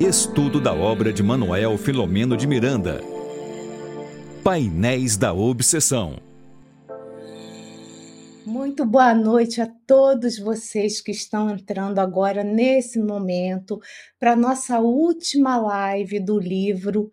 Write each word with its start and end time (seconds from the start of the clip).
Estudo 0.00 0.62
da 0.62 0.72
obra 0.72 1.12
de 1.12 1.22
Manuel 1.22 1.76
Filomeno 1.76 2.34
de 2.34 2.46
Miranda. 2.46 3.02
Painéis 4.42 5.18
da 5.18 5.34
Obsessão. 5.34 6.16
Muito 8.46 8.86
boa 8.86 9.14
noite 9.14 9.60
a 9.60 9.70
todos 9.86 10.38
vocês 10.38 11.02
que 11.02 11.10
estão 11.10 11.50
entrando 11.50 11.98
agora 11.98 12.42
nesse 12.42 12.98
momento 12.98 13.78
para 14.18 14.34
nossa 14.34 14.80
última 14.80 15.58
live 15.58 16.18
do 16.18 16.40
livro 16.40 17.10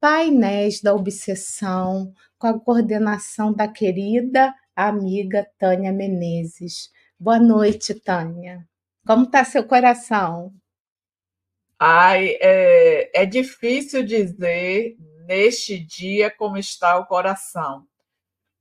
Painéis 0.00 0.80
da 0.80 0.94
Obsessão, 0.94 2.12
com 2.38 2.46
a 2.46 2.56
coordenação 2.56 3.52
da 3.52 3.66
querida 3.66 4.54
amiga 4.76 5.44
Tânia 5.58 5.92
Menezes. 5.92 6.88
Boa 7.18 7.40
noite, 7.40 7.94
Tânia. 7.94 8.64
Como 9.04 9.24
está 9.24 9.42
seu 9.42 9.64
coração? 9.64 10.52
Ai, 11.80 12.36
é, 12.40 13.22
é 13.22 13.26
difícil 13.26 14.04
dizer 14.04 14.96
neste 15.26 15.78
dia 15.78 16.28
como 16.28 16.56
está 16.58 16.98
o 16.98 17.06
coração, 17.06 17.86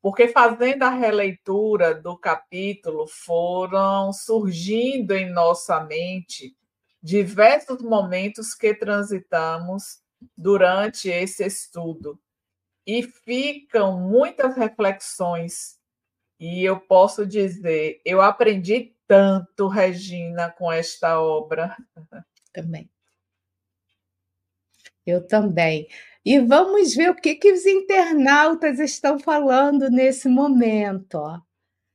porque 0.02 0.28
fazendo 0.28 0.84
a 0.84 0.90
releitura 0.90 1.96
do 1.96 2.16
capítulo 2.16 3.08
foram 3.08 4.14
surgindo 4.14 5.14
em 5.14 5.32
nossa 5.32 5.80
mente 5.84 6.56
diversos 7.02 7.82
momentos 7.82 8.54
que 8.54 8.74
transitamos 8.76 10.00
durante 10.38 11.10
esse 11.10 11.44
estudo 11.44 12.20
e 12.86 13.02
ficam 13.02 14.00
muitas 14.00 14.56
reflexões. 14.56 15.80
E 16.40 16.64
eu 16.64 16.80
posso 16.80 17.26
dizer, 17.26 18.00
eu 18.06 18.22
aprendi 18.22 18.96
tanto, 19.08 19.68
Regina, 19.68 20.52
com 20.52 20.72
esta 20.72 21.20
obra. 21.20 21.76
Também. 22.54 22.90
Eu 25.08 25.26
também. 25.26 25.88
E 26.26 26.40
vamos 26.40 26.94
ver 26.94 27.10
o 27.10 27.16
que, 27.16 27.36
que 27.36 27.54
os 27.54 27.66
internautas 27.66 28.80
estão 28.80 29.18
falando 29.18 29.90
nesse 29.90 30.28
momento. 30.28 31.16
Ó. 31.16 31.40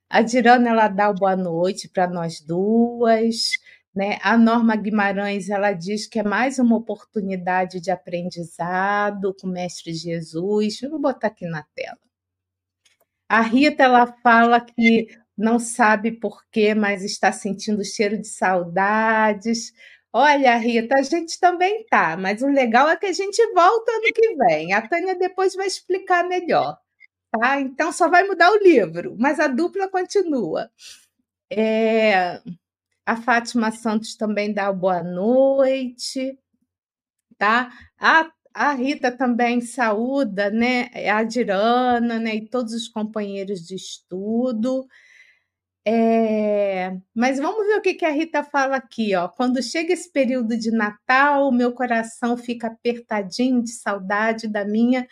A 0.08 0.22
Dirana 0.22 0.70
ela 0.70 0.88
dá 0.88 1.10
o 1.10 1.14
boa 1.14 1.36
noite 1.36 1.88
para 1.88 2.06
nós 2.08 2.40
duas. 2.40 3.52
Né? 3.94 4.18
A 4.22 4.38
Norma 4.38 4.74
Guimarães 4.74 5.50
ela 5.50 5.72
diz 5.72 6.06
que 6.06 6.18
é 6.18 6.22
mais 6.22 6.58
uma 6.58 6.76
oportunidade 6.76 7.78
de 7.80 7.90
aprendizado 7.90 9.34
com 9.38 9.46
o 9.46 9.50
Mestre 9.50 9.92
Jesus. 9.92 10.80
Eu 10.80 10.90
vou 10.90 11.00
botar 11.00 11.26
aqui 11.26 11.46
na 11.46 11.62
tela. 11.74 11.98
A 13.28 13.42
Rita 13.42 13.82
ela 13.82 14.06
fala 14.22 14.60
que 14.60 15.08
não 15.36 15.58
sabe 15.58 16.12
por 16.12 16.42
quê, 16.50 16.74
mas 16.74 17.04
está 17.04 17.32
sentindo 17.32 17.84
cheiro 17.84 18.18
de 18.18 18.28
saudades. 18.28 19.72
Olha, 20.12 20.56
Rita, 20.56 20.96
a 20.96 21.02
gente 21.02 21.38
também 21.40 21.86
tá, 21.86 22.16
mas 22.18 22.42
o 22.42 22.46
legal 22.46 22.88
é 22.88 22.96
que 22.96 23.06
a 23.06 23.12
gente 23.12 23.40
volta 23.54 23.90
ano 23.92 24.12
que 24.14 24.34
vem. 24.36 24.72
A 24.74 24.86
Tânia 24.86 25.14
depois 25.14 25.54
vai 25.54 25.66
explicar 25.66 26.28
melhor, 26.28 26.78
tá? 27.32 27.60
Então 27.60 27.92
só 27.92 28.08
vai 28.10 28.24
mudar 28.26 28.50
o 28.52 28.58
livro, 28.58 29.16
mas 29.18 29.40
a 29.40 29.48
dupla 29.48 29.88
continua. 29.88 30.70
É... 31.52 32.40
A 33.06 33.16
Fátima 33.16 33.70
Santos 33.72 34.16
também 34.16 34.52
dá 34.54 34.72
boa 34.72 35.02
noite, 35.02 36.38
tá? 37.38 37.70
A, 37.98 38.30
a 38.54 38.72
Rita 38.74 39.10
também 39.16 39.60
saúda, 39.60 40.50
né? 40.50 40.90
A 41.10 41.22
Dirana, 41.24 42.18
né? 42.18 42.36
E 42.36 42.48
todos 42.48 42.72
os 42.74 42.88
companheiros 42.88 43.60
de 43.66 43.74
estudo. 43.76 44.86
É, 45.84 46.96
mas 47.14 47.38
vamos 47.38 47.66
ver 47.66 47.78
o 47.78 47.82
que, 47.82 47.94
que 47.94 48.04
a 48.04 48.10
Rita 48.10 48.44
fala 48.44 48.76
aqui, 48.76 49.14
ó. 49.16 49.28
Quando 49.28 49.60
chega 49.62 49.92
esse 49.92 50.10
período 50.10 50.56
de 50.56 50.70
Natal, 50.70 51.50
meu 51.50 51.72
coração 51.72 52.36
fica 52.36 52.68
apertadinho 52.68 53.62
de 53.62 53.72
saudade 53.72 54.46
da 54.48 54.64
minha 54.64 55.06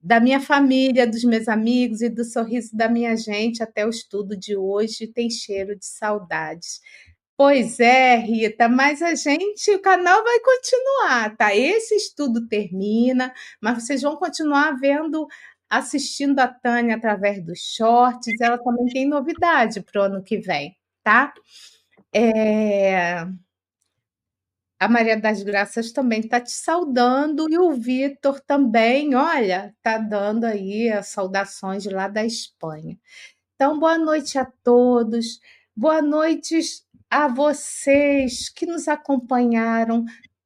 da 0.00 0.20
minha 0.20 0.38
família, 0.38 1.06
dos 1.06 1.24
meus 1.24 1.48
amigos 1.48 2.02
e 2.02 2.10
do 2.10 2.24
sorriso 2.24 2.76
da 2.76 2.90
minha 2.90 3.16
gente. 3.16 3.62
Até 3.62 3.86
o 3.86 3.88
estudo 3.90 4.36
de 4.36 4.54
hoje 4.54 5.06
tem 5.06 5.30
cheiro 5.30 5.74
de 5.78 5.86
saudades. 5.86 6.80
Pois 7.36 7.80
é, 7.80 8.16
Rita, 8.16 8.68
mas 8.68 9.02
a 9.02 9.14
gente, 9.14 9.70
o 9.72 9.80
canal 9.80 10.22
vai 10.22 10.38
continuar, 10.40 11.36
tá? 11.36 11.56
Esse 11.56 11.96
estudo 11.96 12.46
termina, 12.46 13.32
mas 13.60 13.82
vocês 13.82 14.02
vão 14.02 14.14
continuar 14.16 14.78
vendo 14.78 15.26
assistindo 15.78 16.38
a 16.38 16.46
Tânia 16.46 16.94
através 16.96 17.44
dos 17.44 17.58
shorts. 17.58 18.40
Ela 18.40 18.58
também 18.58 18.86
tem 18.86 19.08
novidade 19.08 19.80
para 19.80 20.00
o 20.02 20.04
ano 20.04 20.22
que 20.22 20.38
vem, 20.38 20.76
tá? 21.02 21.34
É... 22.12 23.26
A 24.78 24.88
Maria 24.88 25.18
das 25.18 25.42
Graças 25.42 25.92
também 25.92 26.20
está 26.20 26.40
te 26.40 26.52
saudando 26.52 27.50
e 27.50 27.58
o 27.58 27.72
Vitor 27.72 28.40
também, 28.40 29.14
olha, 29.14 29.74
está 29.76 29.98
dando 29.98 30.44
aí 30.44 30.90
as 30.90 31.08
saudações 31.08 31.86
lá 31.86 32.06
da 32.06 32.24
Espanha. 32.24 32.98
Então, 33.54 33.78
boa 33.78 33.98
noite 33.98 34.38
a 34.38 34.44
todos, 34.44 35.40
boa 35.74 36.02
noite 36.02 36.58
a 37.10 37.28
vocês 37.28 38.48
que 38.48 38.66
nos 38.66 38.86
acompanharam 38.88 40.04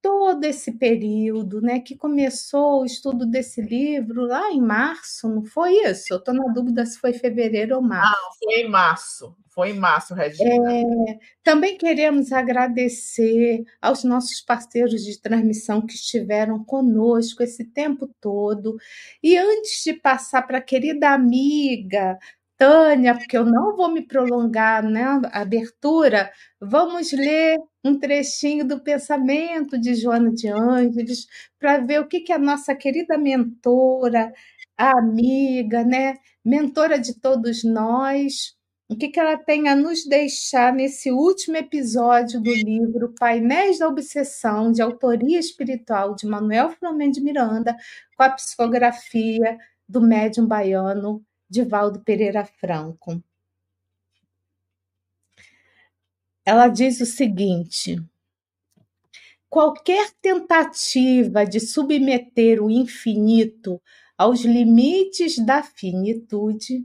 todo 0.09 0.43
esse 0.45 0.73
período, 0.73 1.61
né, 1.61 1.81
que 1.81 1.95
começou 1.95 2.81
o 2.81 2.87
estudo 2.87 3.27
desse 3.27 3.61
livro 3.61 4.23
lá 4.23 4.51
em 4.51 4.59
março, 4.59 5.29
não 5.29 5.45
foi 5.45 5.75
isso? 5.87 6.07
Eu 6.11 6.17
estou 6.17 6.33
na 6.33 6.51
dúvida 6.51 6.87
se 6.87 6.99
foi 6.99 7.13
fevereiro 7.13 7.77
ou 7.77 7.83
março. 7.83 8.11
Não, 8.11 8.33
foi 8.33 8.63
em 8.63 8.69
março. 8.71 9.37
Foi 9.49 9.71
em 9.71 9.79
março, 9.79 10.15
Regina. 10.15 10.73
É, 10.73 11.19
também 11.43 11.77
queremos 11.77 12.33
agradecer 12.33 13.65
aos 13.83 14.03
nossos 14.03 14.41
parceiros 14.41 15.05
de 15.05 15.21
transmissão 15.21 15.83
que 15.85 15.93
estiveram 15.93 16.65
conosco 16.65 17.43
esse 17.43 17.67
tempo 17.67 18.09
todo. 18.19 18.79
E 19.23 19.37
antes 19.37 19.85
de 19.85 19.93
passar 19.93 20.41
para 20.47 20.57
a 20.57 20.63
querida 20.63 21.11
amiga 21.11 22.19
Tânia, 22.59 23.15
porque 23.15 23.39
eu 23.39 23.45
não 23.45 23.77
vou 23.77 23.89
me 23.89 24.05
prolongar 24.05 24.83
na 24.83 25.21
né, 25.21 25.29
abertura, 25.33 26.31
vamos 26.61 27.13
ler 27.13 27.57
um 27.85 27.97
trechinho 27.97 28.67
do 28.67 28.83
pensamento 28.83 29.81
de 29.81 29.95
Joana 29.95 30.33
de 30.33 30.49
Ângeles 30.49 31.27
para 31.59 31.79
ver 31.79 32.01
o 32.01 32.09
que, 32.09 32.21
que 32.21 32.33
a 32.33 32.39
nossa 32.39 32.75
querida 32.75 33.17
mentora, 33.17 34.33
a 34.77 34.91
amiga, 34.99 35.85
né, 35.85 36.15
mentora 36.45 36.99
de 36.99 37.21
todos 37.21 37.63
nós, 37.63 38.57
o 38.91 38.97
que, 38.97 39.09
que 39.09 39.21
ela 39.21 39.37
tem 39.37 39.69
a 39.69 39.77
nos 39.77 40.05
deixar 40.05 40.73
nesse 40.73 41.13
último 41.13 41.57
episódio 41.57 42.41
do 42.41 42.53
livro 42.53 43.15
Painéis 43.21 43.79
da 43.79 43.87
Obsessão, 43.87 44.73
de 44.73 44.83
autoria 44.83 45.39
espiritual 45.39 46.17
de 46.17 46.27
Manuel 46.27 46.71
Flamengo 46.71 47.13
de 47.13 47.21
Miranda, 47.21 47.77
com 48.17 48.23
a 48.25 48.31
psicografia 48.31 49.59
do 49.89 50.01
médium 50.01 50.47
baiano 50.47 51.25
Divaldo 51.50 52.00
Pereira 52.00 52.44
Franco. 52.44 53.22
Ela 56.44 56.69
diz 56.69 57.00
o 57.00 57.06
seguinte: 57.06 57.97
qualquer 59.48 60.10
tentativa 60.20 61.44
de 61.44 61.59
submeter 61.59 62.62
o 62.62 62.70
infinito 62.70 63.81
aos 64.16 64.41
limites 64.41 65.38
da 65.38 65.62
finitude, 65.62 66.84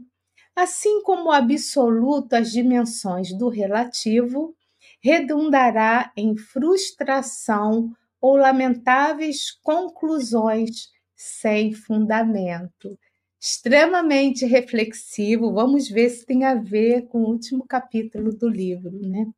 assim 0.56 1.02
como 1.04 1.30
o 1.30 1.32
absoluto 1.32 2.34
às 2.34 2.52
dimensões 2.52 3.38
do 3.38 3.50
relativo, 3.50 4.56
redundará 5.02 6.14
em 6.16 6.38
frustração 6.38 7.92
ou 8.22 8.38
lamentáveis 8.38 9.52
conclusões 9.52 10.90
sem 11.16 11.74
fundamento 11.74 12.98
extremamente 13.44 14.46
reflexivo. 14.46 15.52
Vamos 15.52 15.90
ver 15.90 16.10
se 16.10 16.26
tem 16.26 16.46
a 16.46 16.56
ver 16.56 17.08
com 17.08 17.24
o 17.24 17.28
último 17.28 17.68
capítulo 17.68 18.34
do 18.34 18.48
livro, 18.48 18.98
né? 19.02 19.30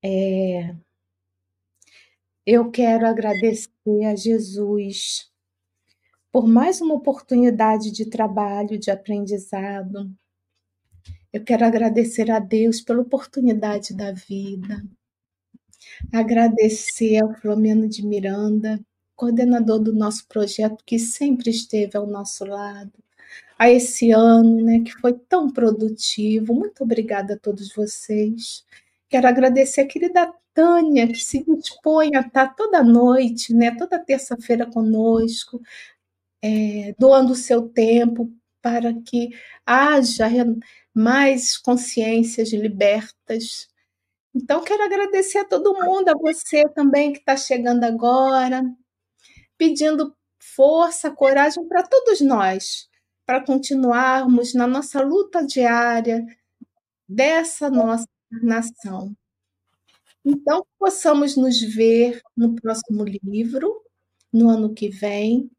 É... 0.00 0.76
Eu 2.46 2.70
quero 2.70 3.08
agradecer 3.08 4.04
a 4.06 4.14
Jesus 4.14 5.32
por 6.30 6.46
mais 6.46 6.80
uma 6.80 6.94
oportunidade 6.94 7.90
de 7.90 8.08
trabalho, 8.08 8.78
de 8.78 8.88
aprendizado. 8.88 10.14
Eu 11.32 11.42
quero 11.42 11.64
agradecer 11.64 12.30
a 12.30 12.38
Deus 12.38 12.80
pela 12.80 13.02
oportunidade 13.02 13.96
da 13.96 14.12
vida. 14.12 14.80
Agradecer 16.12 17.20
ao 17.20 17.34
Flamengo 17.34 17.88
de 17.88 18.06
Miranda 18.06 18.80
coordenador 19.16 19.78
do 19.80 19.92
nosso 19.94 20.26
projeto, 20.28 20.82
que 20.86 20.98
sempre 20.98 21.50
esteve 21.50 21.96
ao 21.96 22.06
nosso 22.06 22.44
lado, 22.44 22.92
a 23.58 23.70
esse 23.70 24.10
ano, 24.12 24.62
né, 24.64 24.80
que 24.84 24.92
foi 25.00 25.12
tão 25.14 25.50
produtivo. 25.50 26.54
Muito 26.54 26.82
obrigada 26.84 27.34
a 27.34 27.38
todos 27.38 27.72
vocês. 27.74 28.64
Quero 29.08 29.28
agradecer 29.28 29.82
a 29.82 29.86
querida 29.88 30.32
Tânia, 30.54 31.08
que 31.08 31.18
se 31.18 31.44
dispõe 31.44 32.10
a 32.16 32.20
estar 32.20 32.54
toda 32.54 32.82
noite, 32.82 33.52
né, 33.54 33.76
toda 33.76 33.98
terça-feira 33.98 34.66
conosco, 34.66 35.60
é, 36.42 36.94
doando 36.98 37.32
o 37.32 37.36
seu 37.36 37.68
tempo 37.68 38.30
para 38.62 38.92
que 38.94 39.30
haja 39.66 40.26
mais 40.94 41.58
consciências 41.58 42.52
libertas 42.52 43.68
Então, 44.34 44.62
quero 44.64 44.84
agradecer 44.84 45.38
a 45.38 45.44
todo 45.46 45.74
mundo, 45.84 46.08
a 46.10 46.14
você 46.20 46.68
também 46.70 47.12
que 47.12 47.20
está 47.20 47.36
chegando 47.36 47.84
agora, 47.84 48.62
pedindo 49.58 50.14
força, 50.38 51.10
coragem 51.10 51.66
para 51.68 51.82
todos 51.82 52.20
nós, 52.20 52.88
para 53.26 53.44
continuarmos 53.44 54.54
na 54.54 54.66
nossa 54.66 55.02
luta 55.02 55.44
diária 55.46 56.24
dessa 57.08 57.70
nossa 57.70 58.08
nação. 58.42 59.14
Então, 60.24 60.64
possamos 60.78 61.36
nos 61.36 61.60
ver 61.60 62.20
no 62.36 62.54
próximo 62.54 63.04
livro, 63.04 63.82
no 64.32 64.48
ano 64.48 64.74
que 64.74 64.88
vem, 64.88 65.50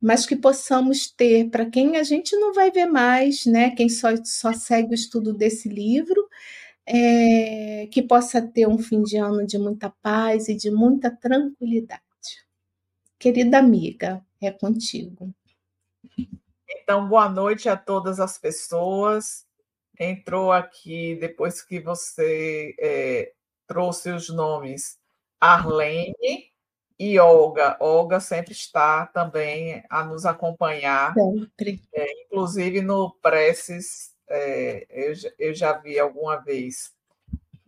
mas 0.00 0.26
que 0.26 0.36
possamos 0.36 1.10
ter, 1.10 1.50
para 1.50 1.66
quem 1.70 1.96
a 1.96 2.02
gente 2.02 2.36
não 2.36 2.52
vai 2.52 2.70
ver 2.70 2.86
mais, 2.86 3.46
né? 3.46 3.70
Quem 3.70 3.88
só, 3.88 4.10
só 4.24 4.52
segue 4.52 4.90
o 4.92 4.94
estudo 4.94 5.32
desse 5.32 5.68
livro, 5.68 6.28
é, 6.86 7.88
que 7.90 8.02
possa 8.02 8.42
ter 8.42 8.68
um 8.68 8.78
fim 8.78 9.02
de 9.02 9.16
ano 9.18 9.46
de 9.46 9.58
muita 9.58 9.90
paz 10.02 10.48
e 10.48 10.54
de 10.56 10.70
muita 10.70 11.10
tranquilidade. 11.10 12.02
Querida 13.24 13.56
amiga, 13.56 14.22
é 14.38 14.50
contigo. 14.50 15.34
Então, 16.68 17.08
boa 17.08 17.26
noite 17.26 17.70
a 17.70 17.74
todas 17.74 18.20
as 18.20 18.36
pessoas. 18.36 19.46
Entrou 19.98 20.52
aqui, 20.52 21.16
depois 21.18 21.62
que 21.62 21.80
você 21.80 22.76
é, 22.78 23.32
trouxe 23.66 24.10
os 24.10 24.28
nomes 24.28 24.98
Arlene 25.40 26.52
e 26.98 27.18
Olga. 27.18 27.78
Olga 27.80 28.20
sempre 28.20 28.52
está 28.52 29.06
também 29.06 29.82
a 29.88 30.04
nos 30.04 30.26
acompanhar. 30.26 31.14
Sempre. 31.14 31.80
É, 31.94 32.24
inclusive 32.26 32.82
no 32.82 33.10
Preces, 33.22 34.14
é, 34.28 34.86
eu, 34.90 35.14
eu 35.38 35.54
já 35.54 35.72
vi 35.78 35.98
alguma 35.98 36.36
vez. 36.36 36.92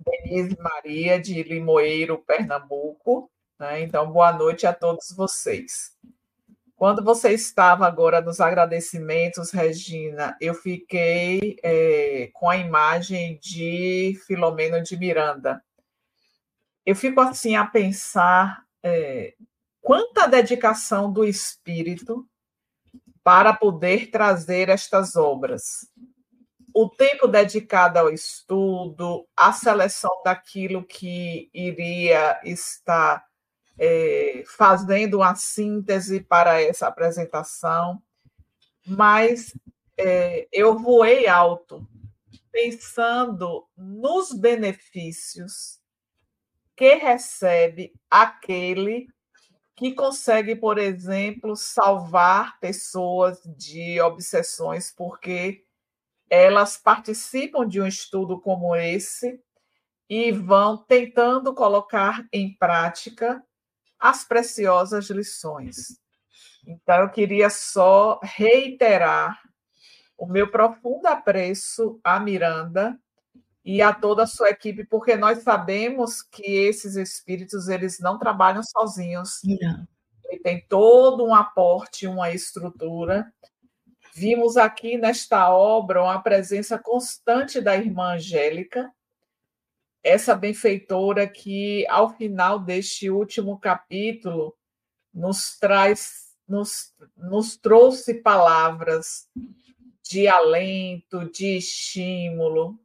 Denise 0.05 0.55
Maria, 0.61 1.19
de 1.19 1.43
Limoeiro, 1.43 2.23
Pernambuco. 2.26 3.31
Né? 3.58 3.82
Então, 3.82 4.11
boa 4.11 4.32
noite 4.32 4.67
a 4.67 4.73
todos 4.73 5.11
vocês. 5.12 5.97
Quando 6.76 7.03
você 7.03 7.32
estava 7.32 7.87
agora 7.87 8.20
nos 8.20 8.38
agradecimentos, 8.38 9.50
Regina, 9.50 10.37
eu 10.41 10.53
fiquei 10.53 11.56
é, 11.62 12.29
com 12.35 12.50
a 12.50 12.56
imagem 12.58 13.38
de 13.41 14.20
Filomeno 14.26 14.82
de 14.82 14.94
Miranda. 14.94 15.64
Eu 16.85 16.94
fico 16.94 17.19
assim 17.20 17.56
a 17.56 17.64
pensar 17.64 18.62
é, 18.82 19.35
quanta 19.81 20.26
dedicação 20.26 21.11
do 21.11 21.25
espírito 21.25 22.29
para 23.25 23.55
poder 23.55 24.11
trazer 24.11 24.69
estas 24.69 25.17
obras. 25.17 25.91
O 26.75 26.91
tempo 26.91 27.26
dedicado 27.26 27.99
ao 27.99 28.11
estudo, 28.11 29.26
a 29.35 29.50
seleção 29.50 30.12
daquilo 30.23 30.85
que 30.85 31.49
iria 31.55 32.38
estar 32.44 33.25
é, 33.78 34.43
fazendo 34.46 35.19
uma 35.19 35.34
síntese 35.34 36.20
para 36.20 36.61
essa 36.61 36.87
apresentação, 36.87 38.02
mas 38.87 39.55
é, 39.96 40.46
eu 40.52 40.78
voei 40.78 41.26
alto, 41.26 41.87
pensando 42.50 43.67
nos 43.76 44.32
benefícios 44.32 45.78
que 46.75 46.94
recebe 46.94 47.93
aquele 48.11 49.08
que 49.75 49.93
consegue, 49.93 50.56
por 50.56 50.79
exemplo, 50.79 51.55
salvar 51.55 52.58
pessoas 52.61 53.40
de 53.44 54.00
obsessões, 54.00 54.90
porque 54.90 55.64
elas 56.31 56.79
participam 56.79 57.67
de 57.69 57.81
um 57.81 57.87
estudo 57.87 58.40
como 58.40 58.75
esse 58.75 59.38
e 60.08 60.32
vão 60.32 60.79
tentando 60.79 61.55
colocar 61.55 62.26
em 62.32 62.56
prática 62.56 63.44
as 63.98 64.25
preciosas 64.25 65.10
lições. 65.10 65.98
Então, 66.66 66.96
eu 67.02 67.10
queria 67.10 67.48
só 67.48 68.19
reiterar 68.22 69.40
o 70.19 70.26
meu 70.26 70.50
profundo 70.50 71.06
apreço 71.06 72.00
a 72.02 72.19
Miranda 72.19 72.98
e 73.64 73.82
a 73.82 73.93
toda 73.93 74.22
a 74.22 74.26
sua 74.26 74.50
equipe, 74.50 74.84
porque 74.84 75.16
nós 75.16 75.43
sabemos 75.43 76.22
que 76.22 76.43
esses 76.43 76.96
espíritos 76.96 77.69
eles 77.69 77.98
não 77.98 78.19
trabalham 78.19 78.62
sozinhos. 78.62 79.40
Não. 79.44 79.87
Ele 80.25 80.40
tem 80.40 80.64
todo 80.69 81.25
um 81.25 81.34
aporte, 81.34 82.06
uma 82.06 82.31
estrutura. 82.31 83.32
Vimos 84.14 84.56
aqui 84.56 84.96
nesta 84.96 85.50
obra 85.50 86.02
uma 86.02 86.22
presença 86.22 86.78
constante 86.78 87.60
da 87.60 87.76
irmã 87.76 88.14
Angélica, 88.14 88.90
essa 90.02 90.34
benfeitora 90.34 91.26
que, 91.26 91.87
ao 91.88 92.16
final 92.16 92.58
deste 92.58 93.10
último 93.10 93.58
capítulo, 93.58 94.56
nos 95.12 95.58
traz, 95.58 96.34
nos, 96.46 96.94
nos 97.16 97.56
trouxe 97.56 98.14
palavras 98.14 99.28
de 100.02 100.28
alento, 100.28 101.31
de 101.31 101.56
estímulo, 101.56 102.78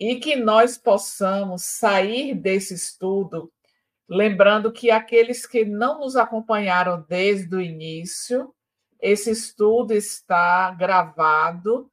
e 0.00 0.16
que 0.16 0.36
nós 0.36 0.78
possamos 0.78 1.62
sair 1.64 2.34
desse 2.34 2.74
estudo 2.74 3.52
lembrando 4.12 4.70
que 4.70 4.90
aqueles 4.90 5.46
que 5.46 5.64
não 5.64 6.00
nos 6.00 6.16
acompanharam 6.16 7.04
desde 7.08 7.54
o 7.56 7.60
início, 7.60 8.54
esse 9.00 9.30
estudo 9.30 9.92
está 9.92 10.70
gravado 10.72 11.90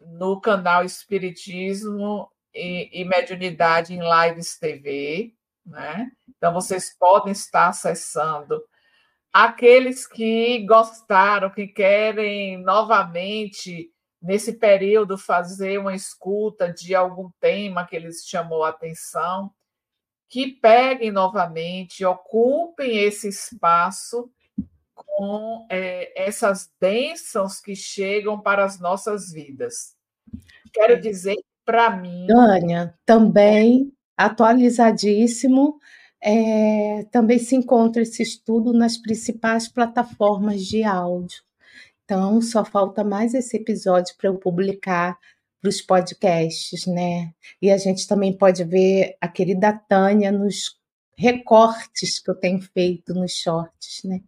no 0.00 0.40
canal 0.40 0.84
Espiritismo 0.84 2.29
e, 2.54 3.00
e 3.00 3.04
Mediunidade 3.04 3.94
em 3.94 4.00
Lives 4.00 4.58
TV, 4.58 5.34
né? 5.64 6.10
Então 6.28 6.52
vocês 6.52 6.96
podem 6.98 7.32
estar 7.32 7.68
acessando. 7.68 8.62
Aqueles 9.32 10.06
que 10.06 10.64
gostaram, 10.66 11.50
que 11.50 11.68
querem 11.68 12.58
novamente 12.58 13.92
nesse 14.20 14.54
período 14.54 15.16
fazer 15.16 15.78
uma 15.78 15.94
escuta 15.94 16.72
de 16.72 16.94
algum 16.94 17.30
tema 17.40 17.86
que 17.86 17.96
eles 17.96 18.26
chamou 18.26 18.64
a 18.64 18.70
atenção, 18.70 19.52
que 20.28 20.48
peguem 20.48 21.10
novamente, 21.10 22.04
ocupem 22.04 22.98
esse 22.98 23.28
espaço 23.28 24.30
com 24.94 25.66
é, 25.70 26.12
essas 26.20 26.70
bênçãos 26.80 27.60
que 27.60 27.74
chegam 27.74 28.40
para 28.40 28.64
as 28.64 28.78
nossas 28.78 29.32
vidas. 29.32 29.96
Quero 30.72 31.00
dizer 31.00 31.36
para 31.70 31.96
mim. 31.96 32.26
Tânia, 32.26 32.92
também 33.06 33.92
atualizadíssimo. 34.16 35.78
É, 36.22 37.04
também 37.10 37.38
se 37.38 37.54
encontra 37.54 38.02
esse 38.02 38.22
estudo 38.22 38.72
nas 38.72 38.98
principais 38.98 39.68
plataformas 39.68 40.66
de 40.66 40.82
áudio. 40.82 41.42
Então, 42.04 42.42
só 42.42 42.64
falta 42.64 43.04
mais 43.04 43.34
esse 43.34 43.56
episódio 43.56 44.14
para 44.18 44.28
eu 44.28 44.36
publicar 44.36 45.16
para 45.62 45.68
os 45.68 45.80
podcasts, 45.80 46.86
né? 46.86 47.32
E 47.62 47.70
a 47.70 47.78
gente 47.78 48.06
também 48.06 48.36
pode 48.36 48.64
ver 48.64 49.16
a 49.20 49.28
querida 49.28 49.72
Tânia 49.72 50.32
nos 50.32 50.76
recortes 51.16 52.18
que 52.18 52.30
eu 52.30 52.34
tenho 52.34 52.60
feito 52.60 53.14
nos 53.14 53.32
shorts, 53.32 54.02
né? 54.04 54.20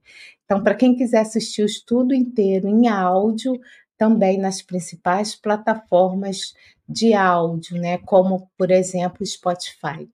Então, 0.45 0.63
para 0.63 0.75
quem 0.75 0.95
quiser 0.95 1.21
assistir 1.21 1.63
o 1.63 1.67
estudo 1.67 2.15
inteiro 2.15 2.69
em 2.69 2.87
áudio, 2.87 3.59
também 4.03 4.37
nas 4.37 4.61
principais 4.61 5.37
plataformas 5.37 6.57
de 6.89 7.15
áudio, 7.15 7.81
né? 7.81 7.99
Como, 7.99 8.51
por 8.59 8.73
exemplo, 8.73 9.25
Spotify. 9.25 10.11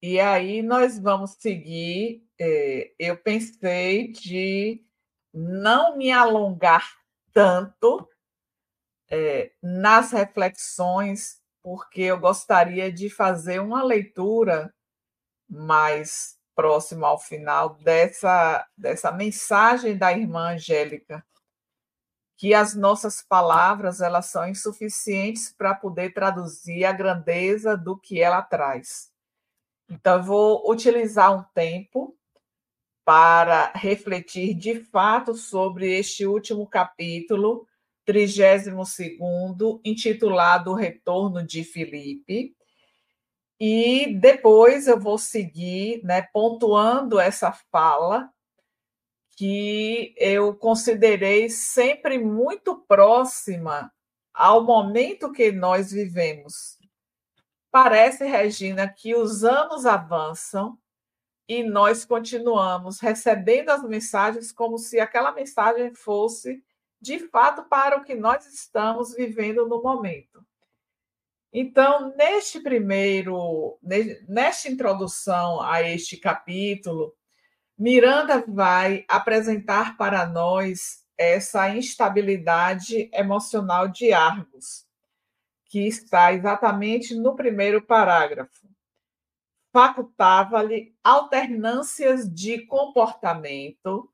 E 0.00 0.20
aí 0.20 0.62
nós 0.62 0.96
vamos 1.00 1.32
seguir. 1.32 2.24
É, 2.40 2.92
eu 2.96 3.16
pensei 3.16 4.12
de 4.12 4.84
não 5.32 5.96
me 5.96 6.12
alongar 6.12 6.96
tanto 7.32 8.08
é, 9.10 9.50
nas 9.60 10.12
reflexões, 10.12 11.40
porque 11.60 12.02
eu 12.02 12.20
gostaria 12.20 12.92
de 12.92 13.10
fazer 13.10 13.58
uma 13.58 13.82
leitura 13.82 14.72
mais 15.50 16.38
próxima 16.54 17.08
ao 17.08 17.18
final 17.18 17.70
dessa, 17.80 18.64
dessa 18.78 19.10
mensagem 19.10 19.98
da 19.98 20.12
irmã 20.12 20.52
Angélica, 20.52 21.26
que 22.36 22.52
as 22.52 22.74
nossas 22.74 23.22
palavras 23.22 24.00
elas 24.00 24.26
são 24.26 24.48
insuficientes 24.48 25.52
para 25.56 25.74
poder 25.74 26.12
traduzir 26.12 26.84
a 26.84 26.92
grandeza 26.92 27.76
do 27.76 27.96
que 27.96 28.20
ela 28.20 28.42
traz. 28.42 29.12
Então, 29.88 30.16
eu 30.16 30.22
vou 30.22 30.70
utilizar 30.70 31.36
um 31.36 31.44
tempo 31.54 32.16
para 33.04 33.70
refletir 33.74 34.54
de 34.54 34.80
fato 34.80 35.34
sobre 35.34 35.92
este 35.92 36.26
último 36.26 36.66
capítulo, 36.66 37.66
32, 38.06 38.66
intitulado 39.84 40.72
O 40.72 40.74
Retorno 40.74 41.46
de 41.46 41.62
Filipe. 41.62 42.56
E 43.60 44.14
depois 44.18 44.88
eu 44.88 44.98
vou 44.98 45.18
seguir 45.18 46.02
né, 46.02 46.22
pontuando 46.32 47.20
essa 47.20 47.52
fala 47.70 48.33
que 49.36 50.14
eu 50.16 50.54
considerei 50.54 51.48
sempre 51.48 52.18
muito 52.18 52.76
próxima 52.86 53.92
ao 54.32 54.64
momento 54.64 55.32
que 55.32 55.52
nós 55.52 55.92
vivemos. 55.92 56.78
parece, 57.70 58.24
Regina, 58.24 58.88
que 58.88 59.16
os 59.16 59.42
anos 59.42 59.84
avançam 59.84 60.78
e 61.48 61.62
nós 61.62 62.04
continuamos 62.04 63.00
recebendo 63.00 63.70
as 63.70 63.82
mensagens 63.82 64.52
como 64.52 64.78
se 64.78 65.00
aquela 65.00 65.32
mensagem 65.32 65.92
fosse 65.94 66.62
de 67.00 67.18
fato 67.18 67.64
para 67.64 67.98
o 67.98 68.04
que 68.04 68.14
nós 68.14 68.46
estamos 68.46 69.14
vivendo 69.14 69.66
no 69.68 69.82
momento. 69.82 70.44
Então, 71.52 72.14
neste 72.16 72.60
primeiro, 72.60 73.78
nesta 74.26 74.68
introdução 74.68 75.60
a 75.60 75.82
este 75.82 76.16
capítulo, 76.16 77.14
Miranda 77.76 78.44
vai 78.46 79.04
apresentar 79.08 79.96
para 79.96 80.24
nós 80.26 81.04
essa 81.18 81.68
instabilidade 81.70 83.10
emocional 83.12 83.88
de 83.88 84.12
Argos, 84.12 84.86
que 85.66 85.80
está 85.80 86.32
exatamente 86.32 87.14
no 87.16 87.34
primeiro 87.34 87.82
parágrafo. 87.82 88.68
Facultava-lhe 89.72 90.94
alternâncias 91.02 92.32
de 92.32 92.64
comportamento 92.66 94.08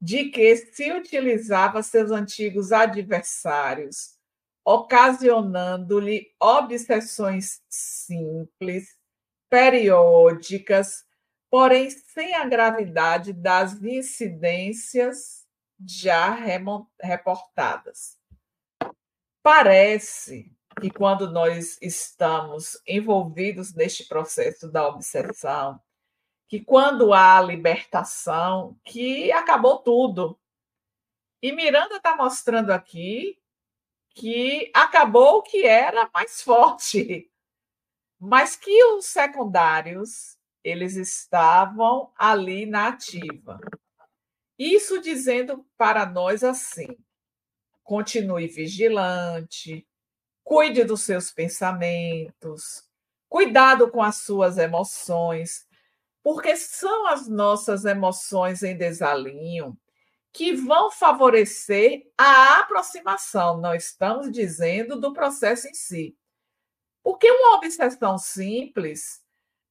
de 0.00 0.30
que 0.30 0.56
se 0.56 0.90
utilizava 0.90 1.82
seus 1.82 2.10
antigos 2.10 2.72
adversários, 2.72 4.18
ocasionando-lhe 4.64 6.32
obsessões 6.40 7.62
simples, 7.68 8.96
periódicas, 9.50 11.04
porém 11.54 11.88
sem 11.88 12.34
a 12.34 12.44
gravidade 12.44 13.32
das 13.32 13.80
incidências 13.80 15.46
já 15.86 16.34
reportadas. 17.00 18.18
Parece 19.40 20.52
que 20.80 20.90
quando 20.90 21.30
nós 21.30 21.78
estamos 21.80 22.82
envolvidos 22.84 23.72
neste 23.72 24.02
processo 24.08 24.68
da 24.68 24.88
obsessão, 24.88 25.80
que 26.48 26.58
quando 26.58 27.14
há 27.14 27.40
libertação, 27.40 28.76
que 28.82 29.30
acabou 29.30 29.78
tudo. 29.78 30.36
E 31.40 31.52
Miranda 31.52 31.98
está 31.98 32.16
mostrando 32.16 32.72
aqui 32.72 33.38
que 34.10 34.72
acabou 34.74 35.36
o 35.36 35.42
que 35.42 35.64
era 35.64 36.10
mais 36.12 36.42
forte, 36.42 37.30
mas 38.18 38.56
que 38.56 38.82
os 38.86 39.06
secundários 39.06 40.33
eles 40.64 40.96
estavam 40.96 42.10
ali 42.16 42.66
na 42.66 42.88
ativa. 42.88 43.60
Isso 44.58 45.00
dizendo 45.00 45.64
para 45.76 46.06
nós 46.06 46.42
assim: 46.42 46.96
continue 47.82 48.48
vigilante, 48.48 49.86
Cuide 50.44 50.84
dos 50.84 51.00
seus 51.00 51.32
pensamentos, 51.32 52.86
cuidado 53.30 53.90
com 53.90 54.02
as 54.02 54.16
suas 54.16 54.58
emoções, 54.58 55.66
porque 56.22 56.54
são 56.54 57.06
as 57.06 57.26
nossas 57.26 57.86
emoções 57.86 58.62
em 58.62 58.76
desalinho 58.76 59.74
que 60.34 60.52
vão 60.52 60.90
favorecer 60.90 62.02
a 62.18 62.60
aproximação. 62.60 63.58
Não 63.58 63.74
estamos 63.74 64.30
dizendo 64.30 65.00
do 65.00 65.14
processo 65.14 65.66
em 65.66 65.72
si. 65.72 66.14
Porque 67.02 67.30
uma 67.30 67.56
obsessão 67.56 68.18
simples, 68.18 69.23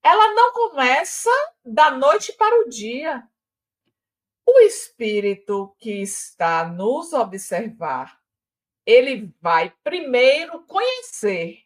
ela 0.03 0.33
não 0.33 0.53
começa 0.53 1.29
da 1.63 1.91
noite 1.91 2.33
para 2.33 2.62
o 2.62 2.69
dia. 2.69 3.27
O 4.45 4.60
espírito 4.60 5.74
que 5.79 6.01
está 6.01 6.67
nos 6.67 7.13
observar 7.13 8.22
ele 8.86 9.33
vai 9.41 9.74
primeiro 9.83 10.63
conhecer 10.65 11.63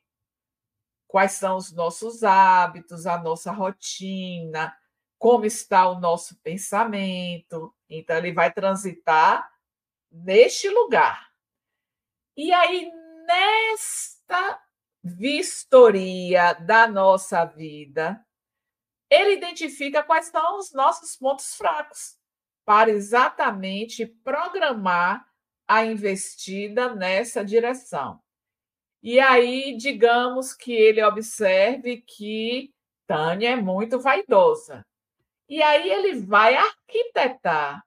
quais 1.07 1.33
são 1.33 1.57
os 1.57 1.71
nossos 1.71 2.23
hábitos, 2.23 3.07
a 3.07 3.17
nossa 3.17 3.51
rotina, 3.51 4.75
como 5.17 5.45
está 5.45 5.89
o 5.89 5.99
nosso 5.99 6.39
pensamento. 6.41 7.73
Então, 7.89 8.17
ele 8.17 8.33
vai 8.33 8.51
transitar 8.51 9.49
neste 10.11 10.69
lugar. 10.69 11.31
E 12.35 12.53
aí, 12.53 12.91
nesta 13.25 14.61
vistoria 15.03 16.53
da 16.53 16.87
nossa 16.87 17.45
vida, 17.45 18.23
ele 19.09 19.33
identifica 19.33 20.03
quais 20.03 20.27
são 20.27 20.59
os 20.59 20.73
nossos 20.73 21.15
pontos 21.15 21.55
fracos, 21.55 22.17
para 22.65 22.89
exatamente 22.89 24.05
programar 24.05 25.25
a 25.67 25.85
investida 25.85 26.93
nessa 26.93 27.43
direção. 27.43 28.19
E 29.01 29.19
aí, 29.19 29.77
digamos 29.77 30.53
que 30.53 30.73
ele 30.73 31.01
observe 31.03 32.01
que 32.01 32.73
Tânia 33.05 33.51
é 33.51 33.55
muito 33.55 33.99
vaidosa. 33.99 34.85
E 35.47 35.61
aí 35.61 35.89
ele 35.89 36.19
vai 36.19 36.55
arquitetar 36.55 37.81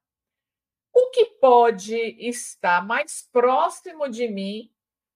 o 0.94 1.10
que 1.10 1.26
pode 1.40 1.94
estar 2.26 2.84
mais 2.86 3.28
próximo 3.30 4.08
de 4.08 4.28
mim 4.28 4.72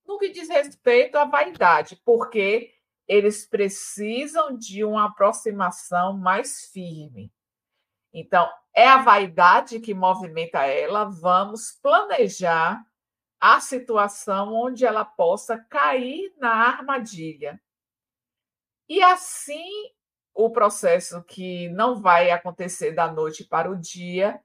no 0.06 0.18
que 0.18 0.28
diz 0.28 0.48
respeito 0.48 1.16
à 1.16 1.24
vaidade, 1.24 1.98
porque 2.04 2.73
eles 3.06 3.46
precisam 3.46 4.56
de 4.56 4.84
uma 4.84 5.06
aproximação 5.06 6.16
mais 6.16 6.66
firme. 6.72 7.32
Então, 8.12 8.48
é 8.74 8.88
a 8.88 9.02
vaidade 9.02 9.80
que 9.80 9.92
movimenta 9.92 10.64
ela, 10.66 11.04
vamos 11.04 11.72
planejar 11.82 12.84
a 13.40 13.60
situação 13.60 14.54
onde 14.54 14.86
ela 14.86 15.04
possa 15.04 15.58
cair 15.58 16.32
na 16.38 16.50
armadilha. 16.50 17.60
E 18.88 19.02
assim, 19.02 19.68
o 20.32 20.50
processo 20.50 21.22
que 21.24 21.68
não 21.70 22.00
vai 22.00 22.30
acontecer 22.30 22.92
da 22.92 23.10
noite 23.10 23.44
para 23.44 23.70
o 23.70 23.76
dia 23.76 24.40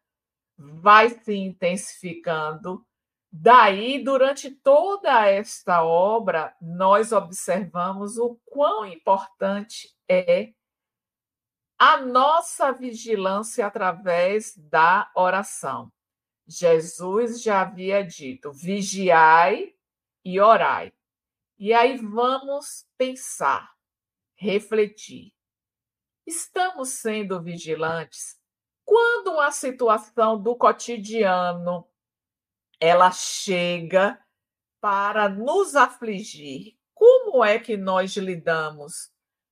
vai 0.58 1.10
se 1.10 1.34
intensificando. 1.34 2.86
Daí, 3.32 4.04
durante 4.04 4.50
toda 4.50 5.28
esta 5.28 5.84
obra, 5.84 6.56
nós 6.60 7.12
observamos 7.12 8.18
o 8.18 8.40
quão 8.46 8.86
importante 8.86 9.96
é 10.10 10.54
a 11.78 11.98
nossa 11.98 12.72
vigilância 12.72 13.66
através 13.66 14.58
da 14.58 15.10
oração. 15.16 15.92
Jesus 16.48 17.42
já 17.42 17.62
havia 17.62 18.04
dito: 18.04 18.52
vigiai 18.52 19.76
e 20.26 20.42
orai. 20.42 20.92
E 21.58 21.74
aí 21.74 21.98
vamos 21.98 22.88
pensar, 22.98 23.72
refletir. 24.36 25.32
Estamos 26.26 26.90
sendo 26.90 27.42
vigilantes 27.42 28.40
quando 28.84 29.40
a 29.40 29.52
situação 29.52 30.42
do 30.42 30.56
cotidiano 30.56 31.88
ela 32.80 33.12
chega 33.12 34.20
para 34.80 35.28
nos 35.30 35.76
afligir. 35.76 36.78
Como 36.94 37.44
é 37.44 37.60
que 37.60 37.78
nós 37.78 38.16
lidamos 38.16 39.12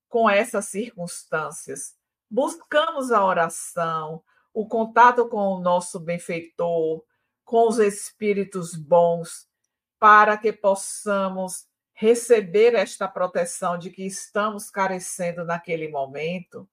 com 0.09 0.29
essas 0.29 0.65
circunstâncias? 0.65 1.97
buscamos 2.29 3.11
a 3.11 3.23
oração, 3.23 4.21
o 4.53 4.67
contato 4.67 5.27
com 5.27 5.53
o 5.53 5.59
nosso 5.59 5.99
benfeitor, 5.99 7.03
com 7.43 7.67
os 7.67 7.79
espíritos 7.79 8.75
bons, 8.75 9.47
para 9.99 10.37
que 10.37 10.51
possamos 10.51 11.65
receber 11.93 12.75
esta 12.75 13.07
proteção 13.07 13.77
de 13.77 13.89
que 13.89 14.05
estamos 14.05 14.69
carecendo 14.69 15.43
naquele 15.43 15.87
momento. 15.87 16.69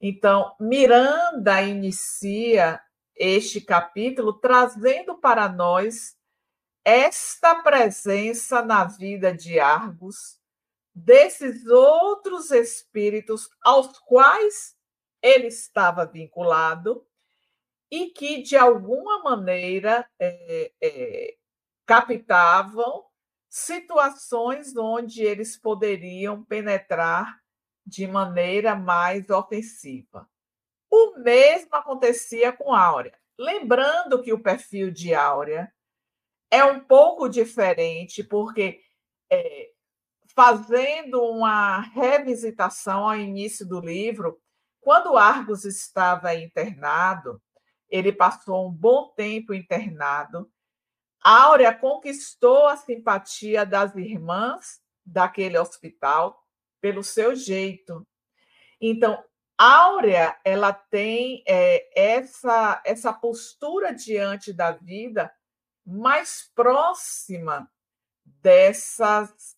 Então, 0.00 0.54
Miranda 0.60 1.62
inicia 1.62 2.80
este 3.16 3.60
capítulo 3.60 4.34
trazendo 4.34 5.16
para 5.18 5.48
nós 5.48 6.16
esta 6.84 7.62
presença 7.62 8.62
na 8.62 8.84
vida 8.84 9.34
de 9.34 9.58
Argos, 9.58 10.38
desses 10.94 11.66
outros 11.66 12.50
espíritos 12.50 13.48
aos 13.62 13.98
quais 14.00 14.76
ele 15.22 15.48
estava 15.48 16.04
vinculado 16.04 17.06
e 17.90 18.10
que, 18.10 18.42
de 18.42 18.56
alguma 18.56 19.22
maneira, 19.22 20.08
é, 20.18 20.72
é, 20.82 21.36
captavam 21.86 23.04
situações 23.48 24.76
onde 24.76 25.22
eles 25.22 25.56
poderiam 25.56 26.44
penetrar 26.44 27.40
de 27.86 28.06
maneira 28.06 28.74
mais 28.74 29.30
ofensiva. 29.30 30.28
O 30.96 31.18
mesmo 31.18 31.74
acontecia 31.74 32.52
com 32.52 32.72
Áurea. 32.72 33.18
Lembrando 33.36 34.22
que 34.22 34.32
o 34.32 34.40
perfil 34.40 34.92
de 34.92 35.12
Áurea 35.12 35.68
é 36.48 36.64
um 36.64 36.78
pouco 36.78 37.28
diferente, 37.28 38.22
porque 38.22 38.80
é, 39.28 39.70
fazendo 40.36 41.20
uma 41.20 41.80
revisitação 41.80 43.08
ao 43.08 43.16
início 43.16 43.66
do 43.66 43.80
livro, 43.80 44.40
quando 44.80 45.16
Argos 45.16 45.64
estava 45.64 46.32
internado, 46.32 47.42
ele 47.88 48.12
passou 48.12 48.68
um 48.68 48.70
bom 48.70 49.12
tempo 49.16 49.52
internado. 49.52 50.48
Áurea 51.20 51.76
conquistou 51.76 52.68
a 52.68 52.76
simpatia 52.76 53.66
das 53.66 53.96
irmãs 53.96 54.80
daquele 55.04 55.58
hospital, 55.58 56.40
pelo 56.80 57.02
seu 57.02 57.34
jeito. 57.34 58.06
Então, 58.80 59.20
Áurea, 59.56 60.36
ela 60.44 60.72
tem 60.72 61.44
é, 61.46 62.16
essa, 62.16 62.82
essa 62.84 63.12
postura 63.12 63.94
diante 63.94 64.52
da 64.52 64.72
vida 64.72 65.32
mais 65.86 66.50
próxima 66.54 67.70
dessas 68.24 69.56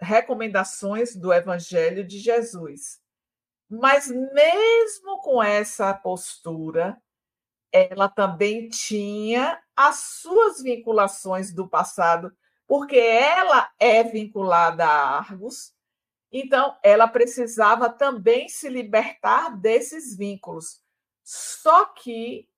recomendações 0.00 1.16
do 1.16 1.32
Evangelho 1.32 2.06
de 2.06 2.18
Jesus. 2.18 3.00
Mas, 3.68 4.08
mesmo 4.08 5.20
com 5.22 5.42
essa 5.42 5.92
postura, 5.94 7.00
ela 7.72 8.08
também 8.08 8.68
tinha 8.68 9.60
as 9.74 9.96
suas 9.96 10.62
vinculações 10.62 11.52
do 11.52 11.66
passado, 11.66 12.36
porque 12.66 12.98
ela 12.98 13.70
é 13.78 14.04
vinculada 14.04 14.84
a 14.84 15.18
Argos, 15.18 15.74
então 16.32 16.76
ela 16.82 17.06
precisava 17.06 17.90
também 17.90 18.48
se 18.48 18.68
libertar 18.68 19.56
desses 19.60 20.16
vínculos. 20.16 20.80
Só 21.22 21.84
que, 21.84 22.48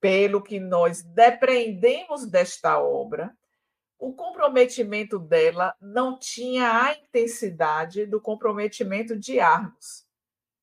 pelo 0.00 0.42
que 0.42 0.60
nós 0.60 1.02
depreendemos 1.02 2.24
desta 2.24 2.78
obra, 2.78 3.36
o 3.98 4.14
comprometimento 4.14 5.18
dela 5.18 5.74
não 5.80 6.18
tinha 6.18 6.84
a 6.84 6.94
intensidade 6.94 8.06
do 8.06 8.20
comprometimento 8.20 9.18
de 9.18 9.40
Argos. 9.40 10.06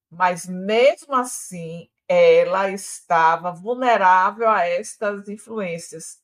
Mas 0.09 0.47
mesmo 0.47 1.13
assim, 1.13 1.89
ela 2.07 2.71
estava 2.71 3.51
vulnerável 3.51 4.49
a 4.49 4.65
estas 4.65 5.27
influências. 5.27 6.19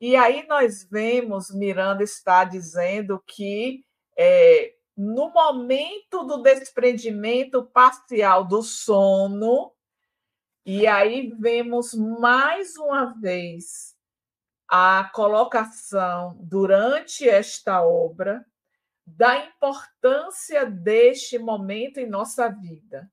E 0.00 0.16
aí 0.16 0.44
nós 0.48 0.82
vemos 0.82 1.54
Miranda 1.54 2.02
está 2.02 2.44
dizendo 2.44 3.22
que 3.24 3.84
é, 4.18 4.74
no 4.96 5.30
momento 5.30 6.24
do 6.24 6.42
desprendimento 6.42 7.64
parcial 7.64 8.44
do 8.44 8.62
sono, 8.62 9.72
e 10.64 10.86
aí 10.86 11.32
vemos 11.40 11.94
mais 11.94 12.76
uma 12.76 13.06
vez 13.20 13.96
a 14.68 15.10
colocação 15.12 16.38
durante 16.40 17.28
esta 17.28 17.82
obra 17.82 18.46
da 19.04 19.36
importância 19.46 20.64
deste 20.64 21.38
momento 21.38 21.98
em 21.98 22.08
nossa 22.08 22.48
vida. 22.48 23.10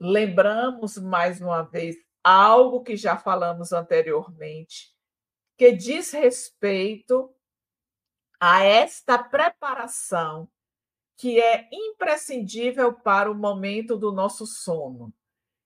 Lembramos 0.00 0.98
mais 0.98 1.40
uma 1.40 1.62
vez 1.62 1.96
algo 2.22 2.82
que 2.82 2.96
já 2.96 3.16
falamos 3.16 3.72
anteriormente, 3.72 4.92
que 5.56 5.72
diz 5.72 6.10
respeito 6.10 7.32
a 8.40 8.62
esta 8.62 9.18
preparação 9.18 10.48
que 11.16 11.40
é 11.40 11.68
imprescindível 11.72 12.92
para 12.92 13.30
o 13.30 13.34
momento 13.34 13.96
do 13.96 14.12
nosso 14.12 14.46
sono. 14.46 15.12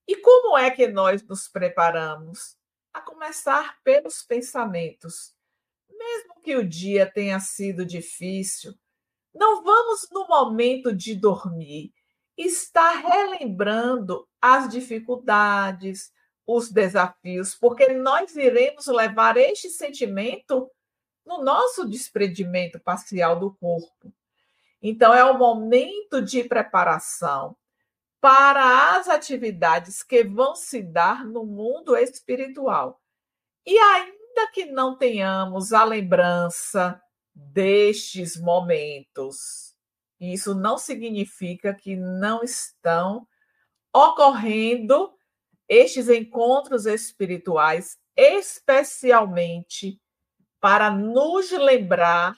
E 0.07 0.17
como 0.17 0.57
é 0.57 0.71
que 0.71 0.87
nós 0.87 1.23
nos 1.23 1.49
preparamos? 1.49 2.57
A 2.93 3.01
começar 3.01 3.79
pelos 3.83 4.23
pensamentos. 4.23 5.35
Mesmo 5.89 6.41
que 6.41 6.57
o 6.57 6.69
dia 6.69 7.11
tenha 7.11 7.39
sido 7.41 7.85
difícil, 7.85 8.75
não 9.35 9.63
vamos 9.63 10.09
no 10.11 10.27
momento 10.27 10.95
de 10.95 11.15
dormir 11.15 11.93
está 12.45 12.93
relembrando 12.93 14.27
as 14.41 14.69
dificuldades, 14.69 16.13
os 16.47 16.71
desafios, 16.71 17.55
porque 17.55 17.89
nós 17.89 18.35
iremos 18.35 18.87
levar 18.87 19.37
este 19.37 19.69
sentimento 19.69 20.71
no 21.25 21.43
nosso 21.43 21.89
desprendimento 21.89 22.79
parcial 22.81 23.39
do 23.39 23.53
corpo. 23.55 24.13
Então, 24.83 25.13
é 25.13 25.25
o 25.25 25.39
momento 25.39 26.23
de 26.23 26.43
preparação 26.45 27.57
para 28.21 28.97
as 28.97 29.09
atividades 29.09 30.03
que 30.03 30.25
vão 30.25 30.55
se 30.55 30.83
dar 30.83 31.25
no 31.25 31.45
mundo 31.45 31.97
espiritual. 31.97 33.01
E 33.67 33.79
ainda 33.79 34.51
que 34.53 34.67
não 34.67 34.97
tenhamos 34.97 35.73
a 35.73 35.85
lembrança 35.85 37.01
destes 37.35 38.37
momentos, 38.37 39.75
isso 40.19 40.55
não 40.55 40.77
significa 40.77 41.75
que 41.75 41.97
não 41.97 42.43
estão 42.43 43.27
ocorrendo 43.95 45.13
estes 45.69 46.09
encontros 46.09 46.85
espirituais, 46.85 47.99
especialmente 48.17 50.01
para 50.61 50.91
nos 50.91 51.51
lembrar 51.51 52.37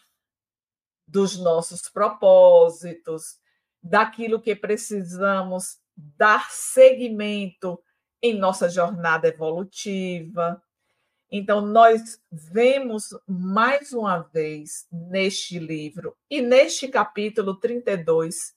dos 1.06 1.38
nossos 1.38 1.88
propósitos, 1.88 3.38
daquilo 3.82 4.40
que 4.40 4.54
precisamos 4.54 5.78
dar 5.94 6.50
seguimento 6.50 7.82
em 8.22 8.38
nossa 8.38 8.68
jornada 8.68 9.28
evolutiva. 9.28 10.62
Então, 11.30 11.60
nós 11.60 12.22
vemos 12.30 13.08
mais 13.26 13.92
uma 13.92 14.20
vez 14.20 14.86
neste 14.90 15.58
livro 15.58 16.16
e 16.30 16.40
neste 16.40 16.88
capítulo 16.88 17.56
32 17.56 18.54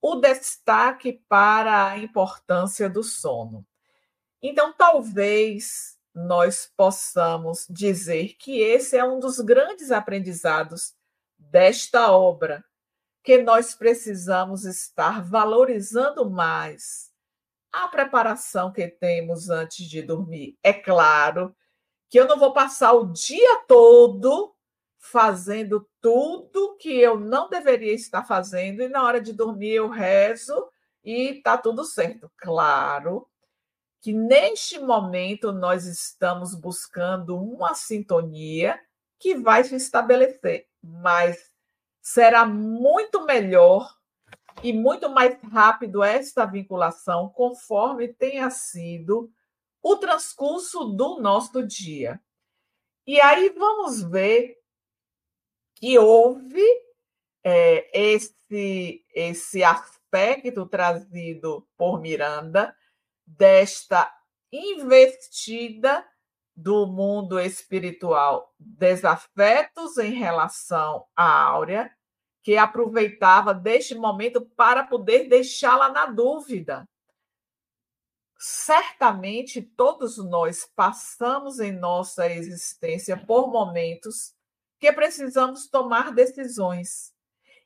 o 0.00 0.16
destaque 0.16 1.22
para 1.28 1.90
a 1.90 1.98
importância 1.98 2.88
do 2.88 3.02
sono. 3.02 3.66
Então, 4.40 4.72
talvez 4.72 5.96
nós 6.14 6.70
possamos 6.76 7.66
dizer 7.68 8.34
que 8.38 8.60
esse 8.60 8.96
é 8.96 9.04
um 9.04 9.18
dos 9.18 9.40
grandes 9.40 9.90
aprendizados 9.90 10.94
desta 11.38 12.12
obra, 12.12 12.64
que 13.22 13.38
nós 13.38 13.74
precisamos 13.74 14.64
estar 14.64 15.22
valorizando 15.22 16.28
mais 16.28 17.10
a 17.72 17.88
preparação 17.88 18.70
que 18.70 18.86
temos 18.86 19.48
antes 19.48 19.86
de 19.86 20.02
dormir. 20.02 20.58
É 20.62 20.72
claro 20.72 21.54
que 22.10 22.20
eu 22.20 22.26
não 22.26 22.38
vou 22.38 22.52
passar 22.52 22.92
o 22.92 23.10
dia 23.10 23.64
todo 23.66 24.54
fazendo 24.98 25.88
tudo 26.00 26.76
que 26.76 26.92
eu 26.92 27.18
não 27.18 27.48
deveria 27.48 27.92
estar 27.94 28.24
fazendo 28.24 28.82
e 28.82 28.88
na 28.88 29.02
hora 29.02 29.20
de 29.20 29.32
dormir 29.32 29.72
eu 29.72 29.88
rezo 29.88 30.68
e 31.02 31.40
tá 31.42 31.56
tudo 31.56 31.84
certo. 31.84 32.30
Claro 32.36 33.26
que 34.02 34.12
neste 34.12 34.80
momento 34.80 35.52
nós 35.52 35.86
estamos 35.86 36.56
buscando 36.56 37.38
uma 37.38 37.72
sintonia 37.72 38.78
que 39.16 39.36
vai 39.36 39.62
se 39.62 39.76
estabelecer, 39.76 40.68
mas 40.82 41.52
será 42.00 42.44
muito 42.44 43.24
melhor 43.24 43.96
e 44.60 44.72
muito 44.72 45.08
mais 45.08 45.40
rápido 45.44 46.02
esta 46.02 46.44
vinculação 46.44 47.28
conforme 47.28 48.12
tenha 48.12 48.50
sido 48.50 49.32
o 49.80 49.96
transcurso 49.96 50.84
do 50.84 51.20
nosso 51.20 51.64
dia. 51.64 52.20
E 53.06 53.20
aí 53.20 53.50
vamos 53.50 54.02
ver 54.02 54.58
que 55.76 55.96
houve 55.96 56.64
é, 57.44 57.88
esse, 57.96 59.04
esse 59.14 59.62
aspecto 59.62 60.66
trazido 60.66 61.64
por 61.76 62.00
Miranda 62.00 62.76
desta 63.36 64.12
investida 64.50 66.06
do 66.54 66.86
mundo 66.86 67.40
espiritual, 67.40 68.54
desafetos 68.58 69.96
em 69.98 70.12
relação 70.12 71.06
à 71.16 71.44
Áurea, 71.44 71.90
que 72.42 72.56
aproveitava 72.56 73.54
deste 73.54 73.94
momento 73.94 74.40
para 74.40 74.84
poder 74.84 75.28
deixá-la 75.28 75.88
na 75.88 76.06
dúvida 76.06 76.86
certamente 78.44 79.62
todos 79.62 80.18
nós 80.18 80.68
passamos 80.74 81.60
em 81.60 81.70
nossa 81.70 82.28
existência 82.28 83.16
por 83.16 83.46
momentos 83.46 84.34
que 84.80 84.92
precisamos 84.92 85.68
tomar 85.68 86.12
decisões. 86.12 87.14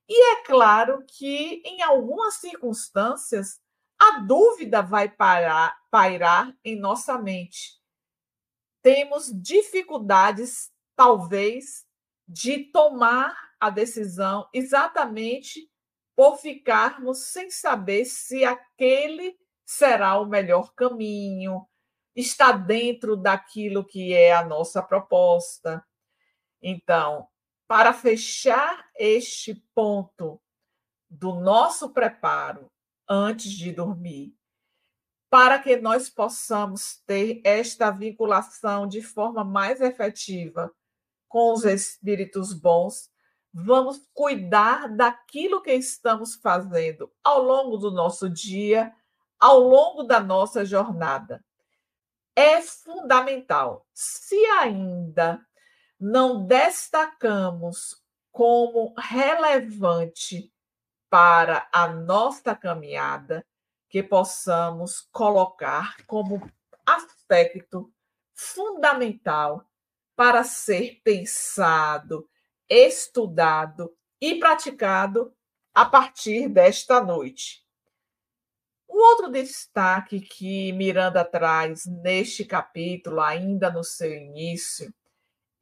E 0.06 0.32
é 0.34 0.44
claro 0.44 1.02
que, 1.08 1.62
em 1.64 1.80
algumas 1.80 2.34
circunstâncias, 2.34 3.58
a 3.98 4.20
dúvida 4.20 4.82
vai 4.82 5.08
parar, 5.08 5.76
pairar 5.90 6.54
em 6.64 6.78
nossa 6.78 7.18
mente. 7.18 7.80
Temos 8.82 9.30
dificuldades, 9.32 10.70
talvez, 10.94 11.84
de 12.28 12.64
tomar 12.72 13.36
a 13.58 13.70
decisão 13.70 14.48
exatamente 14.52 15.70
por 16.14 16.36
ficarmos 16.38 17.26
sem 17.26 17.50
saber 17.50 18.04
se 18.04 18.44
aquele 18.44 19.36
será 19.64 20.18
o 20.20 20.26
melhor 20.26 20.72
caminho, 20.74 21.66
está 22.14 22.52
dentro 22.52 23.16
daquilo 23.16 23.84
que 23.84 24.14
é 24.14 24.32
a 24.32 24.44
nossa 24.44 24.82
proposta. 24.82 25.84
Então, 26.62 27.28
para 27.66 27.92
fechar 27.92 28.88
este 28.96 29.54
ponto 29.74 30.40
do 31.10 31.34
nosso 31.34 31.92
preparo 31.92 32.70
antes 33.08 33.52
de 33.52 33.72
dormir, 33.72 34.34
para 35.28 35.58
que 35.58 35.76
nós 35.76 36.08
possamos 36.08 37.02
ter 37.06 37.40
esta 37.44 37.90
vinculação 37.90 38.86
de 38.86 39.02
forma 39.02 39.44
mais 39.44 39.80
efetiva 39.80 40.72
com 41.28 41.52
os 41.52 41.64
espíritos 41.64 42.52
bons, 42.52 43.10
vamos 43.52 44.08
cuidar 44.14 44.88
daquilo 44.88 45.62
que 45.62 45.72
estamos 45.72 46.34
fazendo 46.36 47.10
ao 47.24 47.42
longo 47.42 47.76
do 47.76 47.90
nosso 47.90 48.30
dia, 48.30 48.94
ao 49.38 49.58
longo 49.58 50.02
da 50.02 50.20
nossa 50.20 50.64
jornada. 50.64 51.44
É 52.34 52.60
fundamental. 52.60 53.86
Se 53.92 54.36
ainda 54.46 55.44
não 55.98 56.44
destacamos 56.44 58.02
como 58.30 58.94
relevante 58.98 60.52
para 61.16 61.66
a 61.72 61.88
nossa 61.88 62.54
caminhada, 62.54 63.42
que 63.88 64.02
possamos 64.02 65.00
colocar 65.10 65.96
como 66.06 66.46
aspecto 66.84 67.90
fundamental 68.34 69.66
para 70.14 70.44
ser 70.44 71.00
pensado, 71.02 72.28
estudado 72.68 73.96
e 74.20 74.38
praticado 74.38 75.34
a 75.72 75.86
partir 75.86 76.50
desta 76.50 77.02
noite. 77.02 77.66
Um 78.86 78.98
outro 78.98 79.30
destaque 79.30 80.20
que 80.20 80.70
Miranda 80.72 81.24
traz 81.24 81.86
neste 81.86 82.44
capítulo, 82.44 83.22
ainda 83.22 83.70
no 83.70 83.82
seu 83.82 84.14
início, 84.14 84.92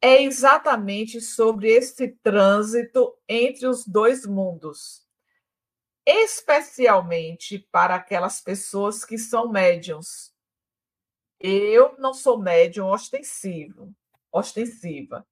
é 0.01 0.21
exatamente 0.21 1.21
sobre 1.21 1.71
esse 1.71 2.09
trânsito 2.21 3.17
entre 3.25 3.67
os 3.67 3.87
dois 3.87 4.25
mundos, 4.25 5.04
especialmente 6.05 7.59
para 7.71 7.95
aquelas 7.95 8.39
pessoas 8.41 9.03
que 9.03 9.17
são 9.17 9.49
médiums. 9.49 10.33
Eu 11.39 11.97
não 11.97 12.13
sou 12.13 12.39
médium 12.39 12.87
ostensivo, 12.87 13.93
ostensiva. 14.31 15.27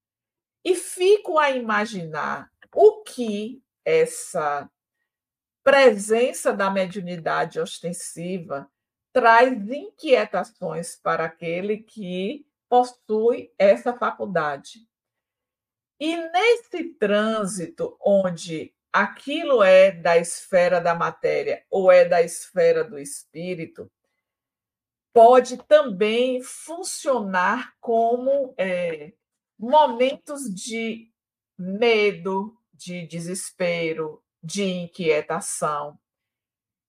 E 0.64 0.76
fico 0.76 1.38
a 1.38 1.52
imaginar 1.52 2.52
o 2.74 3.04
que 3.04 3.62
essa 3.86 4.70
presença 5.64 6.52
da 6.52 6.70
mediunidade 6.70 7.60
ostensiva 7.60 8.70
traz 9.12 9.70
inquietações 9.70 10.96
para 10.96 11.26
aquele 11.26 11.78
que 11.78 12.46
possui 12.68 13.54
essa 13.58 13.94
faculdade. 13.96 14.88
E 16.00 16.18
nesse 16.18 16.96
trânsito 16.96 17.96
onde 18.04 18.73
aquilo 18.94 19.64
é 19.64 19.92
da 19.92 20.18
esfera 20.20 20.80
da 20.80 20.94
matéria 20.94 21.66
ou 21.72 21.92
é 21.92 22.06
da 22.06 22.22
esfera 22.22 22.84
do 22.84 23.00
espírito, 23.00 23.92
pode 25.12 25.58
também 25.64 26.42
funcionar 26.44 27.74
como 27.82 28.54
é, 28.56 29.14
momentos 29.58 30.44
de 30.44 31.12
medo, 31.58 32.56
de 32.72 33.08
desespero, 33.08 34.24
de 34.42 34.64
inquietação. 34.64 35.98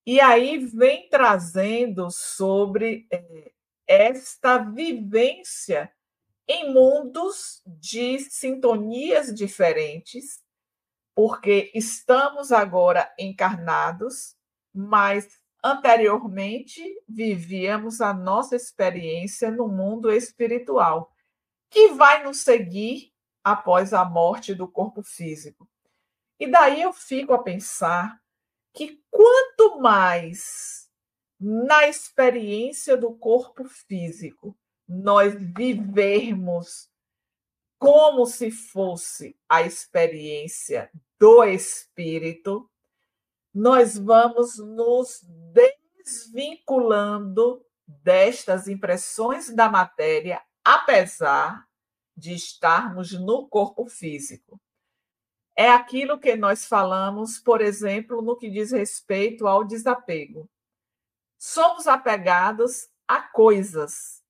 E 0.07 0.21
aí 0.21 0.59
vem 0.59 1.09
trazendo 1.09 2.11
sobre 2.11 3.07
é, 3.11 3.53
esta 3.87 4.59
vivência 4.59 5.91
em 6.47 6.73
mundos 6.73 7.63
de 7.67 8.19
sintonias 8.19 9.35
diferentes, 9.35 10.44
porque 11.15 11.71
estamos 11.75 12.51
agora 12.51 13.13
encarnados, 13.19 14.37
mas 14.75 15.29
anteriormente 15.63 16.83
vivíamos 17.09 18.01
a 18.01 18.13
nossa 18.13 18.57
experiência 18.57 19.51
no 19.51 19.69
mundo 19.69 20.13
espiritual 20.13 21.11
que 21.71 21.89
vai 21.89 22.23
nos 22.23 22.39
seguir 22.39 23.13
após 23.43 23.93
a 23.93 24.05
morte 24.05 24.55
do 24.55 24.69
corpo 24.69 25.03
físico. 25.03 25.69
E 26.39 26.51
daí 26.51 26.83
eu 26.83 26.93
fico 26.93 27.33
a 27.33 27.43
pensar 27.43 28.21
que 28.73 29.01
quanto 29.11 29.81
mais 29.81 30.89
na 31.41 31.87
experiência 31.89 32.97
do 32.97 33.15
corpo 33.15 33.65
físico 33.65 34.57
nós 34.87 35.35
vivermos 35.35 36.91
como 37.85 38.25
se 38.25 38.51
fosse 38.51 39.37
a 39.47 39.61
experiência 39.61 40.91
do 41.21 41.45
espírito, 41.45 42.67
nós 43.53 43.99
vamos 43.99 44.57
nos 44.57 45.21
desvinculando 45.53 47.63
destas 47.87 48.69
impressões 48.69 49.55
da 49.55 49.69
matéria 49.69 50.43
apesar 50.65 51.69
de 52.17 52.33
estarmos 52.33 53.13
no 53.13 53.47
corpo 53.47 53.85
físico. 53.85 54.59
É 55.55 55.69
aquilo 55.69 56.19
que 56.19 56.37
nós 56.37 56.65
falamos, 56.65 57.39
por 57.39 57.61
exemplo, 57.61 58.23
no 58.23 58.35
que 58.35 58.49
diz 58.49 58.73
respeito 58.73 59.47
ao 59.47 59.63
desapego. 59.63 60.49
Somos 61.39 61.87
apegados 61.87 62.89
a 63.07 63.21
coisas, 63.21 64.25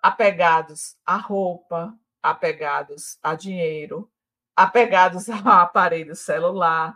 apegados 0.00 0.96
à 1.04 1.18
roupa, 1.18 1.94
apegados 2.22 3.18
a 3.22 3.34
dinheiro, 3.34 4.10
apegados 4.54 5.28
ao 5.30 5.46
aparelho 5.48 6.14
celular, 6.14 6.94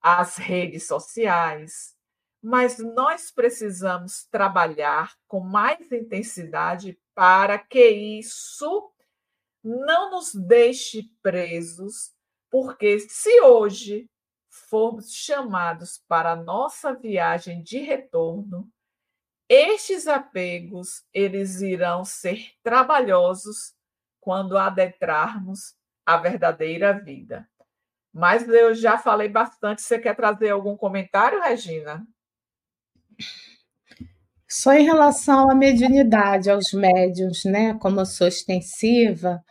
às 0.00 0.36
redes 0.36 0.86
sociais, 0.86 1.96
mas 2.42 2.78
nós 2.78 3.30
precisamos 3.30 4.24
trabalhar 4.26 5.16
com 5.26 5.40
mais 5.40 5.90
intensidade 5.90 6.98
para 7.14 7.58
que 7.58 7.90
isso 7.90 8.92
não 9.62 10.12
nos 10.12 10.32
deixe 10.34 11.10
presos, 11.20 12.14
porque 12.50 13.00
se 13.00 13.40
hoje 13.40 14.08
formos 14.48 15.12
chamados 15.12 16.02
para 16.06 16.32
a 16.32 16.36
nossa 16.36 16.94
viagem 16.94 17.62
de 17.62 17.78
retorno, 17.78 18.70
estes 19.48 20.06
apegos 20.06 21.04
eles 21.12 21.60
irão 21.60 22.04
ser 22.04 22.52
trabalhosos 22.62 23.74
quando 24.20 24.58
adentrarmos 24.58 25.74
a 26.04 26.16
verdadeira 26.16 26.92
vida. 26.92 27.48
Mas 28.12 28.48
eu 28.48 28.74
já 28.74 28.98
falei 28.98 29.28
bastante. 29.28 29.82
Você 29.82 29.98
quer 29.98 30.16
trazer 30.16 30.50
algum 30.50 30.76
comentário, 30.76 31.40
Regina? 31.40 32.06
Só 34.48 34.72
em 34.72 34.84
relação 34.84 35.50
à 35.50 35.54
mediunidade, 35.54 36.50
aos 36.50 36.72
médiums, 36.72 37.44
né? 37.44 37.74
Como 37.74 38.00
eu 38.00 38.06
sou 38.06 38.26
extensiva, 38.26 39.44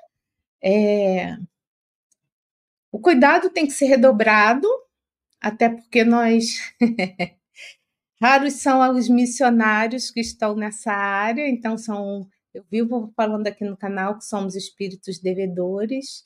é... 0.64 1.38
o 2.92 3.00
cuidado 3.00 3.50
tem 3.52 3.68
que 3.68 3.74
ser 3.74 3.86
redobrado, 3.86 4.68
até 5.40 5.70
porque 5.70 6.04
nós. 6.04 6.60
Raros 8.20 8.54
são 8.54 8.82
os 8.96 9.08
missionários 9.08 10.10
que 10.10 10.20
estão 10.20 10.56
nessa 10.56 10.92
área, 10.92 11.48
então 11.48 11.78
são. 11.78 12.28
Eu 12.54 12.64
vivo 12.72 13.12
falando 13.16 13.48
aqui 13.48 13.64
no 13.64 13.78
canal 13.78 14.18
que 14.18 14.26
somos 14.26 14.56
espíritos 14.56 15.20
devedores, 15.20 16.24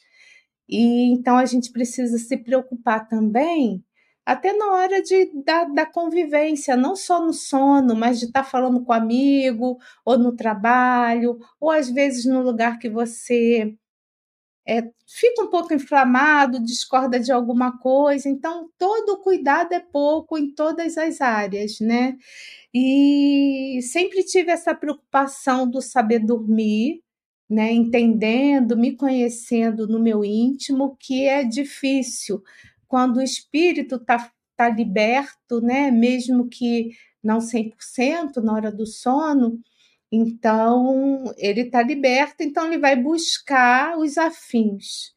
e 0.69 1.12
então 1.12 1.38
a 1.38 1.45
gente 1.45 1.71
precisa 1.71 2.17
se 2.17 2.38
preocupar 2.38 3.07
também 3.07 3.84
até 4.25 4.53
na 4.53 4.71
hora 4.73 5.01
de, 5.01 5.31
da, 5.43 5.65
da 5.65 5.86
convivência, 5.86 6.77
não 6.77 6.95
só 6.95 7.23
no 7.25 7.34
sono, 7.34 7.95
mas 7.95 8.19
de 8.19 8.25
estar 8.27 8.43
falando 8.43 8.84
com 8.84 8.93
amigo, 8.93 9.77
ou 10.05 10.17
no 10.17 10.36
trabalho, 10.36 11.39
ou 11.60 11.71
às 11.71 11.89
vezes 11.89 12.25
no 12.25 12.41
lugar 12.41 12.77
que 12.79 12.89
você 12.89 13.75
é, 14.67 14.82
fica 15.08 15.43
um 15.43 15.50
pouco 15.50 15.74
inflamado, 15.74 16.63
discorda 16.63 17.19
de 17.19 17.32
alguma 17.32 17.78
coisa. 17.80 18.30
Então, 18.30 18.69
todo 18.78 19.21
cuidado 19.21 19.74
é 19.74 19.80
pouco 19.80 20.38
em 20.38 20.54
todas 20.54 20.97
as 20.97 21.21
áreas, 21.21 21.80
né? 21.80 22.17
E 22.74 23.80
sempre 23.84 24.24
tive 24.24 24.52
essa 24.52 24.74
preocupação 24.76 25.69
do 25.69 25.82
saber 25.82 26.19
dormir, 26.19 27.02
né? 27.50 27.71
Entendendo, 27.71 28.78
me 28.78 28.95
conhecendo 28.95 29.88
no 29.88 30.00
meu 30.00 30.24
íntimo, 30.24 30.95
que 31.00 31.26
é 31.28 31.43
difícil 31.43 32.41
quando 32.88 33.17
o 33.17 33.21
espírito 33.21 33.95
está 33.95 34.32
tá 34.58 34.69
liberto, 34.69 35.62
né, 35.62 35.89
mesmo 35.89 36.47
que 36.47 36.91
não 37.24 37.39
100% 37.39 38.38
na 38.43 38.54
hora 38.54 38.71
do 38.71 38.86
sono, 38.86 39.60
então 40.12 41.34
ele 41.38 41.62
está 41.62 41.82
liberto, 41.82 42.43
então 42.43 42.67
ele 42.67 42.78
vai 42.78 42.95
buscar 42.95 43.97
os 43.97 44.17
afins. 44.17 45.13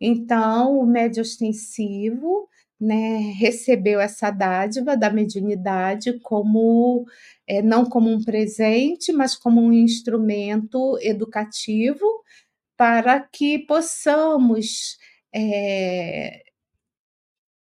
Então, 0.00 0.78
o 0.78 0.86
médio 0.86 1.22
ostensivo 1.22 2.48
né, 2.80 3.32
recebeu 3.38 4.00
essa 4.00 4.30
dádiva 4.30 4.96
da 4.96 5.10
mediunidade 5.10 6.18
como 6.20 7.06
é, 7.46 7.62
não 7.62 7.86
como 7.86 8.10
um 8.10 8.22
presente, 8.22 9.12
mas 9.12 9.34
como 9.34 9.60
um 9.60 9.72
instrumento 9.72 10.98
educativo 11.00 12.04
para 12.76 13.20
que 13.20 13.60
possamos 13.60 14.98
é, 15.34 16.42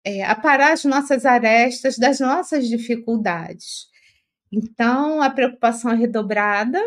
é, 0.05 0.25
aparar 0.25 0.73
as 0.73 0.85
nossas 0.85 1.27
arestas 1.27 1.99
das 1.99 2.19
nossas 2.19 2.67
dificuldades. 2.67 3.92
Então, 4.53 5.23
a 5.23 5.31
preocupação 5.31 5.91
é 5.91 5.97
redobrada 5.97 6.79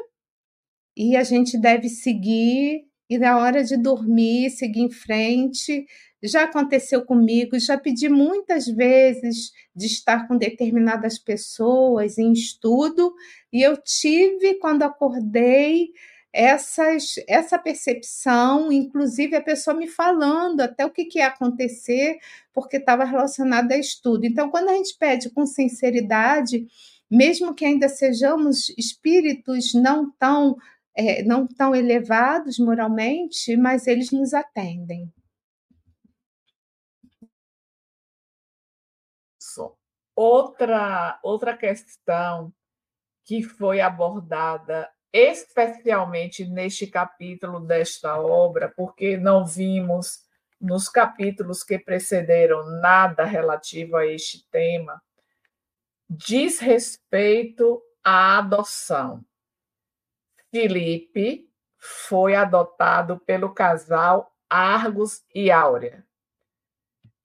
e 0.95 1.15
a 1.15 1.23
gente 1.23 1.57
deve 1.57 1.89
seguir 1.89 2.85
e 3.09 3.17
na 3.17 3.37
hora 3.37 3.63
de 3.63 3.77
dormir, 3.77 4.49
seguir 4.49 4.81
em 4.81 4.91
frente. 4.91 5.85
Já 6.23 6.43
aconteceu 6.43 7.05
comigo, 7.05 7.59
já 7.59 7.77
pedi 7.77 8.09
muitas 8.09 8.67
vezes 8.67 9.51
de 9.75 9.85
estar 9.85 10.27
com 10.27 10.37
determinadas 10.37 11.19
pessoas 11.19 12.17
em 12.17 12.31
estudo, 12.31 13.13
e 13.53 13.61
eu 13.61 13.77
tive, 13.77 14.55
quando 14.55 14.83
acordei, 14.83 15.89
essas, 16.33 17.15
essa 17.29 17.57
percepção, 17.57 18.69
inclusive 18.69 19.37
a 19.37 19.41
pessoa 19.41 19.75
me 19.75 19.87
falando 19.87 20.61
até 20.61 20.85
o 20.85 20.89
que, 20.89 21.05
que 21.05 21.19
ia 21.19 21.27
acontecer, 21.27 22.17
porque 22.53 22.75
estava 22.75 23.05
relacionado 23.05 23.71
a 23.71 23.77
estudo. 23.77 24.25
Então, 24.25 24.49
quando 24.49 24.69
a 24.69 24.73
gente 24.73 24.97
pede 24.97 25.29
com 25.29 25.45
sinceridade, 25.45 26.67
mesmo 27.09 27.53
que 27.53 27.65
ainda 27.65 27.87
sejamos 27.87 28.69
espíritos 28.77 29.73
não 29.73 30.11
tão, 30.11 30.55
é, 30.95 31.23
não 31.23 31.47
tão 31.47 31.75
elevados 31.75 32.59
moralmente, 32.59 33.55
mas 33.57 33.87
eles 33.87 34.11
nos 34.11 34.33
atendem. 34.33 35.11
Outra, 40.15 41.19
outra 41.21 41.57
questão 41.57 42.53
que 43.25 43.43
foi 43.43 43.81
abordada 43.81 44.89
especialmente 45.11 46.45
neste 46.45 46.87
capítulo 46.87 47.59
desta 47.59 48.19
obra, 48.19 48.71
porque 48.75 49.17
não 49.17 49.45
vimos 49.45 50.25
nos 50.59 50.89
capítulos 50.89 51.63
que 51.63 51.77
precederam 51.79 52.65
nada 52.81 53.25
relativo 53.25 53.97
a 53.97 54.05
este 54.05 54.45
tema, 54.49 55.01
diz 56.09 56.59
respeito 56.59 57.81
à 58.03 58.37
adoção. 58.37 59.25
Felipe 60.51 61.49
foi 61.77 62.35
adotado 62.35 63.19
pelo 63.19 63.53
casal 63.53 64.31
Argos 64.49 65.23
e 65.33 65.51
Áurea. 65.51 66.05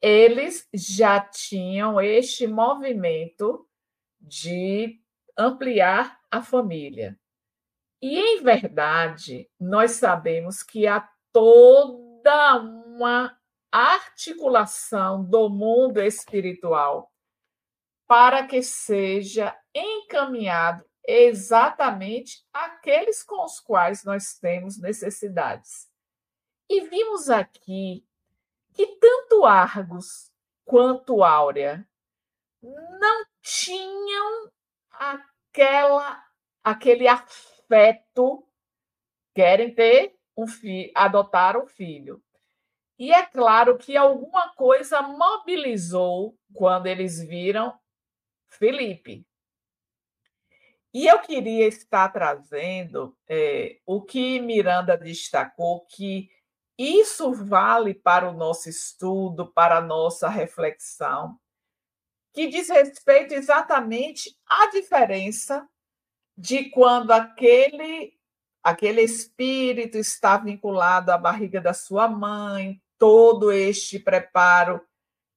Eles 0.02 0.66
já 0.72 1.20
tinham 1.20 2.00
este 2.00 2.46
movimento 2.46 3.68
de 4.20 5.00
ampliar 5.36 6.18
a 6.30 6.42
família. 6.42 7.18
E, 8.02 8.18
em 8.18 8.42
verdade, 8.42 9.50
nós 9.58 9.92
sabemos 9.92 10.62
que 10.62 10.86
há 10.86 11.06
toda 11.32 12.56
uma 12.56 13.38
articulação 13.70 15.22
do 15.22 15.48
mundo 15.50 16.00
espiritual 16.00 17.12
para 18.10 18.44
que 18.44 18.60
seja 18.60 19.56
encaminhado 19.72 20.84
exatamente 21.06 22.44
aqueles 22.52 23.22
com 23.22 23.44
os 23.44 23.60
quais 23.60 24.02
nós 24.02 24.36
temos 24.36 24.80
necessidades. 24.80 25.88
E 26.68 26.80
vimos 26.80 27.30
aqui 27.30 28.04
que 28.74 28.84
tanto 28.96 29.44
Argos 29.44 30.32
quanto 30.64 31.22
Áurea 31.22 31.86
não 32.60 33.26
tinham 33.40 34.50
aquela 34.90 36.20
aquele 36.64 37.06
afeto 37.06 38.44
querem 39.32 39.72
ter 39.72 40.18
um 40.36 40.48
filho, 40.48 40.90
adotar 40.96 41.56
um 41.56 41.68
filho. 41.68 42.20
E 42.98 43.12
é 43.12 43.24
claro 43.24 43.78
que 43.78 43.96
alguma 43.96 44.52
coisa 44.54 45.00
mobilizou 45.00 46.36
quando 46.52 46.88
eles 46.88 47.22
viram 47.22 47.79
Felipe. 48.50 49.26
E 50.92 51.06
eu 51.06 51.20
queria 51.20 51.68
estar 51.68 52.08
trazendo 52.08 53.16
é, 53.28 53.78
o 53.86 54.02
que 54.02 54.40
Miranda 54.40 54.96
destacou, 54.96 55.86
que 55.86 56.28
isso 56.76 57.32
vale 57.32 57.94
para 57.94 58.28
o 58.28 58.32
nosso 58.32 58.68
estudo, 58.68 59.52
para 59.52 59.78
a 59.78 59.80
nossa 59.80 60.28
reflexão, 60.28 61.38
que 62.32 62.48
diz 62.48 62.68
respeito 62.68 63.34
exatamente 63.34 64.36
à 64.46 64.68
diferença 64.70 65.68
de 66.36 66.70
quando 66.70 67.12
aquele 67.12 68.18
aquele 68.62 69.00
espírito 69.00 69.96
está 69.96 70.36
vinculado 70.36 71.10
à 71.10 71.16
barriga 71.16 71.60
da 71.60 71.72
sua 71.72 72.08
mãe, 72.08 72.80
todo 72.98 73.50
este 73.50 73.98
preparo 73.98 74.86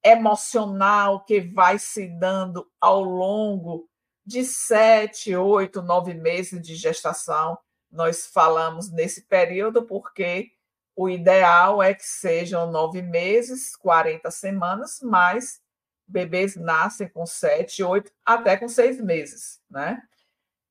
emocional 0.04 1.24
que 1.24 1.40
vai 1.40 1.80
se 1.80 2.08
dando 2.08 2.70
ao 2.80 3.02
longo 3.02 3.90
de 4.26 4.44
sete, 4.44 5.36
oito, 5.36 5.82
nove 5.82 6.14
meses 6.14 6.62
de 6.62 6.76
gestação. 6.76 7.58
Nós 7.92 8.28
falamos 8.28 8.92
nesse 8.92 9.24
período 9.28 9.84
porque 9.86 10.52
o 10.96 11.10
ideal 11.10 11.82
é 11.82 11.94
que 11.94 12.06
sejam 12.06 12.72
nove 12.72 13.02
meses, 13.02 13.76
40 13.76 14.30
semanas, 14.32 15.00
mas 15.02 15.62
bebês 16.08 16.56
nascem 16.56 17.08
com 17.08 17.26
sete, 17.26 17.84
oito, 17.84 18.12
até 18.26 18.58
com 18.58 18.68
seis 18.68 19.02
meses, 19.02 19.62
né? 19.70 20.02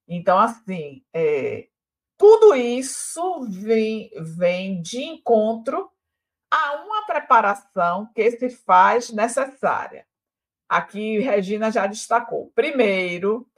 Então, 0.06 0.38
assim, 0.38 1.04
é, 1.12 1.68
tudo 2.16 2.54
isso 2.54 3.46
vem, 3.50 4.10
vem 4.16 4.80
de 4.80 5.02
encontro 5.02 5.90
a 6.52 6.82
uma 6.82 7.06
preparação 7.06 8.12
que 8.14 8.30
se 8.32 8.50
faz 8.50 9.10
necessária. 9.10 10.06
Aqui, 10.68 11.18
Regina 11.18 11.70
já 11.70 11.86
destacou. 11.86 12.52
Primeiro, 12.54 13.50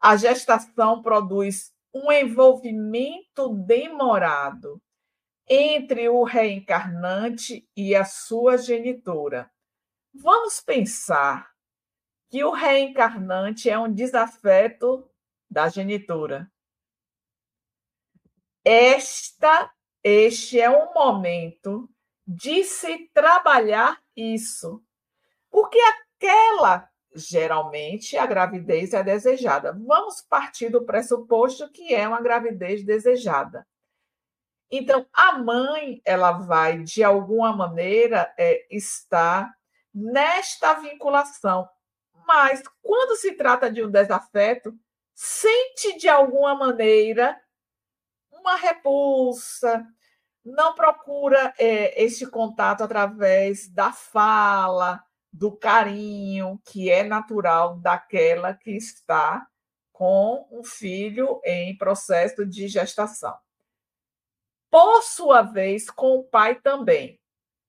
a 0.00 0.16
gestação 0.16 1.00
produz 1.00 1.72
um 1.94 2.10
envolvimento 2.10 3.50
demorado 3.50 4.82
entre 5.48 6.08
o 6.08 6.24
reencarnante 6.24 7.68
e 7.76 7.94
a 7.94 8.04
sua 8.04 8.58
genitora. 8.58 9.48
Vamos 10.12 10.60
pensar 10.60 11.52
que 12.28 12.42
o 12.42 12.50
reencarnante 12.50 13.70
é 13.70 13.78
um 13.78 13.92
desafeto 13.92 15.08
da 15.48 15.68
genitora. 15.68 16.50
Esta, 18.64 19.72
este 20.02 20.60
é 20.60 20.68
um 20.68 20.92
momento 20.92 21.88
de 22.26 22.64
se 22.64 23.10
trabalhar 23.12 24.00
isso, 24.16 24.82
porque 25.50 25.78
aquela 25.78 26.88
geralmente 27.14 28.16
a 28.16 28.26
gravidez 28.26 28.92
é 28.92 29.02
desejada. 29.02 29.72
Vamos 29.72 30.20
partir 30.20 30.68
do 30.68 30.84
pressuposto 30.84 31.70
que 31.70 31.94
é 31.94 32.08
uma 32.08 32.20
gravidez 32.20 32.84
desejada. 32.84 33.66
Então, 34.70 35.06
a 35.12 35.38
mãe, 35.38 36.02
ela 36.04 36.32
vai, 36.32 36.82
de 36.82 37.04
alguma 37.04 37.54
maneira, 37.54 38.34
é, 38.36 38.66
estar 38.70 39.54
nesta 39.94 40.74
vinculação. 40.74 41.68
Mas, 42.26 42.62
quando 42.82 43.16
se 43.16 43.32
trata 43.32 43.70
de 43.70 43.84
um 43.84 43.90
desafeto, 43.90 44.76
sente 45.14 45.96
de 45.98 46.08
alguma 46.08 46.54
maneira 46.54 47.40
uma 48.32 48.56
repulsa, 48.56 49.86
não 50.44 50.74
procura 50.74 51.54
é, 51.58 52.02
esse 52.02 52.26
contato 52.26 52.82
através 52.82 53.68
da 53.68 53.92
fala, 53.92 55.02
do 55.32 55.50
carinho, 55.56 56.60
que 56.64 56.90
é 56.90 57.02
natural 57.02 57.78
daquela 57.78 58.52
que 58.54 58.70
está 58.70 59.46
com 59.92 60.46
um 60.50 60.62
filho 60.62 61.40
em 61.44 61.76
processo 61.76 62.44
de 62.44 62.68
gestação. 62.68 63.36
Por 64.70 65.02
sua 65.02 65.42
vez, 65.42 65.88
com 65.88 66.18
o 66.18 66.24
pai 66.24 66.60
também. 66.60 67.20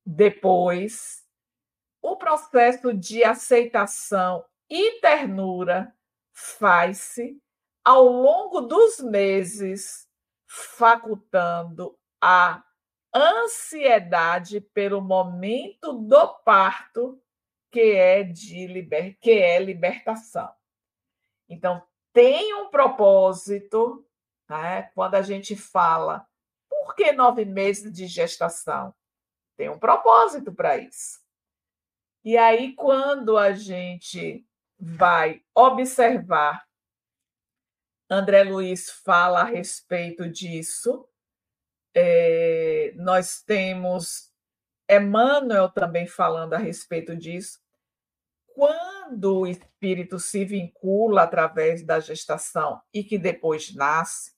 Depois, 0.05 1.23
o 2.01 2.15
processo 2.15 2.93
de 2.93 3.23
aceitação 3.23 4.43
e 4.69 4.99
ternura 4.99 5.95
faz-se 6.33 7.39
ao 7.83 8.05
longo 8.05 8.61
dos 8.61 8.99
meses, 8.99 10.07
facultando 10.47 11.97
a 12.21 12.63
ansiedade 13.13 14.59
pelo 14.59 15.01
momento 15.01 15.93
do 15.93 16.27
parto, 16.43 17.21
que 17.71 17.95
é 17.95 18.23
de 18.23 18.67
liber... 18.67 19.17
que 19.19 19.31
é 19.31 19.59
libertação. 19.59 20.53
Então, 21.47 21.81
tem 22.13 22.53
um 22.53 22.69
propósito, 22.69 24.05
né? 24.49 24.83
quando 24.95 25.15
a 25.15 25.21
gente 25.21 25.55
fala, 25.55 26.27
por 26.69 26.95
que 26.95 27.11
nove 27.11 27.45
meses 27.45 27.91
de 27.91 28.07
gestação? 28.07 28.93
Tem 29.57 29.69
um 29.69 29.79
propósito 29.79 30.53
para 30.53 30.77
isso. 30.77 31.19
E 32.23 32.37
aí, 32.37 32.73
quando 32.73 33.37
a 33.37 33.51
gente 33.53 34.45
vai 34.79 35.41
observar. 35.53 36.67
André 38.09 38.43
Luiz 38.43 38.89
fala 38.89 39.41
a 39.41 39.45
respeito 39.45 40.29
disso. 40.29 41.07
É, 41.95 42.93
nós 42.97 43.41
temos 43.41 44.31
Emmanuel 44.89 45.69
também 45.69 46.07
falando 46.07 46.53
a 46.53 46.57
respeito 46.57 47.15
disso. 47.15 47.59
Quando 48.53 49.39
o 49.41 49.47
espírito 49.47 50.19
se 50.19 50.45
vincula 50.45 51.23
através 51.23 51.83
da 51.85 51.99
gestação 51.99 52.81
e 52.93 53.03
que 53.03 53.17
depois 53.17 53.73
nasce, 53.75 54.33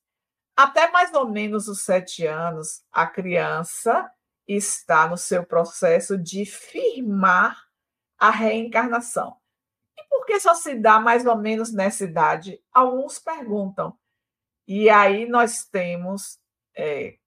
Até 0.55 0.89
mais 0.91 1.13
ou 1.13 1.29
menos 1.29 1.67
os 1.67 1.81
sete 1.83 2.25
anos, 2.25 2.83
a 2.91 3.05
criança 3.05 4.11
está 4.47 5.07
no 5.07 5.15
seu 5.17 5.45
processo 5.45 6.17
de 6.17 6.45
firmar 6.45 7.55
a 8.17 8.31
reencarnação. 8.31 9.37
E 9.97 10.03
por 10.09 10.25
que 10.25 10.39
só 10.39 10.55
se 10.55 10.75
dá 10.75 10.99
mais 10.99 11.25
ou 11.27 11.37
menos 11.37 11.71
nessa 11.71 12.03
idade? 12.05 12.59
Alguns 12.73 13.19
perguntam. 13.19 13.95
E 14.67 14.89
aí 14.89 15.27
nós 15.29 15.63
temos 15.65 16.39
é, 16.75 17.17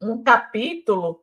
um 0.00 0.22
capítulo 0.22 1.22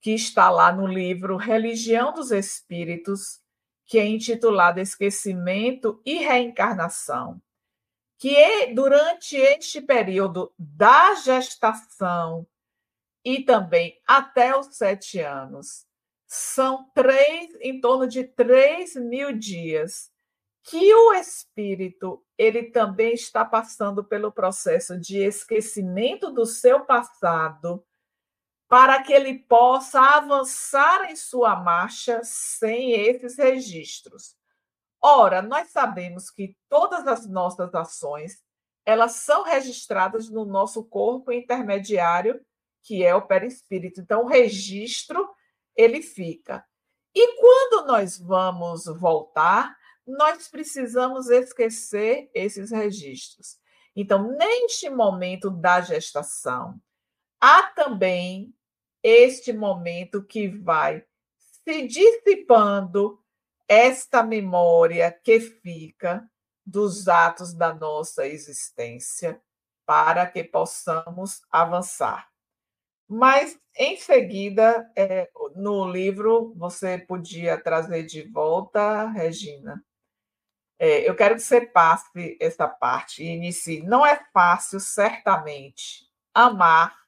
que 0.00 0.12
está 0.12 0.50
lá 0.50 0.72
no 0.72 0.86
livro 0.86 1.36
Religião 1.36 2.12
dos 2.12 2.30
Espíritos, 2.32 3.40
que 3.86 3.98
é 3.98 4.06
intitulado 4.06 4.80
Esquecimento 4.80 6.00
e 6.04 6.18
Reencarnação, 6.18 7.40
que 8.18 8.34
é, 8.34 8.72
durante 8.72 9.36
este 9.36 9.80
período 9.80 10.52
da 10.58 11.14
gestação 11.14 12.46
e 13.24 13.42
também 13.44 14.00
até 14.06 14.56
os 14.56 14.76
sete 14.76 15.20
anos, 15.20 15.86
são 16.26 16.90
três, 16.94 17.54
em 17.60 17.80
torno 17.80 18.06
de 18.06 18.24
três 18.24 18.96
mil 18.96 19.32
dias 19.32 20.10
que 20.64 20.94
o 20.94 21.12
espírito 21.14 22.24
ele 22.38 22.70
também 22.70 23.12
está 23.12 23.44
passando 23.44 24.02
pelo 24.02 24.32
processo 24.32 24.98
de 24.98 25.18
esquecimento 25.18 26.32
do 26.32 26.46
seu 26.46 26.80
passado 26.84 27.84
para 28.72 29.02
que 29.02 29.12
ele 29.12 29.38
possa 29.40 30.00
avançar 30.00 31.10
em 31.10 31.14
sua 31.14 31.54
marcha 31.54 32.22
sem 32.24 32.92
esses 32.92 33.36
registros. 33.36 34.34
Ora, 34.98 35.42
nós 35.42 35.68
sabemos 35.68 36.30
que 36.30 36.56
todas 36.70 37.06
as 37.06 37.28
nossas 37.28 37.74
ações, 37.74 38.42
elas 38.86 39.12
são 39.16 39.42
registradas 39.42 40.30
no 40.30 40.46
nosso 40.46 40.82
corpo 40.84 41.30
intermediário, 41.30 42.42
que 42.82 43.04
é 43.04 43.14
o 43.14 43.20
perispírito. 43.20 44.00
Então, 44.00 44.22
o 44.22 44.26
registro 44.26 45.28
ele 45.76 46.00
fica. 46.00 46.64
E 47.14 47.36
quando 47.38 47.86
nós 47.86 48.16
vamos 48.16 48.86
voltar, 48.86 49.76
nós 50.06 50.48
precisamos 50.48 51.28
esquecer 51.28 52.30
esses 52.32 52.70
registros. 52.70 53.58
Então, 53.94 54.34
neste 54.34 54.88
momento 54.88 55.50
da 55.50 55.82
gestação, 55.82 56.80
há 57.38 57.64
também 57.64 58.50
este 59.02 59.52
momento 59.52 60.22
que 60.24 60.48
vai 60.48 61.04
se 61.64 61.86
dissipando 61.86 63.20
esta 63.68 64.22
memória 64.22 65.10
que 65.10 65.40
fica 65.40 66.28
dos 66.64 67.08
atos 67.08 67.54
da 67.54 67.74
nossa 67.74 68.26
existência 68.26 69.40
para 69.84 70.26
que 70.26 70.44
possamos 70.44 71.42
avançar. 71.50 72.28
Mas, 73.08 73.58
em 73.76 73.96
seguida, 73.96 74.90
é, 74.96 75.30
no 75.54 75.86
livro, 75.90 76.54
você 76.56 76.98
podia 76.98 77.60
trazer 77.60 78.04
de 78.04 78.22
volta, 78.22 79.08
Regina. 79.08 79.84
É, 80.78 81.08
eu 81.08 81.14
quero 81.14 81.34
que 81.34 81.42
você 81.42 81.60
passe 81.60 82.36
essa 82.40 82.66
parte 82.66 83.22
e 83.22 83.28
inicie. 83.28 83.82
Não 83.82 84.04
é 84.04 84.24
fácil, 84.32 84.80
certamente, 84.80 86.10
amar 86.34 87.01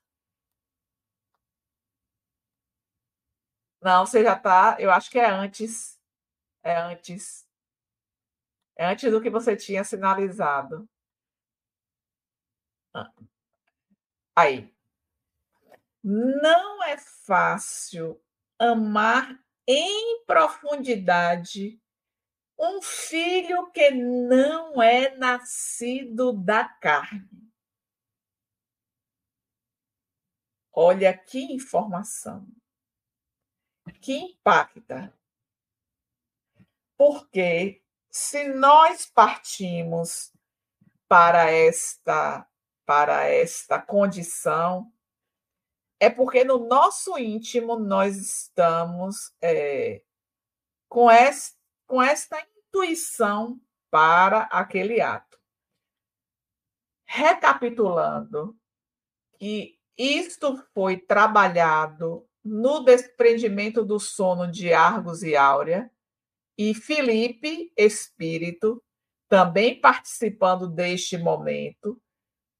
Não, 3.84 4.06
você 4.06 4.24
já 4.24 4.32
está. 4.34 4.76
Eu 4.80 4.90
acho 4.90 5.10
que 5.10 5.18
é 5.18 5.28
antes. 5.28 6.00
É 6.62 6.74
antes. 6.74 7.46
É 8.76 8.86
antes 8.86 9.10
do 9.12 9.20
que 9.20 9.28
você 9.28 9.54
tinha 9.54 9.84
sinalizado. 9.84 10.88
Ah. 12.94 13.12
Aí. 14.34 14.74
Não 16.02 16.82
é 16.84 16.96
fácil 16.96 18.18
amar 18.58 19.38
em 19.66 20.24
profundidade 20.24 21.78
um 22.58 22.80
filho 22.80 23.70
que 23.70 23.90
não 23.90 24.82
é 24.82 25.14
nascido 25.16 26.32
da 26.32 26.66
carne. 26.66 27.52
Olha 30.72 31.16
que 31.16 31.52
informação 31.52 32.46
que 34.04 34.12
impacta. 34.18 35.18
Porque 36.94 37.82
se 38.10 38.48
nós 38.48 39.06
partimos 39.06 40.30
para 41.08 41.50
esta 41.50 42.46
para 42.84 43.24
esta 43.24 43.80
condição 43.80 44.92
é 45.98 46.10
porque 46.10 46.44
no 46.44 46.66
nosso 46.66 47.18
íntimo 47.18 47.78
nós 47.78 48.16
estamos 48.18 49.34
é, 49.40 50.04
com, 50.86 51.10
esta, 51.10 51.58
com 51.86 52.02
esta 52.02 52.38
intuição 52.58 53.58
para 53.90 54.42
aquele 54.42 55.00
ato. 55.00 55.40
Recapitulando, 57.06 58.54
que 59.38 59.80
isto 59.96 60.62
foi 60.74 60.98
trabalhado 60.98 62.28
no 62.44 62.80
desprendimento 62.80 63.84
do 63.84 63.98
sono 63.98 64.50
de 64.50 64.72
Argos 64.72 65.22
e 65.22 65.34
Áurea, 65.34 65.90
e 66.58 66.74
Felipe, 66.74 67.72
espírito, 67.76 68.82
também 69.28 69.80
participando 69.80 70.68
deste 70.68 71.16
momento, 71.16 72.00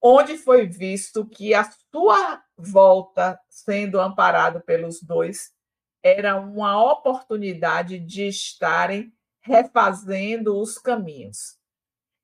onde 0.02 0.36
foi 0.36 0.66
visto 0.66 1.26
que 1.28 1.54
a 1.54 1.70
sua 1.92 2.42
volta, 2.56 3.38
sendo 3.48 4.00
amparado 4.00 4.60
pelos 4.62 5.00
dois, 5.02 5.52
era 6.02 6.38
uma 6.38 6.82
oportunidade 6.92 7.98
de 7.98 8.28
estarem 8.28 9.12
refazendo 9.40 10.58
os 10.58 10.78
caminhos. 10.78 11.58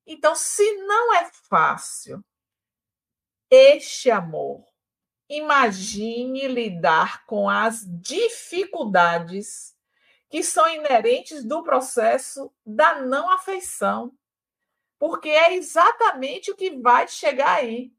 Então, 0.06 0.34
se 0.34 0.64
não 0.86 1.14
é 1.14 1.30
fácil 1.48 2.24
este 3.50 4.10
amor 4.10 4.69
imagine 5.30 6.48
lidar 6.48 7.24
com 7.24 7.48
as 7.48 7.86
dificuldades 7.86 9.76
que 10.28 10.42
são 10.42 10.68
inerentes 10.68 11.44
do 11.44 11.62
processo 11.62 12.52
da 12.66 13.00
não 13.00 13.30
afeição, 13.30 14.12
porque 14.98 15.28
é 15.28 15.54
exatamente 15.54 16.50
o 16.50 16.56
que 16.56 16.76
vai 16.78 17.06
chegar 17.08 17.58
aí. 17.58 17.92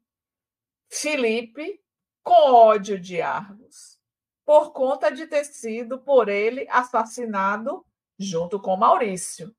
Felipe 0.90 1.82
com 2.22 2.52
ódio 2.52 3.00
de 3.00 3.20
Argos, 3.20 3.98
por 4.44 4.72
conta 4.72 5.10
de 5.10 5.26
ter 5.26 5.44
sido 5.44 5.98
por 5.98 6.28
ele 6.28 6.66
assassinado 6.70 7.84
junto 8.18 8.60
com 8.60 8.76
Maurício. 8.76 9.54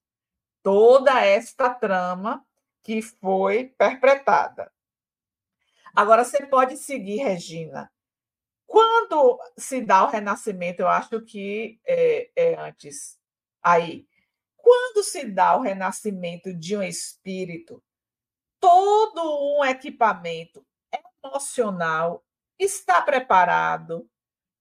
Toda 0.61 1.19
esta 1.25 1.73
trama 1.73 2.45
que 2.81 3.01
foi 3.01 3.65
perpetrada. 3.77 4.72
Agora, 5.95 6.23
você 6.23 6.45
pode 6.47 6.77
seguir, 6.77 7.17
Regina. 7.17 7.91
Quando 8.65 9.39
se 9.57 9.81
dá 9.81 10.03
o 10.03 10.09
renascimento, 10.09 10.81
eu 10.81 10.87
acho 10.87 11.21
que 11.21 11.79
é, 11.85 12.31
é 12.35 12.59
antes. 12.59 13.19
Aí, 13.61 14.07
quando 14.57 15.03
se 15.03 15.25
dá 15.25 15.55
o 15.55 15.61
renascimento 15.61 16.53
de 16.53 16.75
um 16.75 16.81
espírito, 16.81 17.83
todo 18.59 19.59
um 19.59 19.63
equipamento 19.65 20.65
emocional 21.23 22.25
está 22.57 23.01
preparado, 23.01 24.09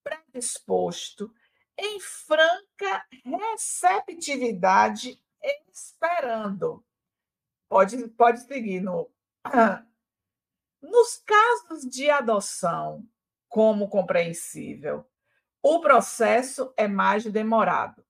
predisposto, 0.03 1.33
em 1.79 1.99
franca 2.01 3.07
receptividade, 3.25 5.19
esperando. 5.73 6.85
Pode, 7.69 8.09
pode 8.09 8.41
seguir 8.41 8.81
no. 8.81 9.11
Nos 10.83 11.17
casos 11.19 11.89
de 11.89 12.11
adoção, 12.11 13.07
como 13.49 13.89
compreensível, 13.89 15.07
o 15.63 15.81
processo 15.81 16.75
é 16.77 16.89
mais 16.89 17.25
demorado. 17.25 18.05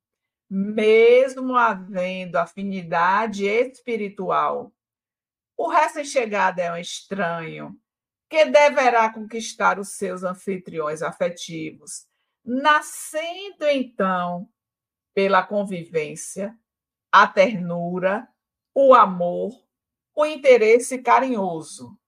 Mesmo 0.48 1.54
havendo 1.54 2.36
afinidade 2.36 3.44
espiritual, 3.44 4.72
o 5.54 5.68
recém-chegado 5.68 6.60
é 6.60 6.72
um 6.72 6.76
estranho 6.78 7.78
que 8.28 8.46
deverá 8.46 9.12
conquistar 9.12 9.78
os 9.78 9.90
seus 9.90 10.22
anfitriões 10.22 11.02
afetivos, 11.02 12.06
nascendo 12.42 13.66
então 13.66 14.48
pela 15.12 15.42
convivência, 15.42 16.58
a 17.12 17.26
ternura, 17.26 18.26
o 18.74 18.94
amor, 18.94 19.52
o 20.14 20.24
interesse 20.24 21.02
carinhoso 21.02 21.98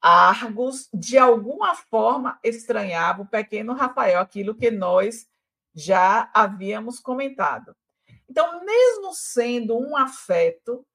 Argos, 0.00 0.88
de 0.92 1.18
alguma 1.18 1.74
forma, 1.74 2.38
estranhava 2.42 3.22
o 3.22 3.26
pequeno 3.26 3.72
Rafael, 3.74 4.20
aquilo 4.20 4.54
que 4.54 4.70
nós 4.70 5.26
já 5.74 6.30
havíamos 6.32 7.00
comentado. 7.00 7.74
Então, 8.28 8.64
mesmo 8.64 9.14
sendo 9.14 9.78
um 9.78 9.96
afeto, 9.96 10.86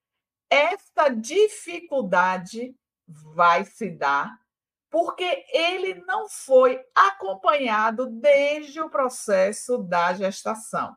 esta 0.50 1.10
dificuldade 1.10 2.76
vai 3.08 3.66
se 3.66 3.90
dar 3.90 4.40
porque 4.94 5.44
ele 5.52 5.96
não 6.06 6.30
foi 6.30 6.80
acompanhado 6.94 8.06
desde 8.06 8.80
o 8.80 8.92
processo 8.92 9.80
da 9.80 10.14
gestação. 10.14 10.96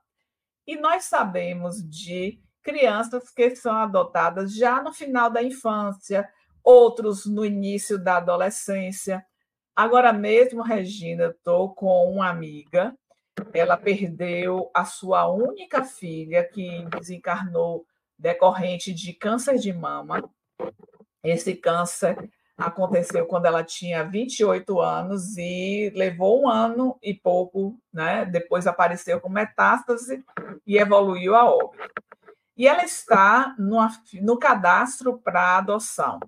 E 0.67 0.77
nós 0.77 1.05
sabemos 1.05 1.83
de 1.83 2.39
crianças 2.63 3.31
que 3.31 3.57
são 3.57 3.75
adotadas 3.75 4.55
já 4.55 4.83
no 4.83 4.93
final 4.93 5.31
da 5.31 5.43
infância, 5.43 6.31
outros 6.67 7.25
no 7.25 7.45
início 7.45 7.97
da 7.97 8.17
adolescência. 8.17 9.25
Agora 9.75 10.13
mesmo, 10.13 10.63
Regina, 10.63 11.27
estou 11.27 11.73
com 11.73 12.11
uma 12.11 12.29
amiga, 12.29 12.93
ela 13.53 13.77
perdeu 13.77 14.69
a 14.75 14.85
sua 14.85 15.29
única 15.29 15.85
filha, 15.85 16.43
que 16.43 16.85
desencarnou 16.99 17.87
decorrente 18.19 18.93
de 18.93 19.13
câncer 19.13 19.59
de 19.59 19.73
mama. 19.73 20.29
Esse 21.23 21.55
câncer 21.55 22.31
aconteceu 22.57 23.27
quando 23.27 23.47
ela 23.47 23.63
tinha 23.63 24.03
28 24.03 24.81
anos 24.81 25.37
e 25.37 25.93
levou 25.95 26.43
um 26.43 26.49
ano 26.49 26.99
e 27.03 27.15
pouco, 27.15 27.79
né? 27.93 28.25
Depois 28.25 28.67
apareceu 28.67 29.21
com 29.21 29.29
metástase 29.29 30.25
e 30.67 30.79
evoluiu 30.79 31.37
a 31.37 31.45
óbito. 31.45 31.93
E 32.57 32.67
ela 32.67 32.83
está 32.83 33.55
no, 33.59 33.77
no 34.23 34.39
cadastro 34.39 35.19
para 35.19 35.59
adoção. 35.59 36.19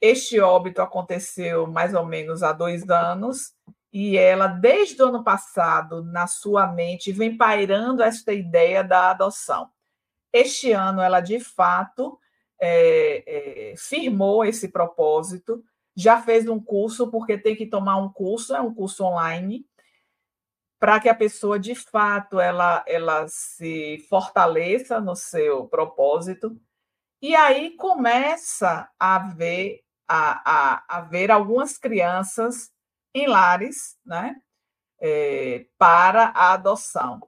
Este 0.00 0.40
óbito 0.40 0.80
aconteceu 0.80 1.66
mais 1.66 1.92
ou 1.94 2.06
menos 2.06 2.42
há 2.42 2.52
dois 2.52 2.88
anos 2.88 3.52
e 3.92 4.16
ela, 4.16 4.46
desde 4.46 5.02
o 5.02 5.06
ano 5.06 5.24
passado, 5.24 6.04
na 6.04 6.26
sua 6.26 6.66
mente, 6.66 7.10
vem 7.10 7.36
pairando 7.36 8.02
esta 8.02 8.32
ideia 8.32 8.84
da 8.84 9.10
adoção. 9.10 9.70
Este 10.32 10.72
ano, 10.72 11.00
ela 11.00 11.20
de 11.20 11.40
fato 11.40 12.18
é, 12.60 13.72
é, 13.72 13.74
firmou 13.76 14.44
esse 14.44 14.68
propósito, 14.68 15.64
já 15.96 16.20
fez 16.22 16.48
um 16.48 16.60
curso, 16.60 17.10
porque 17.10 17.38
tem 17.38 17.56
que 17.56 17.66
tomar 17.66 17.96
um 17.96 18.12
curso, 18.12 18.54
é 18.54 18.60
um 18.60 18.72
curso 18.72 19.04
online, 19.04 19.66
para 20.78 21.00
que 21.00 21.08
a 21.08 21.14
pessoa 21.14 21.58
de 21.58 21.74
fato 21.74 22.38
ela, 22.38 22.84
ela 22.86 23.26
se 23.26 24.06
fortaleça 24.08 25.00
no 25.00 25.16
seu 25.16 25.66
propósito. 25.66 26.56
E 27.20 27.34
aí 27.34 27.72
começa 27.72 28.88
a 28.96 29.18
ver 29.18 29.82
a, 30.08 30.40
a, 30.44 30.98
a 30.98 31.00
ver 31.02 31.30
algumas 31.30 31.76
crianças 31.76 32.70
em 33.14 33.26
lares, 33.26 33.96
né, 34.04 34.36
é, 35.00 35.66
para 35.76 36.32
a 36.34 36.52
adoção. 36.54 37.20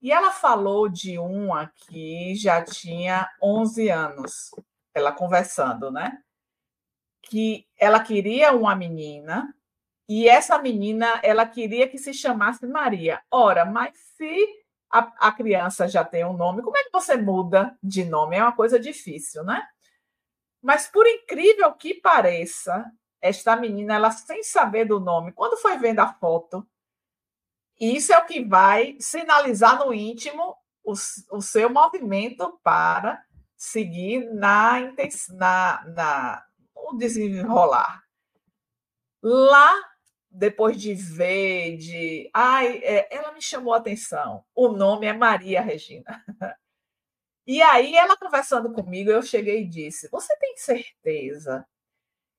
E 0.00 0.12
ela 0.12 0.30
falou 0.30 0.88
de 0.88 1.18
uma 1.18 1.72
que 1.74 2.34
já 2.34 2.62
tinha 2.62 3.28
11 3.42 3.88
anos, 3.88 4.50
ela 4.94 5.12
conversando, 5.12 5.90
né? 5.90 6.22
Que 7.22 7.66
ela 7.76 8.00
queria 8.00 8.52
uma 8.52 8.76
menina 8.76 9.52
e 10.08 10.28
essa 10.28 10.58
menina 10.58 11.20
ela 11.22 11.44
queria 11.44 11.88
que 11.88 11.98
se 11.98 12.14
chamasse 12.14 12.66
Maria. 12.66 13.20
Ora, 13.30 13.64
mas 13.64 13.96
se 14.16 14.46
a, 14.90 15.28
a 15.28 15.32
criança 15.32 15.86
já 15.88 16.04
tem 16.04 16.24
um 16.24 16.32
nome, 16.32 16.62
como 16.62 16.76
é 16.78 16.84
que 16.84 16.92
você 16.92 17.16
muda 17.16 17.76
de 17.82 18.04
nome? 18.04 18.36
É 18.36 18.42
uma 18.42 18.54
coisa 18.54 18.78
difícil, 18.78 19.42
né? 19.42 19.66
Mas 20.62 20.88
por 20.88 21.06
incrível 21.06 21.72
que 21.74 21.94
pareça, 21.94 22.90
esta 23.20 23.56
menina, 23.56 23.94
ela 23.94 24.10
sem 24.10 24.42
saber 24.42 24.84
do 24.84 25.00
nome, 25.00 25.32
quando 25.32 25.56
foi 25.56 25.76
vendo 25.78 26.00
a 26.00 26.12
foto, 26.14 26.66
isso 27.80 28.12
é 28.12 28.18
o 28.18 28.26
que 28.26 28.44
vai 28.44 28.96
sinalizar 28.98 29.78
no 29.78 29.92
íntimo 29.92 30.56
o, 30.82 30.92
o 30.92 31.40
seu 31.40 31.70
movimento 31.70 32.58
para 32.62 33.22
seguir 33.56 34.24
na, 34.32 34.80
na, 35.30 35.84
na 35.94 36.44
no 36.74 36.96
desenrolar. 36.96 38.02
Lá, 39.22 39.74
depois 40.30 40.80
de 40.80 40.94
ver, 40.94 41.76
de. 41.76 42.30
Ai, 42.32 42.78
é, 42.78 43.14
ela 43.14 43.32
me 43.32 43.42
chamou 43.42 43.74
a 43.74 43.78
atenção. 43.78 44.44
O 44.54 44.68
nome 44.68 45.06
é 45.06 45.12
Maria 45.12 45.60
Regina. 45.60 46.24
E 47.48 47.62
aí, 47.62 47.94
ela 47.94 48.14
conversando 48.14 48.70
comigo, 48.74 49.10
eu 49.10 49.22
cheguei 49.22 49.62
e 49.62 49.68
disse: 49.68 50.06
Você 50.10 50.36
tem 50.36 50.54
certeza 50.58 51.66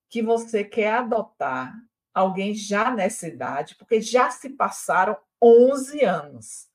que 0.08 0.22
você 0.22 0.62
quer 0.62 0.92
adotar 0.94 1.74
alguém 2.14 2.54
já 2.54 2.92
nessa 2.92 3.26
idade? 3.26 3.74
Porque 3.74 4.00
já 4.00 4.30
se 4.30 4.50
passaram 4.50 5.18
11 5.42 6.04
anos. 6.04 6.68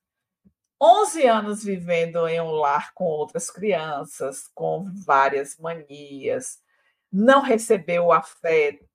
11 0.81 1.25
anos 1.25 1.63
vivendo 1.63 2.27
em 2.27 2.41
um 2.41 2.51
lar 2.51 2.93
com 2.93 3.05
outras 3.05 3.49
crianças, 3.49 4.49
com 4.53 4.83
várias 5.05 5.55
manias, 5.57 6.59
não 7.09 7.41
recebeu 7.41 8.07
o 8.07 8.11
afeto. 8.11 8.85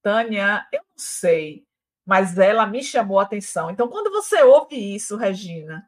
Tânia, 0.00 0.64
eu 0.72 0.80
não 0.80 0.96
sei, 0.96 1.66
mas 2.06 2.38
ela 2.38 2.66
me 2.66 2.84
chamou 2.84 3.18
a 3.18 3.24
atenção. 3.24 3.68
Então, 3.68 3.88
quando 3.88 4.12
você 4.12 4.44
ouve 4.44 4.76
isso, 4.94 5.16
Regina, 5.16 5.84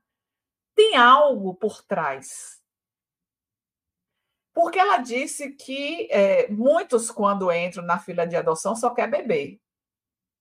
tem 0.77 0.97
algo 0.97 1.55
por 1.55 1.83
trás. 1.83 2.63
Porque 4.55 4.79
ela 4.79 4.99
disse 4.99 5.51
que 5.53 6.09
é, 6.11 6.49
muitos, 6.49 7.11
quando 7.11 7.53
entram 7.53 7.85
na 7.85 7.99
fila 7.99 8.27
de 8.27 8.37
adoção, 8.37 8.77
só 8.77 8.91
quer 8.91 9.11
beber, 9.11 9.61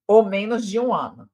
ou 0.07 0.23
menos 0.25 0.67
de 0.67 0.79
um 0.79 0.93
ano 0.93 1.29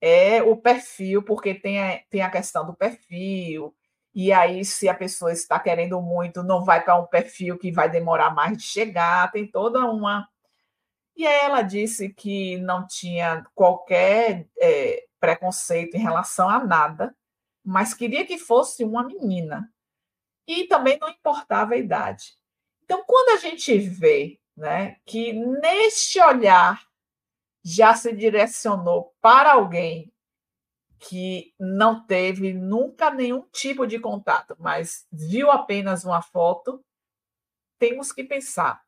é 0.00 0.42
o 0.42 0.56
perfil, 0.56 1.22
porque 1.24 1.54
tem 1.54 1.82
a, 1.82 2.00
tem 2.08 2.22
a 2.22 2.30
questão 2.30 2.64
do 2.64 2.74
perfil, 2.74 3.74
e 4.14 4.32
aí, 4.32 4.64
se 4.64 4.88
a 4.88 4.94
pessoa 4.94 5.32
está 5.32 5.60
querendo 5.60 6.00
muito, 6.02 6.42
não 6.42 6.64
vai 6.64 6.82
para 6.82 6.96
um 6.96 7.06
perfil 7.06 7.58
que 7.58 7.70
vai 7.70 7.88
demorar 7.88 8.34
mais 8.34 8.56
de 8.58 8.64
chegar, 8.64 9.30
tem 9.30 9.46
toda 9.46 9.84
uma. 9.86 10.28
E 11.16 11.26
aí 11.26 11.40
ela 11.44 11.62
disse 11.62 12.08
que 12.10 12.58
não 12.58 12.86
tinha 12.86 13.44
qualquer 13.54 14.48
é, 14.60 15.04
preconceito 15.20 15.96
em 15.96 16.00
relação 16.00 16.48
a 16.48 16.64
nada, 16.64 17.14
mas 17.68 17.92
queria 17.92 18.24
que 18.24 18.38
fosse 18.38 18.82
uma 18.82 19.04
menina. 19.04 19.70
E 20.46 20.66
também 20.66 20.98
não 20.98 21.10
importava 21.10 21.74
a 21.74 21.76
idade. 21.76 22.38
Então, 22.82 23.04
quando 23.06 23.36
a 23.36 23.36
gente 23.36 23.78
vê 23.78 24.40
né, 24.56 24.96
que 25.04 25.34
neste 25.34 26.18
olhar 26.18 26.82
já 27.62 27.94
se 27.94 28.16
direcionou 28.16 29.14
para 29.20 29.52
alguém 29.52 30.10
que 30.98 31.54
não 31.60 32.06
teve 32.06 32.54
nunca 32.54 33.10
nenhum 33.10 33.42
tipo 33.52 33.86
de 33.86 34.00
contato, 34.00 34.56
mas 34.58 35.06
viu 35.12 35.50
apenas 35.50 36.04
uma 36.04 36.22
foto, 36.22 36.82
temos 37.78 38.12
que 38.12 38.24
pensar: 38.24 38.82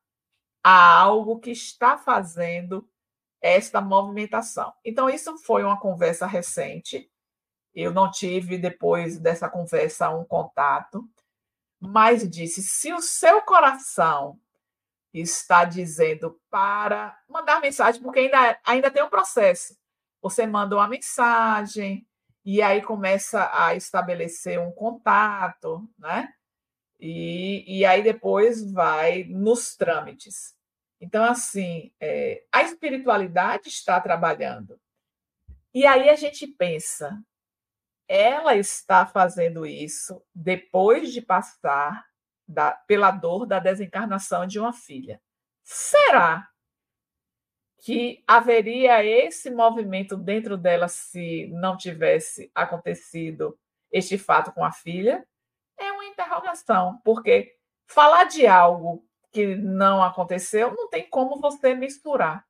há 0.64 0.98
algo 1.00 1.38
que 1.38 1.50
está 1.50 1.98
fazendo 1.98 2.88
esta 3.42 3.82
movimentação. 3.82 4.72
Então, 4.82 5.10
isso 5.10 5.36
foi 5.36 5.62
uma 5.64 5.78
conversa 5.78 6.26
recente. 6.26 7.10
Eu 7.74 7.92
não 7.92 8.10
tive, 8.10 8.58
depois 8.58 9.18
dessa 9.18 9.48
conversa, 9.48 10.10
um 10.10 10.24
contato, 10.24 11.08
mas 11.78 12.28
disse: 12.28 12.62
se 12.62 12.92
o 12.92 13.00
seu 13.00 13.42
coração 13.42 14.38
está 15.12 15.64
dizendo 15.64 16.40
para 16.50 17.18
mandar 17.28 17.60
mensagem, 17.60 18.02
porque 18.02 18.20
ainda, 18.20 18.58
ainda 18.64 18.90
tem 18.90 19.02
um 19.02 19.10
processo. 19.10 19.76
Você 20.22 20.46
manda 20.46 20.76
uma 20.76 20.88
mensagem 20.88 22.06
e 22.44 22.62
aí 22.62 22.82
começa 22.82 23.50
a 23.52 23.74
estabelecer 23.74 24.60
um 24.60 24.70
contato, 24.70 25.88
né? 25.98 26.32
E, 26.98 27.78
e 27.78 27.84
aí 27.84 28.02
depois 28.02 28.70
vai 28.70 29.24
nos 29.24 29.74
trâmites. 29.74 30.54
Então, 31.00 31.24
assim, 31.24 31.90
é, 31.98 32.44
a 32.52 32.62
espiritualidade 32.62 33.68
está 33.68 33.98
trabalhando. 34.00 34.78
E 35.72 35.86
aí 35.86 36.10
a 36.10 36.16
gente 36.16 36.46
pensa, 36.46 37.18
ela 38.12 38.56
está 38.56 39.06
fazendo 39.06 39.64
isso 39.64 40.20
depois 40.34 41.12
de 41.12 41.22
passar 41.22 42.04
da, 42.46 42.72
pela 42.72 43.12
dor 43.12 43.46
da 43.46 43.60
desencarnação 43.60 44.48
de 44.48 44.58
uma 44.58 44.72
filha. 44.72 45.22
Será 45.62 46.48
que 47.78 48.24
haveria 48.26 49.04
esse 49.04 49.48
movimento 49.48 50.16
dentro 50.16 50.56
dela 50.56 50.88
se 50.88 51.46
não 51.52 51.76
tivesse 51.76 52.50
acontecido 52.52 53.56
este 53.92 54.18
fato 54.18 54.50
com 54.50 54.64
a 54.64 54.72
filha? 54.72 55.24
É 55.78 55.92
uma 55.92 56.04
interrogação, 56.04 57.00
porque 57.04 57.54
falar 57.86 58.24
de 58.24 58.44
algo 58.44 59.06
que 59.30 59.54
não 59.54 60.02
aconteceu 60.02 60.74
não 60.74 60.90
tem 60.90 61.08
como 61.08 61.40
você 61.40 61.76
misturar. 61.76 62.44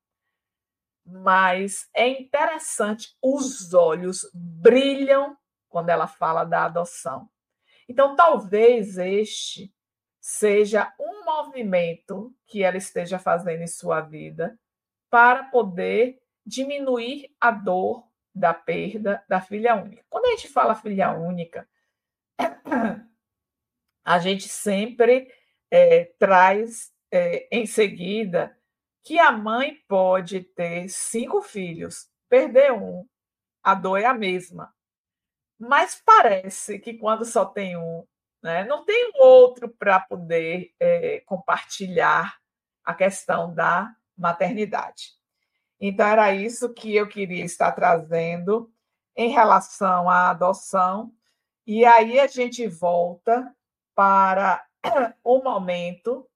Mas 1.05 1.87
é 1.95 2.09
interessante, 2.09 3.15
os 3.23 3.75
olhos 3.75 4.27
brilham 4.33 5.37
quando 5.71 5.89
ela 5.89 6.07
fala 6.07 6.45
da 6.45 6.65
adoção. 6.67 7.31
Então, 7.89 8.15
talvez 8.15 8.99
este 8.99 9.73
seja 10.21 10.93
um 11.01 11.25
movimento 11.25 12.35
que 12.47 12.63
ela 12.63 12.77
esteja 12.77 13.19
fazendo 13.19 13.63
em 13.63 13.67
sua 13.67 14.03
vida 14.03 14.59
para 15.09 15.45
poder 15.45 16.21
diminuir 16.45 17.35
a 17.41 17.51
dor 17.51 18.07
da 18.35 18.53
perda 18.53 19.25
da 19.29 19.41
filha 19.41 19.75
única. 19.75 20.05
Quando 20.11 20.27
a 20.27 20.31
gente 20.31 20.49
fala 20.49 20.75
filha 20.75 21.11
única, 21.13 21.69
a 24.05 24.19
gente 24.19 24.49
sempre 24.49 25.33
é, 25.71 26.05
traz 26.19 26.93
é, 27.11 27.49
em 27.51 27.67
seguida 27.67 28.57
que 29.03 29.19
a 29.19 29.33
mãe 29.33 29.77
pode 29.89 30.41
ter 30.41 30.89
cinco 30.89 31.41
filhos, 31.43 32.09
perder 32.29 32.73
um, 32.73 33.07
a 33.63 33.75
dor 33.75 33.99
é 33.99 34.05
a 34.05 34.15
mesma. 34.15 34.73
Mas 35.61 36.01
parece 36.03 36.79
que 36.79 36.95
quando 36.95 37.23
só 37.23 37.45
tem 37.45 37.77
um, 37.77 38.07
né, 38.43 38.65
não 38.65 38.83
tem 38.83 39.13
outro 39.17 39.69
para 39.69 40.01
poder 40.01 40.73
é, 40.81 41.21
compartilhar 41.27 42.39
a 42.83 42.95
questão 42.95 43.55
da 43.55 43.95
maternidade. 44.17 45.13
Então, 45.79 46.07
era 46.07 46.35
isso 46.35 46.73
que 46.73 46.97
eu 46.97 47.07
queria 47.07 47.45
estar 47.45 47.73
trazendo 47.73 48.73
em 49.15 49.29
relação 49.29 50.09
à 50.09 50.31
adoção. 50.31 51.13
E 51.67 51.85
aí 51.85 52.19
a 52.19 52.27
gente 52.27 52.67
volta 52.67 53.55
para 53.95 54.67
o 55.23 55.43
momento 55.43 56.27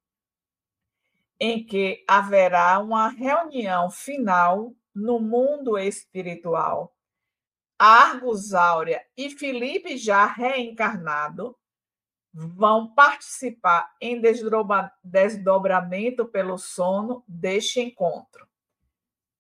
em 1.41 1.64
que 1.64 2.05
haverá 2.07 2.79
uma 2.79 3.09
reunião 3.09 3.91
final 3.91 4.75
no 4.95 5.18
mundo 5.18 5.79
espiritual. 5.79 6.93
Argus 7.79 8.55
Áurea 8.55 9.05
e 9.16 9.31
Felipe, 9.31 9.97
já 9.97 10.27
reencarnado, 10.27 11.57
vão 12.33 12.93
participar 12.95 13.95
em 14.01 14.20
desdobramento 15.03 16.27
pelo 16.27 16.59
sono 16.59 17.25
deste 17.29 17.81
encontro. 17.81 18.49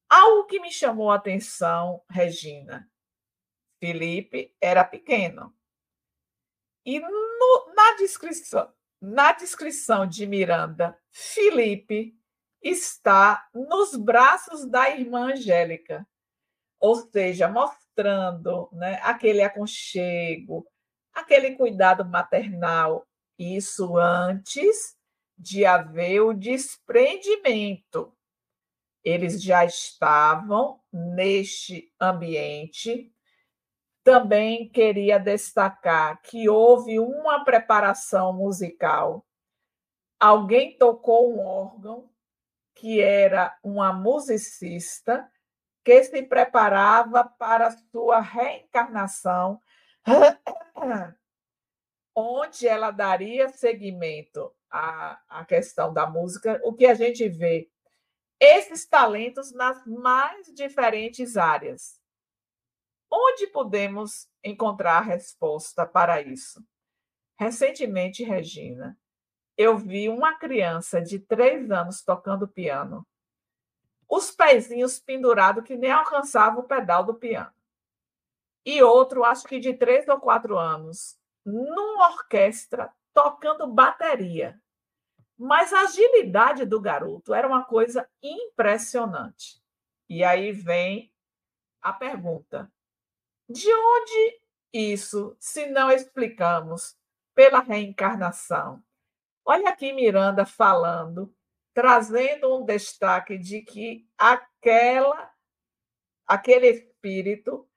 Algo 0.08 0.46
que 0.46 0.60
me 0.60 0.72
chamou 0.72 1.10
a 1.10 1.16
atenção, 1.16 2.02
Regina. 2.08 2.88
Felipe 3.80 4.56
era 4.60 4.84
pequeno. 4.84 5.54
E 6.86 7.00
no, 7.00 7.72
na 7.74 7.96
descrição, 7.96 8.72
na 9.00 9.32
descrição 9.32 10.06
de 10.06 10.26
Miranda, 10.26 10.96
Felipe 11.10 12.16
está 12.62 13.48
nos 13.52 13.96
braços 13.96 14.66
da 14.66 14.88
irmã 14.90 15.32
Angélica, 15.32 16.06
ou 16.78 16.96
seja, 16.96 17.48
mostrando 17.48 17.83
né, 18.72 19.00
aquele 19.02 19.42
aconchego, 19.42 20.66
aquele 21.12 21.56
cuidado 21.56 22.04
maternal, 22.04 23.06
isso 23.38 23.96
antes 23.96 24.96
de 25.36 25.64
haver 25.64 26.20
o 26.20 26.32
desprendimento. 26.32 28.16
Eles 29.02 29.42
já 29.42 29.64
estavam 29.64 30.80
neste 30.92 31.92
ambiente 32.00 33.14
também 34.04 34.68
queria 34.68 35.18
destacar 35.18 36.20
que 36.20 36.46
houve 36.46 37.00
uma 37.00 37.42
preparação 37.42 38.34
musical. 38.34 39.26
Alguém 40.20 40.76
tocou 40.76 41.34
um 41.34 41.40
órgão 41.40 42.10
que 42.74 43.00
era 43.00 43.58
uma 43.64 43.94
musicista 43.94 45.26
que 45.84 46.02
se 46.04 46.22
preparava 46.22 47.24
para 47.24 47.70
sua 47.92 48.20
reencarnação, 48.20 49.60
onde 52.16 52.66
ela 52.66 52.90
daria 52.90 53.48
seguimento 53.48 54.50
à, 54.70 55.20
à 55.28 55.44
questão 55.44 55.92
da 55.92 56.06
música, 56.06 56.60
o 56.64 56.72
que 56.72 56.86
a 56.86 56.94
gente 56.94 57.28
vê 57.28 57.70
esses 58.40 58.86
talentos 58.86 59.52
nas 59.52 59.84
mais 59.86 60.46
diferentes 60.54 61.36
áreas. 61.36 62.00
Onde 63.10 63.46
podemos 63.48 64.28
encontrar 64.42 64.98
a 64.98 65.02
resposta 65.02 65.86
para 65.86 66.20
isso? 66.20 66.64
Recentemente, 67.38 68.24
Regina, 68.24 68.98
eu 69.56 69.76
vi 69.76 70.08
uma 70.08 70.36
criança 70.38 71.00
de 71.00 71.18
três 71.18 71.70
anos 71.70 72.02
tocando 72.02 72.48
piano, 72.48 73.06
os 74.08 74.30
pezinhos 74.30 74.98
pendurados 74.98 75.64
que 75.64 75.76
nem 75.76 75.90
alcançavam 75.90 76.60
o 76.60 76.66
pedal 76.66 77.04
do 77.04 77.14
piano. 77.14 77.52
E 78.64 78.82
outro, 78.82 79.24
acho 79.24 79.46
que 79.46 79.58
de 79.58 79.74
três 79.74 80.08
ou 80.08 80.18
quatro 80.18 80.56
anos, 80.58 81.18
numa 81.44 82.08
orquestra, 82.08 82.90
tocando 83.12 83.66
bateria. 83.66 84.60
Mas 85.36 85.72
a 85.72 85.82
agilidade 85.82 86.64
do 86.64 86.80
garoto 86.80 87.34
era 87.34 87.46
uma 87.46 87.64
coisa 87.64 88.08
impressionante. 88.22 89.60
E 90.08 90.22
aí 90.24 90.52
vem 90.52 91.12
a 91.82 91.92
pergunta: 91.92 92.70
de 93.48 93.70
onde 93.72 94.40
isso, 94.72 95.36
se 95.38 95.66
não 95.66 95.90
explicamos 95.90 96.96
pela 97.34 97.60
reencarnação? 97.60 98.82
Olha 99.44 99.68
aqui 99.68 99.92
Miranda 99.92 100.46
falando, 100.46 101.34
trazendo 101.74 102.56
um 102.56 102.64
destaque 102.64 103.36
de 103.36 103.60
que 103.62 104.06
aquela 104.16 105.30
aquele 106.26 106.68
espírito 106.68 107.68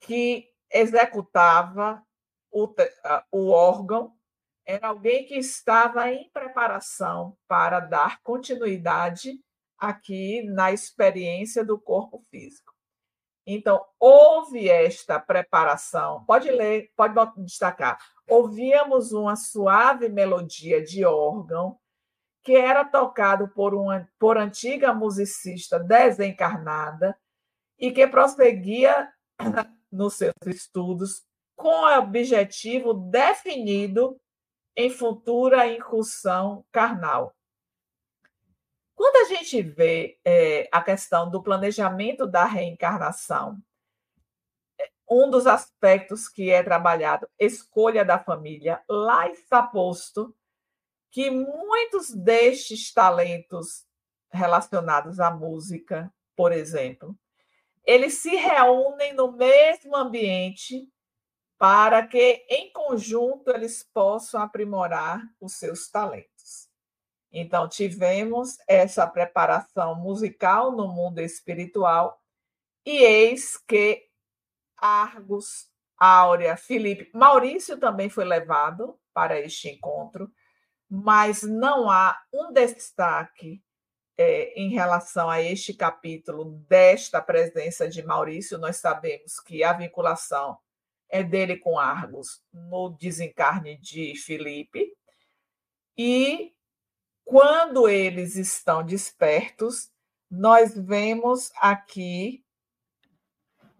que 0.00 0.50
executava 0.70 2.04
o, 2.50 2.68
o 3.32 3.48
órgão 3.50 4.14
era 4.66 4.88
alguém 4.88 5.24
que 5.24 5.36
estava 5.36 6.10
em 6.10 6.28
preparação 6.30 7.38
para 7.46 7.80
dar 7.80 8.20
continuidade 8.22 9.40
aqui 9.78 10.42
na 10.42 10.72
experiência 10.72 11.64
do 11.64 11.78
corpo 11.78 12.18
físico. 12.30 12.74
Então, 13.46 13.86
houve 14.00 14.68
esta 14.68 15.20
preparação. 15.20 16.24
Pode 16.24 16.50
ler, 16.50 16.90
pode 16.96 17.14
destacar. 17.44 17.96
Ouvíamos 18.28 19.12
uma 19.12 19.36
suave 19.36 20.08
melodia 20.08 20.82
de 20.82 21.04
órgão 21.04 21.78
que 22.46 22.54
era 22.54 22.84
tocado 22.84 23.48
por 23.48 23.74
uma 23.74 24.08
por 24.20 24.38
antiga 24.38 24.94
musicista 24.94 25.80
desencarnada 25.80 27.18
e 27.76 27.90
que 27.90 28.06
prosseguia 28.06 29.12
nos 29.90 30.14
seus 30.14 30.32
estudos 30.46 31.26
com 31.56 31.68
o 31.68 31.98
objetivo 31.98 32.94
definido 32.94 34.16
em 34.76 34.88
futura 34.90 35.66
incursão 35.66 36.64
carnal. 36.70 37.34
Quando 38.94 39.26
a 39.26 39.34
gente 39.34 39.60
vê 39.60 40.16
é, 40.24 40.68
a 40.70 40.80
questão 40.80 41.28
do 41.28 41.42
planejamento 41.42 42.28
da 42.28 42.44
reencarnação, 42.44 43.60
um 45.10 45.28
dos 45.28 45.48
aspectos 45.48 46.28
que 46.28 46.48
é 46.48 46.62
trabalhado, 46.62 47.28
escolha 47.40 48.04
da 48.04 48.20
família, 48.20 48.80
lá 48.88 49.28
está 49.28 49.64
posto 49.64 50.32
que 51.16 51.30
muitos 51.30 52.10
destes 52.10 52.92
talentos 52.92 53.86
relacionados 54.30 55.18
à 55.18 55.30
música, 55.30 56.12
por 56.36 56.52
exemplo, 56.52 57.18
eles 57.86 58.18
se 58.18 58.36
reúnem 58.36 59.14
no 59.14 59.32
mesmo 59.32 59.96
ambiente 59.96 60.92
para 61.56 62.06
que, 62.06 62.44
em 62.50 62.70
conjunto, 62.70 63.50
eles 63.50 63.82
possam 63.82 64.42
aprimorar 64.42 65.22
os 65.40 65.54
seus 65.54 65.88
talentos. 65.88 66.68
Então, 67.32 67.66
tivemos 67.66 68.58
essa 68.68 69.06
preparação 69.06 69.94
musical 69.94 70.70
no 70.70 70.86
mundo 70.86 71.20
espiritual, 71.20 72.22
e 72.84 72.98
eis 72.98 73.56
que 73.56 74.06
Argos, 74.76 75.70
Áurea, 75.96 76.58
Felipe, 76.58 77.10
Maurício 77.14 77.78
também 77.78 78.10
foi 78.10 78.26
levado 78.26 79.00
para 79.14 79.40
este 79.40 79.70
encontro, 79.70 80.30
mas 80.88 81.42
não 81.42 81.90
há 81.90 82.16
um 82.32 82.52
destaque 82.52 83.62
é, 84.16 84.52
em 84.60 84.70
relação 84.70 85.28
a 85.28 85.42
este 85.42 85.74
capítulo 85.74 86.44
desta 86.68 87.20
presença 87.20 87.88
de 87.88 88.02
Maurício. 88.02 88.58
Nós 88.58 88.76
sabemos 88.76 89.40
que 89.40 89.62
a 89.62 89.72
vinculação 89.72 90.58
é 91.08 91.22
dele 91.22 91.56
com 91.56 91.78
Argos 91.78 92.42
no 92.52 92.90
desencarne 92.90 93.76
de 93.78 94.14
Felipe. 94.16 94.92
E 95.96 96.52
quando 97.24 97.88
eles 97.88 98.36
estão 98.36 98.84
despertos, 98.84 99.90
nós 100.30 100.76
vemos 100.76 101.50
aqui 101.56 102.44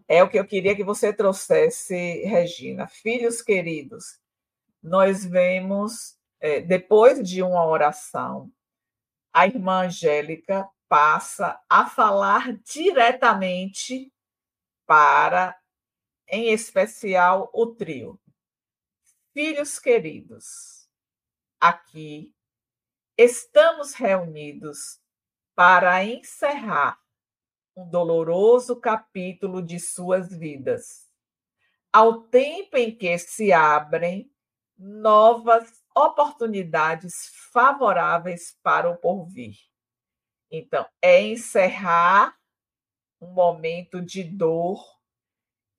é 0.08 0.22
o 0.22 0.28
que 0.28 0.38
eu 0.38 0.46
queria 0.46 0.76
que 0.76 0.84
você 0.84 1.12
trouxesse, 1.12 2.22
Regina. 2.24 2.86
Filhos 2.86 3.42
queridos, 3.42 4.20
nós 4.80 5.24
vemos, 5.24 6.15
é, 6.40 6.60
depois 6.60 7.26
de 7.26 7.42
uma 7.42 7.64
oração, 7.64 8.52
a 9.32 9.46
irmã 9.46 9.86
Angélica 9.86 10.68
passa 10.88 11.60
a 11.68 11.86
falar 11.86 12.52
diretamente 12.62 14.12
para, 14.86 15.58
em 16.28 16.52
especial, 16.52 17.50
o 17.52 17.66
trio. 17.66 18.20
Filhos 19.32 19.78
queridos, 19.78 20.88
aqui 21.60 22.34
estamos 23.18 23.94
reunidos 23.94 25.00
para 25.54 26.04
encerrar 26.04 26.98
um 27.76 27.88
doloroso 27.88 28.76
capítulo 28.76 29.62
de 29.62 29.78
suas 29.78 30.30
vidas, 30.30 31.10
ao 31.92 32.22
tempo 32.22 32.76
em 32.76 32.96
que 32.96 33.18
se 33.18 33.52
abrem 33.52 34.30
novas 34.78 35.85
oportunidades 35.96 37.32
favoráveis 37.52 38.58
para 38.62 38.90
o 38.90 38.96
porvir. 38.96 39.56
Então, 40.50 40.86
é 41.00 41.22
encerrar 41.22 42.36
um 43.20 43.32
momento 43.32 44.02
de 44.02 44.22
dor 44.22 44.84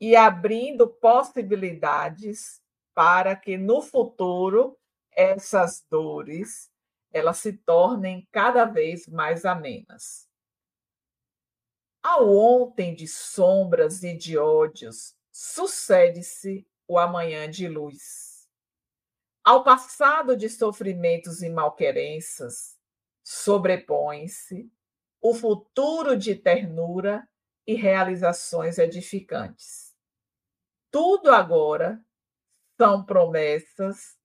e 0.02 0.16
abrindo 0.16 0.88
possibilidades 0.88 2.62
para 2.96 3.36
que 3.36 3.58
no 3.58 3.82
futuro 3.82 4.78
essas 5.12 5.86
dores 5.90 6.72
elas 7.12 7.38
se 7.38 7.54
tornem 7.54 8.28
cada 8.32 8.66
vez 8.66 9.08
mais 9.08 9.46
amenas. 9.46 10.28
Ao 12.04 12.28
ontem 12.28 12.96
de 12.96 13.08
sombras 13.08 14.04
e 14.04 14.16
de 14.16 14.38
ódios, 14.38 15.16
sucede-se 15.32 16.68
o 16.88 16.98
amanhã 16.98 17.50
de 17.50 17.68
luz. 17.68 18.27
Ao 19.48 19.64
passado 19.64 20.36
de 20.36 20.50
sofrimentos 20.50 21.42
e 21.42 21.50
malquerenças, 21.50 22.78
sobrepõe-se 23.24 24.70
o 25.22 25.34
futuro 25.34 26.18
de 26.18 26.36
ternura 26.36 27.26
e 27.66 27.74
realizações 27.74 28.78
edificantes. 28.78 29.96
Tudo 30.92 31.32
agora 31.32 32.06
são 32.78 33.06
promessas 33.06 34.18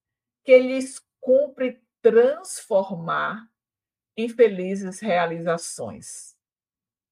que 0.43 0.59
lhes 0.59 1.01
cumpre 1.21 1.81
transformar 2.01 3.49
em 4.17 4.29
felizes 4.29 4.99
realizações. 4.99 6.37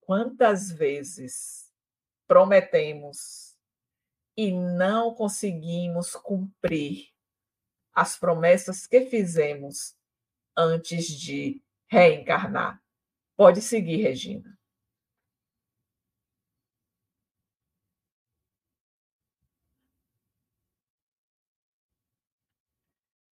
Quantas 0.01 0.69
vezes 0.69 1.73
prometemos 2.27 3.57
e 4.37 4.51
não 4.51 5.15
conseguimos 5.15 6.17
cumprir 6.17 7.20
as 7.95 8.19
promessas 8.19 8.87
que 8.87 9.07
fizemos 9.07 9.95
antes 10.57 11.07
de 11.07 11.63
reencarnar? 11.91 12.81
Pode 13.37 13.61
seguir, 13.63 14.03
Regina. 14.03 14.59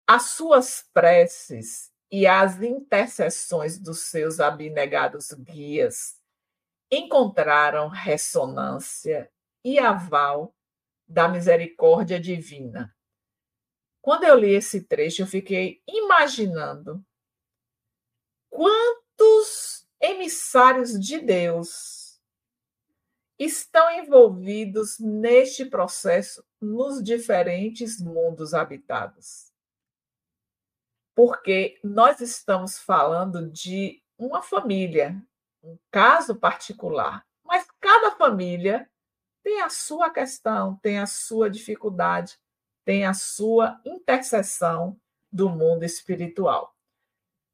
As 0.07 0.29
suas 0.31 0.87
preces 0.93 1.91
e 2.11 2.27
as 2.27 2.61
intercessões 2.61 3.79
dos 3.79 4.01
seus 4.01 4.39
abnegados 4.39 5.33
guias 5.33 6.21
encontraram 6.91 7.87
ressonância 7.87 9.31
e 9.63 9.79
aval 9.79 10.55
da 11.07 11.27
misericórdia 11.27 12.19
divina. 12.19 12.94
Quando 14.05 14.23
eu 14.23 14.37
li 14.37 14.53
esse 14.53 14.83
trecho, 14.83 15.23
eu 15.23 15.25
fiquei 15.25 15.81
imaginando 15.87 17.03
quantos 18.51 19.89
emissários 19.99 20.91
de 20.99 21.17
Deus 21.17 22.21
estão 23.39 23.89
envolvidos 23.89 24.99
neste 24.99 25.65
processo 25.65 26.45
nos 26.61 27.03
diferentes 27.03 27.99
mundos 27.99 28.53
habitados. 28.53 29.51
Porque 31.15 31.79
nós 31.83 32.21
estamos 32.21 32.77
falando 32.77 33.49
de 33.49 34.03
uma 34.19 34.43
família, 34.43 35.19
um 35.63 35.79
caso 35.89 36.35
particular, 36.35 37.25
mas 37.43 37.65
cada 37.81 38.11
família 38.11 38.87
tem 39.41 39.63
a 39.63 39.69
sua 39.71 40.11
questão, 40.11 40.75
tem 40.75 40.99
a 40.99 41.07
sua 41.07 41.49
dificuldade, 41.49 42.39
tem 42.85 43.03
a 43.03 43.13
sua 43.13 43.81
interseção 43.83 44.97
do 45.31 45.49
mundo 45.49 45.83
espiritual. 45.83 46.73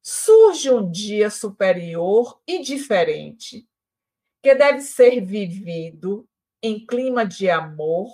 Surge 0.03 0.69
um 0.69 0.91
dia 0.91 1.29
superior 1.29 2.39
e 2.45 2.61
diferente 2.61 3.67
que 4.43 4.53
deve 4.53 4.81
ser 4.81 5.21
vivido 5.21 6.27
em 6.61 6.85
clima 6.85 7.25
de 7.25 7.49
amor, 7.49 8.11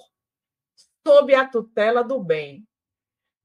sob 1.06 1.34
a 1.34 1.48
tutela 1.48 2.04
do 2.04 2.22
bem, 2.24 2.68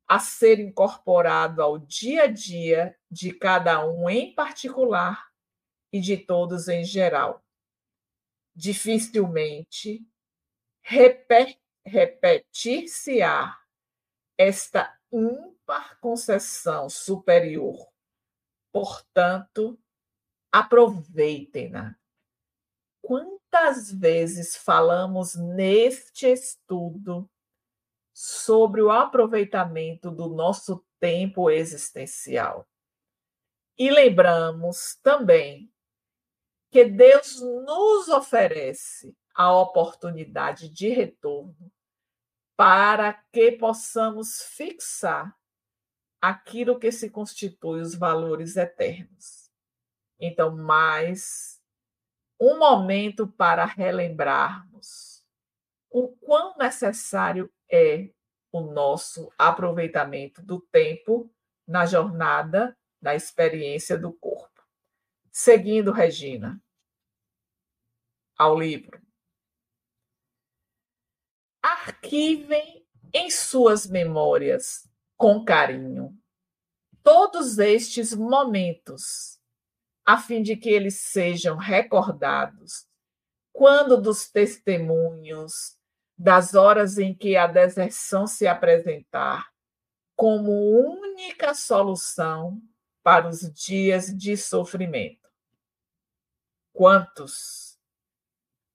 a 0.06 0.18
ser 0.18 0.60
incorporado 0.60 1.62
ao 1.62 1.78
dia 1.78 2.24
a 2.24 2.26
dia 2.26 2.94
de 3.10 3.32
cada 3.32 3.86
um 3.86 4.10
em 4.10 4.34
particular 4.34 5.30
e 5.92 6.00
de 6.00 6.16
todos 6.16 6.68
em 6.68 6.84
geral. 6.84 7.42
Dificilmente 8.54 10.06
repetir-se-á 11.84 13.61
esta 14.46 14.96
ímpar 15.12 15.98
concessão 16.00 16.88
superior. 16.88 17.88
Portanto, 18.72 19.78
aproveitem-na. 20.50 21.96
Quantas 23.00 23.92
vezes 23.92 24.56
falamos 24.56 25.34
neste 25.34 26.26
estudo 26.26 27.28
sobre 28.12 28.82
o 28.82 28.90
aproveitamento 28.90 30.10
do 30.10 30.28
nosso 30.28 30.84
tempo 31.00 31.50
existencial. 31.50 32.68
E 33.76 33.90
lembramos 33.90 34.96
também 35.02 35.72
que 36.70 36.84
Deus 36.84 37.40
nos 37.40 38.08
oferece 38.08 39.16
a 39.34 39.52
oportunidade 39.54 40.68
de 40.68 40.90
retorno 40.90 41.72
para 42.62 43.14
que 43.32 43.50
possamos 43.50 44.40
fixar 44.40 45.36
aquilo 46.20 46.78
que 46.78 46.92
se 46.92 47.10
constitui 47.10 47.80
os 47.80 47.92
valores 47.92 48.56
eternos. 48.56 49.50
Então, 50.16 50.56
mais 50.56 51.60
um 52.40 52.60
momento 52.60 53.26
para 53.26 53.64
relembrarmos 53.64 55.26
o 55.90 56.06
quão 56.18 56.56
necessário 56.56 57.52
é 57.68 58.10
o 58.52 58.60
nosso 58.60 59.32
aproveitamento 59.36 60.40
do 60.40 60.60
tempo 60.60 61.34
na 61.66 61.84
jornada 61.84 62.78
da 63.00 63.12
experiência 63.12 63.98
do 63.98 64.12
corpo. 64.12 64.62
Seguindo, 65.32 65.90
Regina, 65.90 66.62
ao 68.38 68.56
livro. 68.56 69.01
Arquivem 71.62 72.84
em 73.14 73.30
suas 73.30 73.86
memórias, 73.86 74.88
com 75.16 75.44
carinho, 75.44 76.18
todos 77.02 77.58
estes 77.58 78.12
momentos, 78.12 79.38
a 80.04 80.18
fim 80.18 80.42
de 80.42 80.56
que 80.56 80.68
eles 80.68 81.00
sejam 81.00 81.56
recordados 81.56 82.86
quando 83.52 84.00
dos 84.00 84.28
testemunhos 84.28 85.78
das 86.18 86.54
horas 86.54 86.98
em 86.98 87.14
que 87.14 87.36
a 87.36 87.46
deserção 87.46 88.26
se 88.26 88.46
apresentar 88.46 89.52
como 90.16 90.50
única 90.52 91.54
solução 91.54 92.60
para 93.02 93.28
os 93.28 93.40
dias 93.52 94.06
de 94.06 94.36
sofrimento. 94.36 95.28
Quantos 96.72 97.78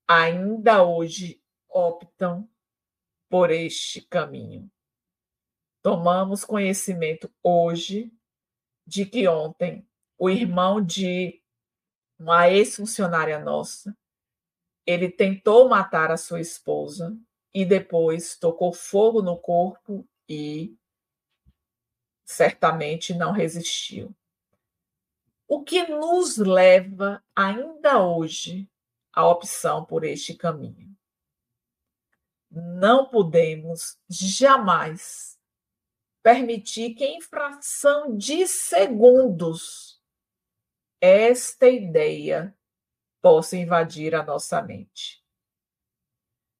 ainda 0.07 0.83
hoje 0.83 1.41
optam 1.69 2.49
por 3.29 3.51
este 3.51 4.01
caminho? 4.01 4.69
Tomamos 5.81 6.43
conhecimento 6.43 7.31
hoje 7.41 8.11
de 8.85 9.05
que 9.05 9.27
ontem 9.27 9.87
o 10.17 10.29
irmão 10.29 10.83
de 10.83 11.41
uma 12.17 12.49
ex-funcionária 12.49 13.39
nossa, 13.39 13.95
ele 14.85 15.09
tentou 15.09 15.69
matar 15.69 16.11
a 16.11 16.17
sua 16.17 16.41
esposa 16.41 17.15
e 17.53 17.63
depois 17.65 18.37
tocou 18.37 18.73
fogo 18.73 19.21
no 19.21 19.37
corpo 19.37 20.07
e 20.27 20.75
certamente 22.25 23.13
não 23.13 23.31
resistiu. 23.31 24.15
O 25.47 25.63
que 25.63 25.87
nos 25.87 26.37
leva 26.37 27.23
ainda 27.35 28.03
hoje 28.03 28.69
à 29.13 29.25
opção 29.27 29.85
por 29.85 30.03
este 30.03 30.33
caminho? 30.35 30.96
Não 32.79 33.07
podemos 33.07 33.97
jamais 34.09 35.37
permitir 36.23 36.95
que, 36.95 37.05
em 37.05 37.21
fração 37.21 38.17
de 38.17 38.47
segundos, 38.47 40.01
esta 40.99 41.67
ideia 41.67 42.55
possa 43.21 43.55
invadir 43.55 44.15
a 44.15 44.23
nossa 44.23 44.61
mente 44.61 45.25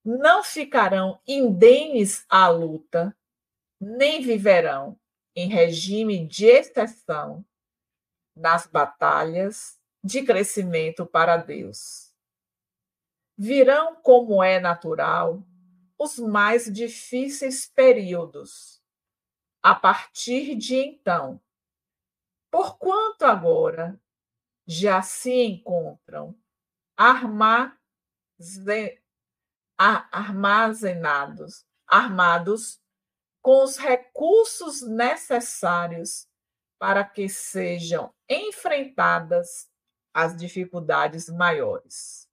não 0.07 0.41
ficarão 0.41 1.19
indenes 1.27 2.25
à 2.29 2.47
luta, 2.47 3.13
nem 3.77 4.21
viverão 4.21 4.97
em 5.35 5.49
regime 5.49 6.25
de 6.25 6.45
exceção 6.45 7.45
nas 8.33 8.65
batalhas 8.65 9.77
de 10.01 10.23
crescimento 10.23 11.05
para 11.05 11.35
Deus. 11.35 12.13
Virão, 13.37 13.97
como 13.97 14.41
é 14.41 14.61
natural, 14.61 15.43
os 15.97 16.19
mais 16.19 16.71
difíceis 16.71 17.65
períodos. 17.65 18.81
A 19.61 19.73
partir 19.73 20.55
de 20.55 20.75
então, 20.75 21.41
porquanto 22.51 23.25
agora 23.25 23.99
já 24.65 25.01
se 25.01 25.31
encontram 25.31 26.37
armazenados, 30.11 31.65
armados 31.87 32.81
com 33.41 33.63
os 33.63 33.77
recursos 33.77 34.81
necessários 34.81 36.27
para 36.77 37.03
que 37.03 37.27
sejam 37.27 38.13
enfrentadas 38.29 39.69
as 40.13 40.35
dificuldades 40.35 41.29
maiores. 41.29 42.29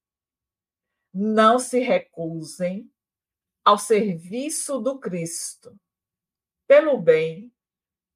Não 1.12 1.58
se 1.58 1.78
recusem 1.78 2.92
ao 3.64 3.78
serviço 3.78 4.78
do 4.78 4.98
Cristo, 4.98 5.78
pelo 6.66 7.00
bem 7.00 7.52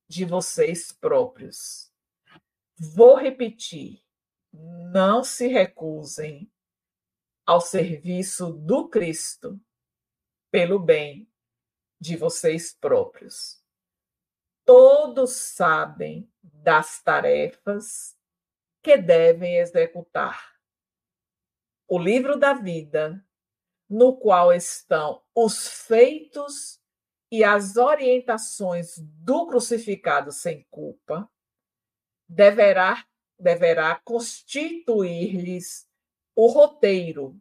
de 0.07 0.25
vocês 0.25 0.93
próprios. 0.93 1.91
Vou 2.79 3.17
repetir: 3.17 4.05
não 4.53 5.25
se 5.25 5.49
recusem 5.49 6.53
ao 7.47 7.61
serviço 7.61 8.53
do 8.53 8.89
Cristo, 8.89 9.59
pelo 10.51 10.79
bem 10.79 11.27
de 11.99 12.17
vocês 12.17 12.75
próprios. 12.75 13.63
Todos 14.65 15.33
sabem 15.33 16.31
das 16.43 17.03
tarefas 17.03 18.15
que 18.83 18.99
devem 18.99 19.57
executar. 19.57 20.59
O 21.87 21.99
livro 21.99 22.39
da 22.39 22.53
vida, 22.53 23.27
no 23.89 24.17
qual 24.17 24.53
estão 24.53 25.23
os 25.35 25.67
feitos 25.67 26.81
e 27.31 27.45
as 27.45 27.77
orientações 27.77 28.99
do 28.99 29.47
crucificado 29.47 30.33
sem 30.33 30.67
culpa, 30.71 31.31
deverá, 32.29 33.07
deverá 33.39 34.01
constituir-lhes 34.05 35.89
o 36.35 36.47
roteiro, 36.47 37.41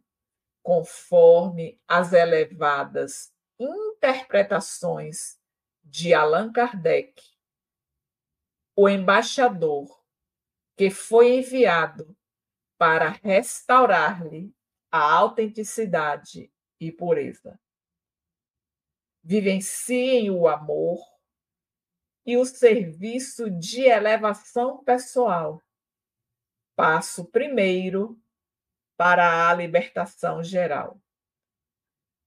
conforme 0.62 1.80
as 1.86 2.12
elevadas 2.12 3.32
interpretações 3.58 5.38
de 5.82 6.12
Allan 6.12 6.52
Kardec, 6.52 7.22
o 8.76 8.88
embaixador 8.88 9.88
que 10.76 10.90
foi 10.90 11.38
enviado 11.38 12.16
para 12.78 13.08
restaurar-lhe 13.08 14.54
a 14.90 15.14
autenticidade 15.14 16.52
e 16.80 16.90
pureza. 16.90 17.60
Vivenciem 19.22 20.30
o 20.30 20.48
amor 20.48 20.98
e 22.24 22.36
o 22.36 22.44
serviço 22.44 23.50
de 23.50 23.82
elevação 23.82 24.82
pessoal. 24.84 25.62
Passo 26.76 27.24
primeiro 27.24 28.20
para 28.96 29.48
a 29.48 29.54
libertação 29.54 30.42
geral. 30.42 31.00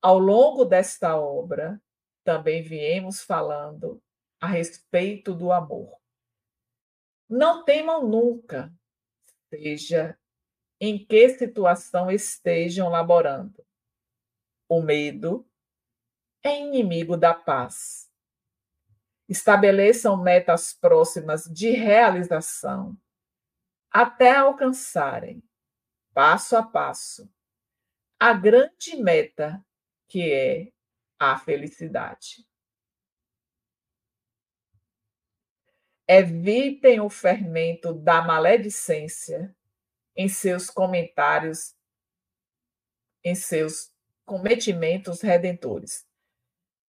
Ao 0.02 0.18
longo 0.18 0.66
desta 0.66 1.16
obra, 1.16 1.82
também 2.24 2.62
viemos 2.62 3.22
falando 3.22 4.02
a 4.40 4.48
respeito 4.48 5.34
do 5.34 5.52
amor. 5.52 6.00
Não 7.30 7.64
temam 7.64 8.08
nunca, 8.08 8.74
seja 9.50 10.18
em 10.84 10.98
que 10.98 11.30
situação 11.30 12.10
estejam 12.10 12.90
laborando. 12.90 13.64
O 14.68 14.82
medo 14.82 15.48
é 16.44 16.60
inimigo 16.60 17.16
da 17.16 17.36
paz. 17.36 18.12
Estabeleçam 19.30 20.18
metas 20.18 20.74
próximas 20.74 21.44
de 21.44 21.70
realização 21.70 22.98
até 23.92 24.36
alcançarem, 24.36 25.44
passo 26.16 26.58
a 26.58 26.64
passo, 26.64 27.32
a 28.20 28.34
grande 28.34 28.96
meta 28.96 29.64
que 30.08 30.34
é 30.34 30.72
a 31.20 31.38
felicidade. 31.38 32.44
Evitem 36.08 37.00
o 37.02 37.10
fermento 37.10 37.94
da 37.94 38.22
maledicência 38.22 39.56
em 40.16 40.28
seus 40.28 40.70
comentários, 40.70 41.76
em 43.24 43.36
seus 43.36 43.92
cometimentos 44.26 45.22
redentores. 45.22 46.06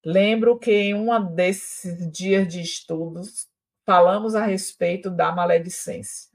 Lembro 0.04 0.58
que 0.58 0.72
em 0.72 0.94
um 0.94 1.34
desses 1.34 2.10
dias 2.10 2.48
de 2.48 2.60
estudos 2.60 3.48
falamos 3.84 4.34
a 4.34 4.44
respeito 4.44 5.10
da 5.10 5.30
maledicência. 5.32 6.30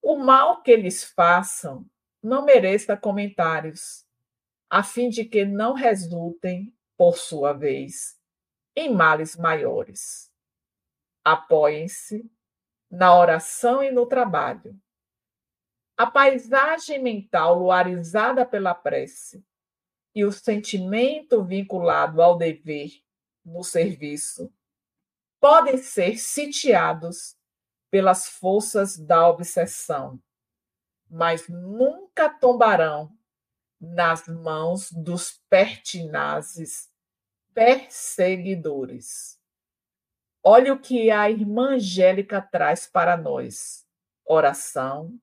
O 0.00 0.16
mal 0.16 0.62
que 0.62 0.70
eles 0.70 1.04
façam 1.04 1.84
não 2.22 2.44
mereça 2.44 2.96
comentários, 2.96 4.06
a 4.70 4.82
fim 4.82 5.08
de 5.08 5.24
que 5.24 5.44
não 5.44 5.74
resultem, 5.74 6.74
por 6.96 7.16
sua 7.16 7.52
vez, 7.52 8.18
em 8.74 8.92
males 8.92 9.36
maiores 9.36 10.28
apoiem-se 11.32 12.30
na 12.90 13.14
oração 13.14 13.82
e 13.82 13.90
no 13.90 14.06
trabalho. 14.06 14.74
A 15.98 16.06
paisagem 16.06 17.02
mental 17.02 17.58
luarizada 17.58 18.46
pela 18.46 18.72
prece 18.72 19.44
e 20.14 20.24
o 20.24 20.30
sentimento 20.30 21.42
vinculado 21.42 22.22
ao 22.22 22.38
dever 22.38 23.02
no 23.44 23.64
serviço 23.64 24.48
podem 25.40 25.76
ser 25.76 26.16
sitiados 26.16 27.36
pelas 27.90 28.28
forças 28.28 28.96
da 28.96 29.28
obsessão, 29.28 30.22
mas 31.10 31.48
nunca 31.48 32.30
tombarão 32.30 33.12
nas 33.80 34.28
mãos 34.28 34.92
dos 34.92 35.42
pertinazes 35.50 36.88
perseguidores. 37.52 39.36
Olha 40.44 40.72
o 40.72 40.78
que 40.78 41.10
a 41.10 41.28
irmã 41.28 41.74
Angélica 41.74 42.40
traz 42.40 42.86
para 42.86 43.16
nós: 43.16 43.84
oração 44.24 45.18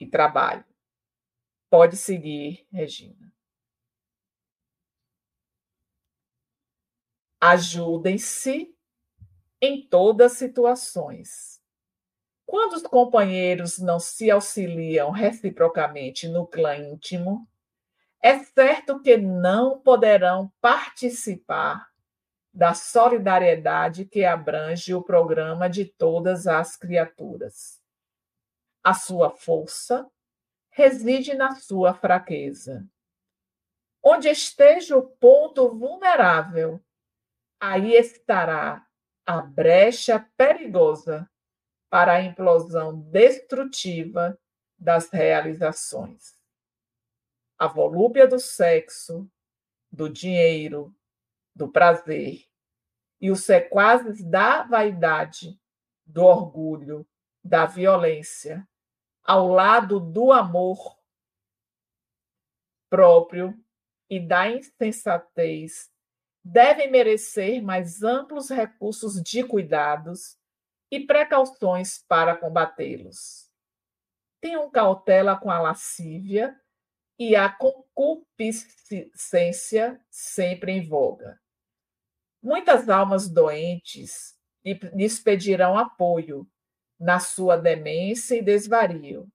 e 0.00 0.06
trabalho. 0.06 0.64
Pode 1.68 1.96
seguir, 1.96 2.66
Regina. 2.72 3.32
Ajudem-se 7.40 8.74
em 9.60 9.86
todas 9.86 10.32
as 10.32 10.38
situações. 10.38 11.60
Quando 12.44 12.72
os 12.72 12.82
companheiros 12.82 13.78
não 13.78 14.00
se 14.00 14.30
auxiliam 14.30 15.10
reciprocamente 15.10 16.26
no 16.26 16.46
clã 16.46 16.76
íntimo, 16.76 17.46
é 18.22 18.38
certo 18.40 19.00
que 19.00 19.16
não 19.16 19.80
poderão 19.80 20.52
participar 20.60 21.88
da 22.52 22.74
solidariedade 22.74 24.04
que 24.04 24.24
abrange 24.24 24.92
o 24.92 25.02
programa 25.02 25.70
de 25.70 25.84
todas 25.84 26.46
as 26.46 26.76
criaturas. 26.76 27.79
A 28.82 28.94
sua 28.94 29.30
força 29.30 30.10
reside 30.70 31.34
na 31.34 31.54
sua 31.54 31.92
fraqueza. 31.92 32.88
Onde 34.02 34.28
esteja 34.28 34.96
o 34.96 35.06
ponto 35.06 35.68
vulnerável, 35.68 36.82
aí 37.60 37.92
estará 37.92 38.86
a 39.26 39.42
brecha 39.42 40.26
perigosa 40.36 41.30
para 41.90 42.14
a 42.14 42.22
implosão 42.22 42.98
destrutiva 43.10 44.38
das 44.78 45.10
realizações. 45.10 46.40
A 47.58 47.66
volúpia 47.66 48.26
do 48.26 48.38
sexo, 48.38 49.30
do 49.92 50.08
dinheiro, 50.08 50.94
do 51.54 51.70
prazer, 51.70 52.46
e 53.20 53.30
os 53.30 53.44
sequazes 53.44 54.24
da 54.24 54.62
vaidade, 54.62 55.60
do 56.06 56.24
orgulho, 56.24 57.06
da 57.44 57.66
violência, 57.66 58.66
ao 59.24 59.48
lado 59.48 59.98
do 60.00 60.32
amor 60.32 60.98
próprio 62.88 63.54
e 64.08 64.18
da 64.18 64.50
insensatez, 64.50 65.90
devem 66.42 66.90
merecer 66.90 67.62
mais 67.62 68.02
amplos 68.02 68.48
recursos 68.50 69.22
de 69.22 69.44
cuidados 69.44 70.36
e 70.90 71.06
precauções 71.06 72.02
para 72.08 72.34
combatê-los. 72.36 73.48
Tenham 74.40 74.68
cautela 74.70 75.38
com 75.38 75.50
a 75.50 75.60
lascívia 75.60 76.58
e 77.18 77.36
a 77.36 77.46
concupiscência 77.48 80.00
sempre 80.10 80.72
em 80.72 80.88
voga. 80.88 81.38
Muitas 82.42 82.88
almas 82.88 83.28
doentes 83.28 84.34
lhes 84.64 85.20
pedirão 85.20 85.78
apoio 85.78 86.50
na 87.00 87.18
sua 87.18 87.56
demência 87.56 88.36
e 88.36 88.42
desvario, 88.42 89.26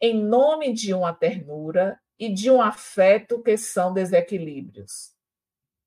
em 0.00 0.22
nome 0.22 0.72
de 0.72 0.94
uma 0.94 1.12
ternura 1.12 2.00
e 2.16 2.32
de 2.32 2.48
um 2.50 2.62
afeto 2.62 3.42
que 3.42 3.56
são 3.56 3.92
desequilíbrios. 3.92 5.12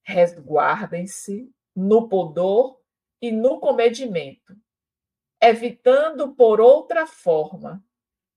Resguardem-se 0.04 1.50
no 1.74 2.10
pudor 2.10 2.82
e 3.22 3.32
no 3.32 3.60
comedimento, 3.60 4.54
evitando 5.42 6.36
por 6.36 6.60
outra 6.60 7.08
forma 7.08 7.82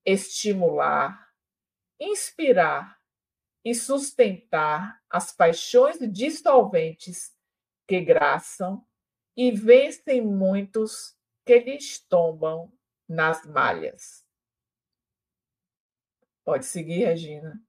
estimular, 0.04 1.28
inspirar 1.98 2.98
e 3.64 3.74
sustentar 3.74 5.02
as 5.10 5.32
paixões 5.32 5.98
dissolventes 6.10 7.36
que 7.86 8.00
graçam 8.00 8.86
e 9.36 9.50
vencem 9.50 10.22
muitos 10.22 11.16
que 11.50 11.58
lhes 11.58 11.98
tombam 11.98 12.72
nas 13.08 13.44
malhas. 13.44 14.24
Pode 16.44 16.64
seguir, 16.64 17.06
Regina. 17.06 17.60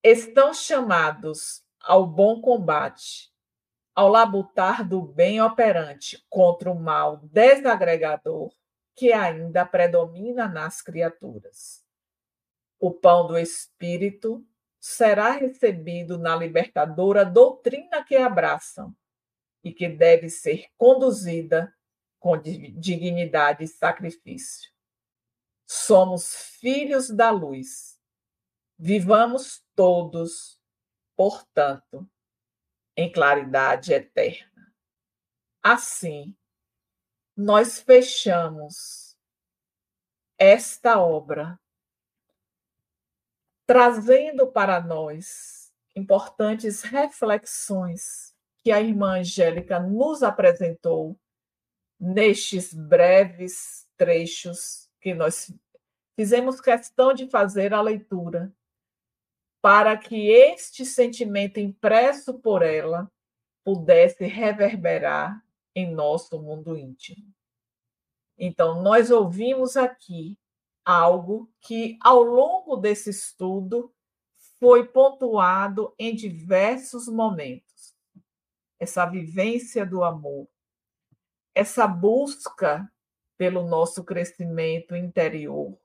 Estão 0.00 0.54
chamados 0.54 1.64
ao 1.80 2.06
bom 2.06 2.40
combate, 2.40 3.32
ao 3.96 4.08
labutar 4.08 4.88
do 4.88 5.02
bem 5.02 5.40
operante 5.40 6.24
contra 6.28 6.70
o 6.70 6.78
mal 6.78 7.16
desagregador 7.16 8.54
que 8.94 9.12
ainda 9.12 9.66
predomina 9.66 10.46
nas 10.46 10.80
criaturas. 10.80 11.84
O 12.78 12.92
pão 12.92 13.26
do 13.26 13.36
Espírito 13.36 14.46
será 14.78 15.32
recebido 15.32 16.16
na 16.16 16.36
libertadora 16.36 17.24
doutrina 17.24 18.04
que 18.04 18.14
abraçam 18.14 18.94
e 19.64 19.72
que 19.72 19.88
deve 19.88 20.28
ser 20.28 20.66
conduzida 20.78 21.74
com 22.18 22.36
dignidade 22.40 23.64
e 23.64 23.68
sacrifício. 23.68 24.70
Somos 25.66 26.34
filhos 26.60 27.10
da 27.10 27.30
luz. 27.30 28.00
Vivamos 28.78 29.64
todos, 29.74 30.60
portanto, 31.16 32.08
em 32.96 33.10
claridade 33.10 33.92
eterna. 33.92 34.74
Assim, 35.62 36.36
nós 37.36 37.80
fechamos 37.80 39.16
esta 40.38 41.00
obra 41.00 41.58
trazendo 43.66 44.46
para 44.46 44.80
nós 44.80 45.72
importantes 45.94 46.82
reflexões 46.82 48.34
que 48.62 48.70
a 48.70 48.80
irmã 48.80 49.18
Angélica 49.18 49.80
nos 49.80 50.22
apresentou 50.22 51.18
nestes 51.98 52.72
breves 52.72 53.86
trechos 53.96 54.90
que 55.00 55.14
nós 55.14 55.52
fizemos 56.14 56.60
questão 56.60 57.12
de 57.12 57.28
fazer 57.28 57.72
a 57.74 57.80
leitura, 57.80 58.52
para 59.60 59.96
que 59.96 60.28
este 60.28 60.84
sentimento 60.84 61.58
impresso 61.58 62.38
por 62.38 62.62
ela 62.62 63.10
pudesse 63.64 64.24
reverberar 64.24 65.44
em 65.74 65.92
nosso 65.92 66.40
mundo 66.40 66.76
íntimo. 66.76 67.34
Então, 68.38 68.82
nós 68.82 69.10
ouvimos 69.10 69.76
aqui 69.76 70.38
algo 70.84 71.50
que, 71.60 71.98
ao 72.00 72.22
longo 72.22 72.76
desse 72.76 73.10
estudo, 73.10 73.92
foi 74.58 74.86
pontuado 74.86 75.94
em 75.98 76.14
diversos 76.14 77.08
momentos. 77.08 77.94
Essa 78.78 79.04
vivência 79.06 79.84
do 79.84 80.04
amor, 80.04 80.48
essa 81.56 81.86
busca 81.86 82.86
pelo 83.38 83.66
nosso 83.66 84.04
crescimento 84.04 84.94
interior, 84.94 85.78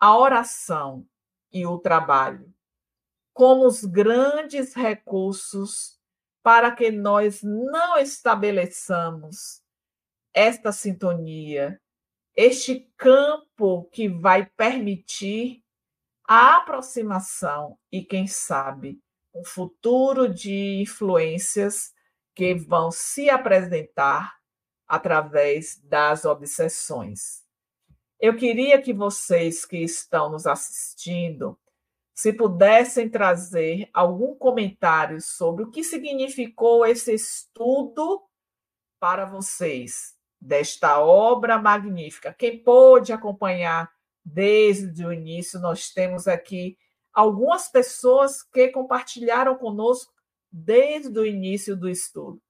a 0.00 0.18
oração 0.18 1.06
e 1.52 1.64
o 1.64 1.78
trabalho, 1.78 2.52
como 3.32 3.64
os 3.66 3.84
grandes 3.84 4.74
recursos 4.74 6.00
para 6.42 6.72
que 6.72 6.90
nós 6.90 7.40
não 7.42 7.96
estabeleçamos 7.96 9.62
esta 10.34 10.72
sintonia 10.72 11.80
este 12.36 12.90
campo 12.96 13.84
que 13.92 14.08
vai 14.08 14.44
permitir 14.44 15.62
a 16.26 16.56
aproximação 16.56 17.78
e, 17.92 18.02
quem 18.02 18.26
sabe, 18.26 19.00
um 19.32 19.44
futuro 19.44 20.28
de 20.28 20.82
influências 20.82 21.92
que 22.34 22.56
vão 22.56 22.90
se 22.90 23.30
apresentar 23.30 24.34
através 24.86 25.80
das 25.84 26.24
obsessões. 26.24 27.42
Eu 28.20 28.36
queria 28.36 28.80
que 28.80 28.92
vocês 28.92 29.64
que 29.64 29.78
estão 29.78 30.30
nos 30.30 30.46
assistindo, 30.46 31.58
se 32.14 32.32
pudessem 32.32 33.08
trazer 33.08 33.90
algum 33.92 34.34
comentário 34.36 35.20
sobre 35.20 35.64
o 35.64 35.70
que 35.70 35.82
significou 35.82 36.86
esse 36.86 37.12
estudo 37.12 38.22
para 39.00 39.24
vocês, 39.24 40.14
desta 40.40 41.00
obra 41.00 41.58
magnífica. 41.58 42.32
Quem 42.32 42.62
pôde 42.62 43.12
acompanhar 43.12 43.90
desde 44.24 45.04
o 45.04 45.12
início, 45.12 45.58
nós 45.58 45.90
temos 45.90 46.28
aqui 46.28 46.78
algumas 47.12 47.68
pessoas 47.68 48.42
que 48.42 48.68
compartilharam 48.68 49.56
conosco 49.56 50.12
desde 50.50 51.18
o 51.18 51.26
início 51.26 51.76
do 51.76 51.88
estudo. 51.88 52.40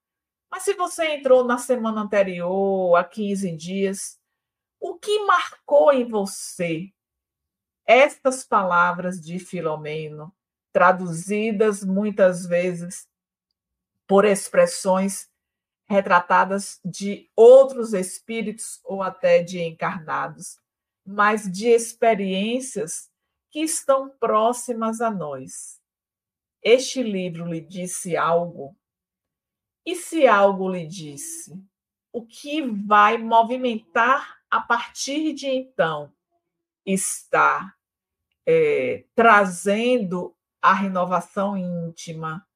Mas 0.54 0.62
se 0.62 0.74
você 0.74 1.16
entrou 1.16 1.42
na 1.42 1.58
semana 1.58 2.02
anterior, 2.02 2.94
há 2.94 3.02
15 3.02 3.50
dias, 3.56 4.20
o 4.78 4.96
que 4.96 5.24
marcou 5.24 5.92
em 5.92 6.08
você 6.08 6.92
estas 7.84 8.44
palavras 8.44 9.20
de 9.20 9.40
Filomeno, 9.40 10.32
traduzidas 10.72 11.82
muitas 11.82 12.46
vezes 12.46 13.08
por 14.06 14.24
expressões 14.24 15.28
retratadas 15.86 16.78
de 16.84 17.28
outros 17.34 17.92
espíritos 17.92 18.78
ou 18.84 19.02
até 19.02 19.42
de 19.42 19.60
encarnados, 19.60 20.60
mas 21.04 21.50
de 21.50 21.66
experiências 21.66 23.10
que 23.50 23.58
estão 23.58 24.08
próximas 24.20 25.00
a 25.00 25.10
nós. 25.10 25.80
Este 26.62 27.02
livro 27.02 27.44
lhe 27.44 27.60
disse 27.60 28.16
algo? 28.16 28.76
E 29.86 29.94
se 29.94 30.26
algo 30.26 30.70
lhe 30.70 30.86
disse, 30.86 31.52
o 32.12 32.24
que 32.24 32.62
vai 32.62 33.18
movimentar 33.18 34.38
a 34.50 34.60
partir 34.60 35.34
de 35.34 35.48
então 35.48 36.12
está 36.86 37.74
é, 38.46 39.04
trazendo 39.14 40.34
a 40.62 40.72
renovação 40.72 41.56
íntima, 41.56 42.46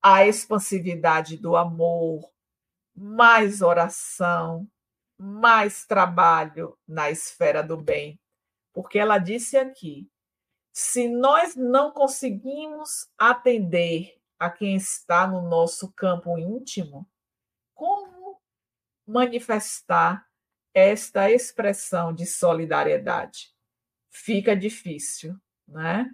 a 0.00 0.26
expansividade 0.26 1.36
do 1.36 1.56
amor, 1.56 2.30
mais 2.94 3.60
oração, 3.60 4.68
mais 5.18 5.84
trabalho 5.84 6.78
na 6.86 7.10
esfera 7.10 7.62
do 7.62 7.76
bem. 7.76 8.18
Porque 8.72 8.98
ela 8.98 9.18
disse 9.18 9.56
aqui: 9.56 10.08
se 10.72 11.08
nós 11.08 11.54
não 11.54 11.90
conseguimos 11.90 13.08
atender 13.18 14.21
a 14.42 14.50
quem 14.50 14.74
está 14.74 15.24
no 15.24 15.40
nosso 15.40 15.92
campo 15.92 16.36
íntimo, 16.36 17.08
como 17.72 18.40
manifestar 19.06 20.26
esta 20.74 21.30
expressão 21.30 22.12
de 22.12 22.26
solidariedade? 22.26 23.52
Fica 24.10 24.56
difícil, 24.56 25.36
né? 25.66 26.10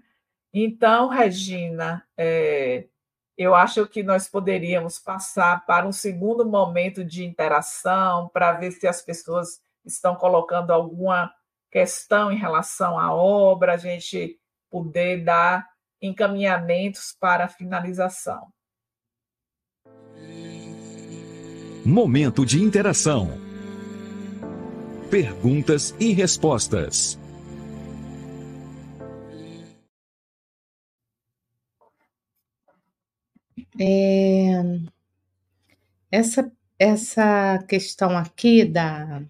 Então, 0.53 1.09
Regina, 1.09 2.07
é, 2.18 2.87
eu 3.35 3.55
acho 3.55 3.87
que 3.87 4.03
nós 4.03 4.29
poderíamos 4.29 4.99
passar 4.99 5.64
para 5.64 5.87
um 5.87 5.93
segundo 5.93 6.45
momento 6.45 7.03
de 7.03 7.24
interação, 7.24 8.29
para 8.29 8.53
ver 8.53 8.72
se 8.72 8.87
as 8.87 9.01
pessoas 9.01 9.62
estão 9.87 10.14
colocando 10.14 10.70
alguma 10.70 11.35
questão 11.70 12.31
em 12.31 12.37
relação 12.37 12.99
à 12.99 13.11
obra, 13.11 13.72
a 13.72 13.79
gente 13.79 14.39
poder 14.68 15.24
dar 15.24 15.66
encaminhamentos 16.01 17.16
para 17.18 17.44
a 17.44 17.49
finalização. 17.49 18.53
Momento 21.84 22.44
de 22.44 22.62
interação. 22.62 23.30
Perguntas 25.11 25.94
e 25.99 26.12
respostas. 26.12 27.18
É, 33.80 34.61
essa, 36.11 36.53
essa 36.78 37.59
questão 37.68 38.16
aqui 38.18 38.64
da, 38.64 39.22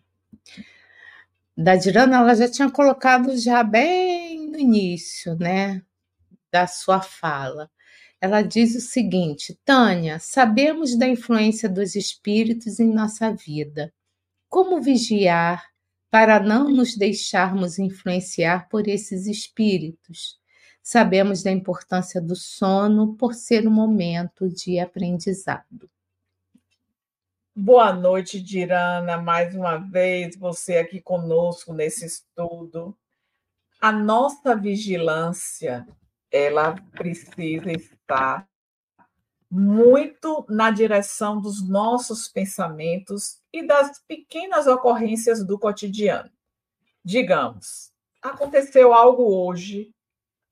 da 1.57 1.77
Dirana, 1.77 2.17
ela 2.17 2.35
já 2.35 2.51
tinha 2.51 2.71
colocado 2.71 3.37
já 3.37 3.63
bem 3.63 4.51
no 4.51 4.59
início, 4.59 5.37
né, 5.37 5.83
da 6.51 6.67
sua 6.67 7.01
fala. 7.01 7.71
Ela 8.21 8.43
diz 8.43 8.75
o 8.75 8.81
seguinte: 8.81 9.59
Tânia, 9.65 10.19
sabemos 10.19 10.97
da 10.97 11.07
influência 11.07 11.69
dos 11.69 11.95
espíritos 11.95 12.81
em 12.81 12.93
nossa 12.93 13.33
vida. 13.33 13.93
Como 14.49 14.81
vigiar 14.81 15.65
para 16.11 16.41
não 16.41 16.71
nos 16.71 16.97
deixarmos 16.97 17.79
influenciar 17.79 18.69
por 18.69 18.89
esses 18.89 19.27
espíritos? 19.27 20.39
Sabemos 20.83 21.43
da 21.43 21.51
importância 21.51 22.21
do 22.21 22.35
sono 22.35 23.15
por 23.15 23.35
ser 23.35 23.69
um 23.69 23.71
momento 23.71 24.49
de 24.49 24.81
aprendizado. 24.81 25.89
Boa 27.55 27.93
noite, 27.93 28.41
Dirana, 28.41 29.17
mais 29.19 29.55
uma 29.55 29.77
vez, 29.77 30.37
você 30.37 30.79
aqui 30.79 31.01
conosco 31.01 31.73
nesse 31.73 32.07
estudo. 32.07 32.97
A 33.81 33.93
nossa 33.93 34.57
vigilância, 34.57 35.87
ela 36.31 36.75
precisa 36.93 37.71
estar 37.73 38.49
muito 39.51 40.45
na 40.49 40.71
direção 40.71 41.41
dos 41.41 41.67
nossos 41.67 42.29
pensamentos 42.29 43.41
e 43.53 43.67
das 43.67 43.99
pequenas 44.07 44.67
ocorrências 44.67 45.45
do 45.45 45.59
cotidiano. 45.59 46.31
Digamos, 47.03 47.91
aconteceu 48.21 48.93
algo 48.93 49.25
hoje 49.25 49.91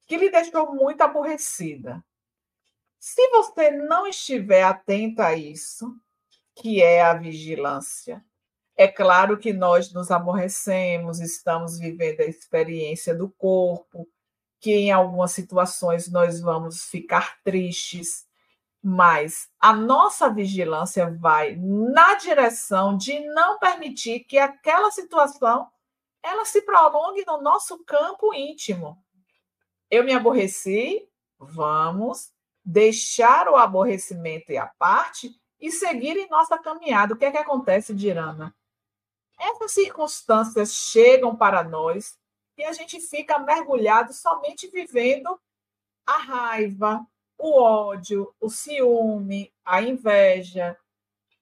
que 0.06 0.16
lhe 0.16 0.30
deixou 0.30 0.74
muito 0.74 1.02
aborrecida. 1.02 2.02
Se 2.98 3.28
você 3.28 3.70
não 3.70 4.06
estiver 4.06 4.62
atento 4.62 5.20
a 5.20 5.34
isso, 5.34 5.94
que 6.54 6.82
é 6.82 7.02
a 7.02 7.12
vigilância, 7.12 8.24
é 8.76 8.88
claro 8.88 9.38
que 9.38 9.52
nós 9.52 9.92
nos 9.92 10.10
aborrecemos, 10.10 11.20
estamos 11.20 11.78
vivendo 11.78 12.20
a 12.20 12.24
experiência 12.24 13.14
do 13.14 13.28
corpo, 13.30 14.08
que 14.66 14.74
em 14.74 14.90
algumas 14.90 15.30
situações 15.30 16.10
nós 16.10 16.40
vamos 16.40 16.86
ficar 16.86 17.40
tristes, 17.44 18.26
mas 18.82 19.48
a 19.60 19.72
nossa 19.72 20.28
vigilância 20.28 21.08
vai 21.20 21.54
na 21.54 22.16
direção 22.16 22.96
de 22.96 23.20
não 23.28 23.60
permitir 23.60 24.24
que 24.24 24.36
aquela 24.36 24.90
situação 24.90 25.70
ela 26.20 26.44
se 26.44 26.62
prolongue 26.62 27.24
no 27.24 27.40
nosso 27.40 27.78
campo 27.84 28.34
íntimo. 28.34 29.00
Eu 29.88 30.02
me 30.02 30.12
aborreci, 30.12 31.08
vamos 31.38 32.32
deixar 32.64 33.48
o 33.48 33.54
aborrecimento 33.54 34.50
e 34.50 34.58
a 34.58 34.66
parte 34.66 35.30
e 35.60 35.70
seguir 35.70 36.16
em 36.16 36.28
nossa 36.28 36.58
caminhada. 36.58 37.14
O 37.14 37.16
que 37.16 37.24
é 37.24 37.30
que 37.30 37.38
acontece, 37.38 37.94
Dirana? 37.94 38.52
Essas 39.38 39.70
circunstâncias 39.70 40.74
chegam 40.74 41.36
para 41.36 41.62
nós 41.62 42.18
e 42.57 42.64
a 42.64 42.72
gente 42.72 43.00
fica 43.00 43.38
mergulhado 43.38 44.12
somente 44.12 44.68
vivendo 44.68 45.38
a 46.07 46.18
raiva, 46.18 47.07
o 47.38 47.61
ódio, 47.61 48.34
o 48.40 48.48
ciúme, 48.48 49.52
a 49.64 49.82
inveja. 49.82 50.78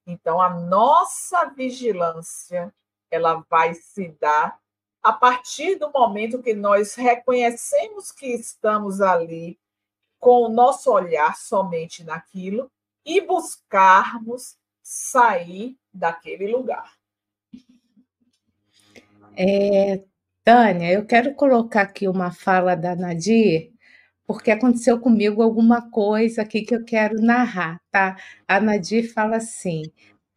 Então, 0.07 0.41
a 0.41 0.51
nossa 0.51 1.47
vigilância 1.47 2.75
ela 3.11 3.45
vai 3.49 3.75
se 3.75 4.09
dar 4.21 4.59
a 5.03 5.12
partir 5.12 5.77
do 5.77 5.91
momento 5.93 6.43
que 6.43 6.55
nós 6.55 6.95
reconhecemos 6.95 8.11
que 8.11 8.27
estamos 8.27 9.01
ali 9.01 9.59
com 10.19 10.45
o 10.45 10.49
nosso 10.49 10.91
olhar 10.91 11.37
somente 11.37 12.03
naquilo 12.03 12.71
e 13.05 13.21
buscarmos 13.21 14.57
sair 14.83 15.79
daquele 15.93 16.47
lugar. 16.47 16.97
É, 19.37 20.03
Tânia, 20.45 20.93
eu 20.93 21.07
quero 21.07 21.35
colocar 21.35 21.83
aqui 21.83 22.07
uma 22.07 22.31
fala 22.31 22.75
da 22.75 22.95
Nadir 22.95 23.73
porque 24.27 24.51
aconteceu 24.51 25.01
comigo 25.01 25.43
alguma 25.43 25.91
coisa 25.91 26.43
aqui 26.43 26.63
que 26.63 26.75
eu 26.75 26.85
quero 26.85 27.21
narrar, 27.23 27.81
tá? 27.91 28.17
A 28.49 28.61
Nadir 28.61 29.13
fala 29.15 29.37
assim: 29.39 29.83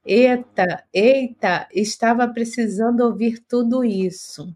Eita, 0.06 0.86
eita, 0.94 1.68
estava 1.74 2.28
precisando 2.30 3.02
ouvir 3.02 3.40
tudo 3.50 3.84
isso. 3.86 4.56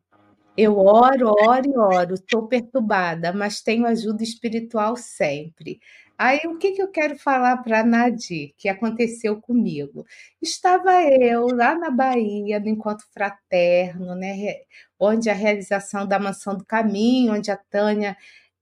Eu 0.58 0.78
oro, 0.80 1.30
oro 1.30 1.68
e 1.68 1.78
oro, 1.78 2.16
estou 2.16 2.48
perturbada, 2.48 3.34
mas 3.34 3.62
tenho 3.62 3.86
ajuda 3.88 4.24
espiritual 4.24 4.98
sempre. 4.98 5.80
Aí 6.24 6.42
o 6.46 6.56
que, 6.60 6.74
que 6.74 6.82
eu 6.84 6.88
quero 6.88 7.18
falar 7.18 7.58
para 7.64 7.80
a 7.80 7.84
Nadir, 7.84 8.54
que 8.56 8.70
aconteceu 8.70 9.42
comigo? 9.42 10.06
Estava 10.40 11.02
eu 11.04 11.48
lá 11.48 11.74
na 11.74 11.90
Bahia, 11.90 12.60
no 12.60 12.70
Encontro 12.70 13.08
Fraterno, 13.12 14.14
né, 14.14 14.58
onde 15.00 15.32
a 15.32 15.34
realização 15.34 16.06
da 16.08 16.20
Mansão 16.20 16.56
do 16.56 16.64
Caminho, 16.64 17.34
onde 17.34 17.50
a 17.50 17.58
Tânia 17.58 18.16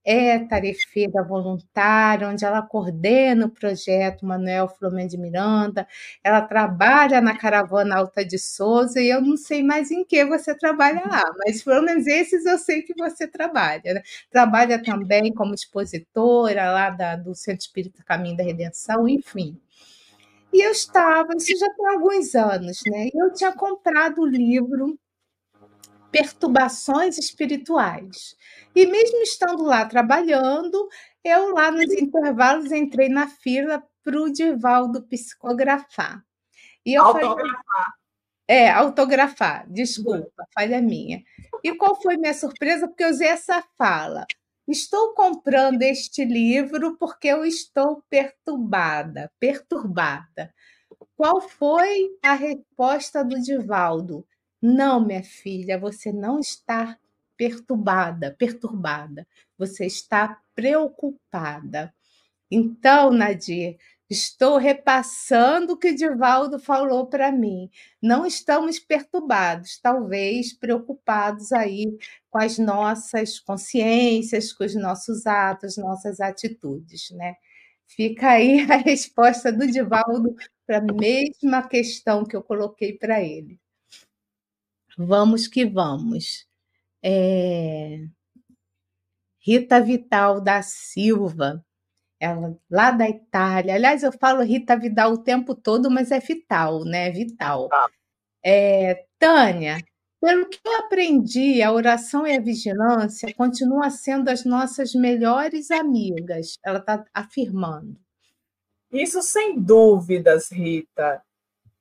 é 0.04 0.38
tarefeira 0.38 1.22
voluntária, 1.22 2.28
onde 2.28 2.44
ela 2.44 2.62
coordena 2.62 3.46
o 3.46 3.50
projeto 3.50 4.26
Manuel 4.26 4.68
Flamengo 4.68 5.08
de 5.10 5.18
Miranda, 5.18 5.86
ela 6.24 6.40
trabalha 6.42 7.20
na 7.20 7.36
Caravana 7.36 7.96
Alta 7.96 8.24
de 8.24 8.38
Souza, 8.38 9.00
e 9.00 9.10
eu 9.10 9.20
não 9.20 9.36
sei 9.36 9.62
mais 9.62 9.90
em 9.90 10.04
que 10.04 10.24
você 10.24 10.54
trabalha 10.54 11.02
lá, 11.06 11.24
mas 11.38 11.62
pelo 11.62 11.82
menos 11.82 12.06
esses 12.06 12.46
eu 12.46 12.58
sei 12.58 12.82
que 12.82 12.94
você 12.94 13.26
trabalha. 13.26 13.94
Né? 13.94 14.02
Trabalha 14.30 14.82
também 14.82 15.32
como 15.34 15.54
expositora 15.54 16.70
lá 16.72 16.90
da, 16.90 17.16
do 17.16 17.34
Centro 17.34 17.60
Espírita 17.60 18.02
Caminho 18.04 18.36
da 18.36 18.44
Redenção, 18.44 19.08
enfim. 19.08 19.58
E 20.52 20.66
eu 20.66 20.72
estava, 20.72 21.32
isso 21.36 21.56
já 21.58 21.68
tem 21.74 21.86
alguns 21.88 22.34
anos, 22.34 22.80
né? 22.86 23.08
Eu 23.14 23.32
tinha 23.32 23.52
comprado 23.52 24.22
o 24.22 24.26
livro 24.26 24.98
perturbações 26.10 27.18
espirituais. 27.18 28.36
E 28.74 28.86
mesmo 28.86 29.22
estando 29.22 29.64
lá 29.64 29.84
trabalhando, 29.84 30.88
eu 31.24 31.52
lá 31.52 31.70
nos 31.70 31.92
intervalos 31.92 32.72
entrei 32.72 33.08
na 33.08 33.28
fila 33.28 33.82
para 34.02 34.20
o 34.20 34.32
Divaldo 34.32 35.02
psicografar. 35.02 36.24
E 36.84 36.94
eu 36.94 37.02
autografar. 37.04 37.36
Falei, 37.36 37.60
é, 38.48 38.68
autografar, 38.68 39.70
desculpa, 39.70 40.44
falha 40.52 40.80
minha. 40.80 41.22
E 41.62 41.72
qual 41.74 42.00
foi 42.00 42.16
minha 42.16 42.34
surpresa? 42.34 42.88
Porque 42.88 43.04
eu 43.04 43.10
usei 43.10 43.28
essa 43.28 43.62
fala. 43.78 44.26
Estou 44.66 45.14
comprando 45.14 45.82
este 45.82 46.24
livro 46.24 46.96
porque 46.96 47.28
eu 47.28 47.44
estou 47.44 48.02
perturbada, 48.08 49.30
perturbada. 49.38 50.52
Qual 51.16 51.40
foi 51.40 52.08
a 52.22 52.34
resposta 52.34 53.24
do 53.24 53.40
Divaldo? 53.40 54.26
Não, 54.62 55.04
minha 55.04 55.22
filha, 55.22 55.78
você 55.78 56.12
não 56.12 56.38
está 56.38 56.98
perturbada, 57.36 58.34
perturbada. 58.38 59.26
Você 59.58 59.86
está 59.86 60.40
preocupada. 60.54 61.94
Então, 62.50 63.10
Nadir, 63.12 63.78
estou 64.10 64.58
repassando 64.58 65.74
o 65.74 65.78
que 65.78 65.92
Divaldo 65.94 66.58
falou 66.58 67.06
para 67.06 67.32
mim. 67.32 67.70
Não 68.02 68.26
estamos 68.26 68.78
perturbados, 68.78 69.78
talvez 69.80 70.52
preocupados 70.54 71.52
aí 71.52 71.86
com 72.30 72.38
as 72.38 72.58
nossas 72.58 73.38
consciências, 73.40 74.52
com 74.52 74.64
os 74.64 74.74
nossos 74.74 75.26
atos, 75.26 75.76
nossas 75.78 76.20
atitudes, 76.20 77.10
né? 77.12 77.36
Fica 77.86 78.30
aí 78.32 78.60
a 78.70 78.76
resposta 78.78 79.52
do 79.52 79.66
Divaldo 79.66 80.34
para 80.66 80.78
a 80.78 80.82
mesma 80.82 81.66
questão 81.68 82.24
que 82.24 82.36
eu 82.36 82.42
coloquei 82.42 82.94
para 82.98 83.22
ele. 83.22 83.58
Vamos 85.02 85.48
que 85.48 85.64
vamos. 85.64 86.46
É... 87.02 88.04
Rita 89.38 89.80
Vital 89.80 90.42
da 90.42 90.60
Silva, 90.60 91.64
ela 92.20 92.54
lá 92.70 92.90
da 92.90 93.08
Itália. 93.08 93.74
Aliás, 93.74 94.02
eu 94.02 94.12
falo 94.12 94.42
Rita 94.42 94.76
Vidal 94.76 95.12
o 95.12 95.22
tempo 95.22 95.54
todo, 95.54 95.90
mas 95.90 96.10
é 96.10 96.20
Vital, 96.20 96.84
né? 96.84 97.10
Vital. 97.10 97.70
Ah. 97.72 97.88
É, 98.44 99.06
Tânia, 99.18 99.78
pelo 100.20 100.46
que 100.46 100.60
eu 100.62 100.76
aprendi, 100.80 101.62
a 101.62 101.72
oração 101.72 102.26
e 102.26 102.36
a 102.36 102.40
vigilância 102.40 103.32
continuam 103.34 103.88
sendo 103.90 104.28
as 104.28 104.44
nossas 104.44 104.94
melhores 104.94 105.70
amigas. 105.70 106.58
Ela 106.62 106.78
está 106.78 107.02
afirmando. 107.14 107.98
Isso 108.92 109.22
sem 109.22 109.58
dúvidas, 109.58 110.52
Rita 110.52 111.22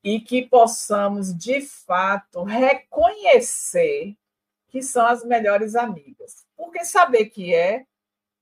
e 0.04 0.20
que 0.20 0.48
possamos, 0.48 1.34
de 1.36 1.62
fato, 1.62 2.44
reconhecer 2.44 4.16
que 4.70 4.82
são 4.82 5.06
as 5.06 5.24
melhores 5.26 5.76
amigas. 5.76 6.46
Porque 6.56 6.86
saber 6.86 7.26
que 7.26 7.54
é 7.54 7.86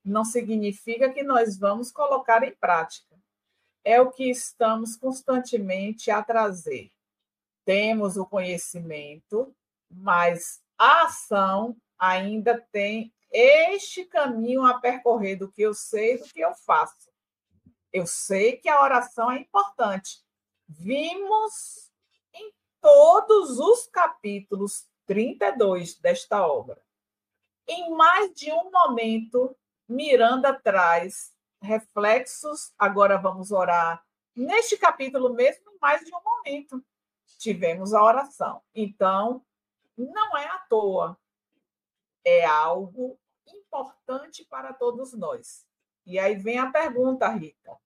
não 0.04 0.24
significa 0.24 1.10
que 1.10 1.24
nós 1.24 1.58
vamos 1.58 1.92
colocar 1.92 2.44
em 2.44 2.56
prática. 2.56 3.16
É 3.84 4.00
o 4.00 4.12
que 4.12 4.30
estamos 4.30 4.96
constantemente 4.96 6.12
a 6.12 6.24
trazer. 6.24 6.92
Temos 7.66 8.18
o 8.18 8.26
conhecimento, 8.26 9.54
mas 9.90 10.62
a 10.78 11.04
ação 11.04 11.76
ainda 11.98 12.60
tem 12.72 13.14
este 13.32 14.06
caminho 14.06 14.66
a 14.66 14.80
percorrer 14.80 15.36
do 15.36 15.52
que 15.52 15.62
eu 15.62 15.74
sei 15.74 16.18
do 16.18 16.26
que 16.26 16.40
eu 16.40 16.54
faço. 16.54 17.10
Eu 17.92 18.06
sei 18.06 18.58
que 18.58 18.70
a 18.70 18.82
oração 18.82 19.32
é 19.32 19.40
importante, 19.40 20.22
vimos 20.68 21.92
em 22.34 22.52
todos 22.82 23.60
os 23.60 23.88
capítulos 23.88 24.88
32 25.06 26.00
desta 26.00 26.46
obra. 26.46 26.82
Em 27.68 27.90
mais 27.92 28.34
de 28.34 28.52
um 28.52 28.70
momento, 28.70 29.56
Miranda 29.88 30.54
traz 30.54 31.34
reflexos. 31.62 32.74
Agora 32.78 33.18
vamos 33.18 33.52
orar. 33.52 34.04
Neste 34.36 34.78
capítulo 34.78 35.34
mesmo, 35.34 35.72
em 35.72 35.78
mais 35.80 36.06
de 36.06 36.14
um 36.14 36.22
momento, 36.22 36.84
tivemos 37.38 37.94
a 37.94 38.04
oração. 38.04 38.62
Então, 38.76 39.44
não 39.98 40.38
é 40.38 40.46
à 40.46 40.60
toa. 40.60 41.18
É 42.24 42.46
algo 42.46 43.18
importante 43.48 44.46
para 44.46 44.74
todos 44.74 45.14
nós. 45.14 45.66
E 46.06 46.20
aí 46.20 46.36
vem 46.36 46.60
a 46.60 46.72
pergunta, 46.72 47.28
Rita 47.30 47.78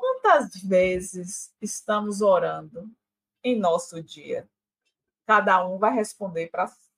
quantas 0.00 0.56
vezes 0.62 1.52
estamos 1.60 2.22
orando 2.22 2.90
em 3.44 3.58
nosso 3.58 4.02
dia? 4.02 4.48
Cada 5.26 5.66
um 5.68 5.78
vai 5.78 5.94
responder 5.94 6.48
para 6.48 6.66
si. 6.66 6.90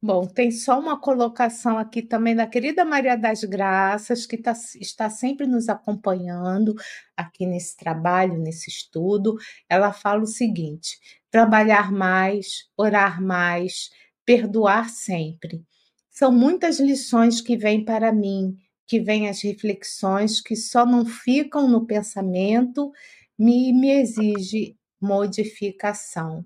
Bom, 0.00 0.28
tem 0.28 0.52
só 0.52 0.78
uma 0.78 1.00
colocação 1.00 1.76
aqui 1.76 2.02
também 2.02 2.36
da 2.36 2.46
querida 2.46 2.84
Maria 2.84 3.16
das 3.16 3.42
Graças, 3.42 4.26
que 4.26 4.36
tá, 4.36 4.52
está 4.76 5.10
sempre 5.10 5.44
nos 5.44 5.68
acompanhando 5.68 6.74
aqui 7.16 7.44
nesse 7.44 7.76
trabalho, 7.76 8.38
nesse 8.38 8.70
estudo. 8.70 9.36
Ela 9.68 9.92
fala 9.92 10.22
o 10.22 10.26
seguinte: 10.26 11.00
trabalhar 11.30 11.90
mais, 11.90 12.68
orar 12.76 13.20
mais, 13.20 13.90
perdoar 14.24 14.88
sempre. 14.88 15.64
São 16.10 16.30
muitas 16.30 16.78
lições 16.78 17.40
que 17.40 17.56
vêm 17.56 17.84
para 17.84 18.12
mim, 18.12 18.56
que 18.88 18.98
vêm 18.98 19.28
as 19.28 19.42
reflexões 19.42 20.40
que 20.40 20.56
só 20.56 20.86
não 20.86 21.04
ficam 21.04 21.68
no 21.68 21.86
pensamento, 21.86 22.90
me, 23.38 23.70
me 23.70 23.90
exige 23.90 24.78
modificação. 24.98 26.44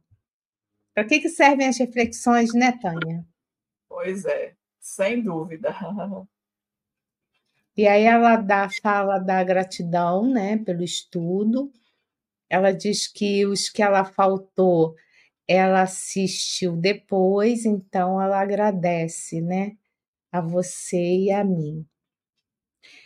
Para 0.93 1.05
que, 1.05 1.21
que 1.21 1.29
servem 1.29 1.69
as 1.69 1.79
reflexões, 1.79 2.53
né, 2.53 2.73
Tânia? 2.73 3.25
Pois 3.89 4.25
é, 4.25 4.55
sem 4.81 5.23
dúvida. 5.23 5.73
E 7.75 7.87
aí 7.87 8.03
ela 8.03 8.37
dá, 8.37 8.69
fala 8.83 9.19
da 9.19 9.43
gratidão, 9.43 10.29
né, 10.29 10.59
pelo 10.59 10.83
estudo. 10.83 11.73
Ela 12.51 12.73
diz 12.73 13.07
que 13.07 13.47
os 13.47 13.71
que 13.71 13.83
ela 13.83 14.05
faltou, 14.05 14.95
ela 15.49 15.83
assistiu 15.83 16.77
depois, 16.77 17.65
então 17.65 18.21
ela 18.21 18.41
agradece, 18.41 19.41
né, 19.41 19.77
a 20.31 20.41
você 20.41 20.99
e 20.99 21.31
a 21.31 21.43
mim. 21.43 21.87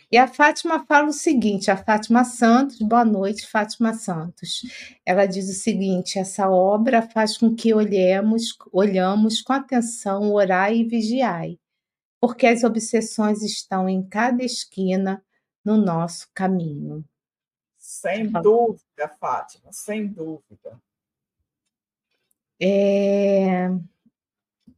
E 0.09 0.17
a 0.17 0.25
Fátima 0.25 0.85
fala 0.85 1.09
o 1.09 1.13
seguinte, 1.13 1.69
a 1.69 1.75
Fátima 1.75 2.23
Santos, 2.23 2.79
boa 2.79 3.03
noite, 3.03 3.45
Fátima 3.45 3.93
Santos. 3.93 4.61
Ela 5.05 5.25
diz 5.25 5.49
o 5.49 5.53
seguinte: 5.53 6.17
essa 6.17 6.49
obra 6.49 7.01
faz 7.01 7.37
com 7.37 7.53
que 7.53 7.73
olhemos, 7.73 8.55
olhamos 8.71 9.41
com 9.41 9.51
atenção, 9.51 10.31
orai 10.31 10.77
e 10.77 10.83
vigiai, 10.85 11.59
porque 12.21 12.47
as 12.47 12.63
obsessões 12.63 13.41
estão 13.41 13.89
em 13.89 14.01
cada 14.01 14.43
esquina 14.43 15.21
no 15.63 15.75
nosso 15.75 16.29
caminho. 16.33 17.03
Sem 17.77 18.31
dúvida, 18.31 19.09
Fátima, 19.19 19.73
sem 19.73 20.07
dúvida. 20.07 20.79
É... 22.61 23.67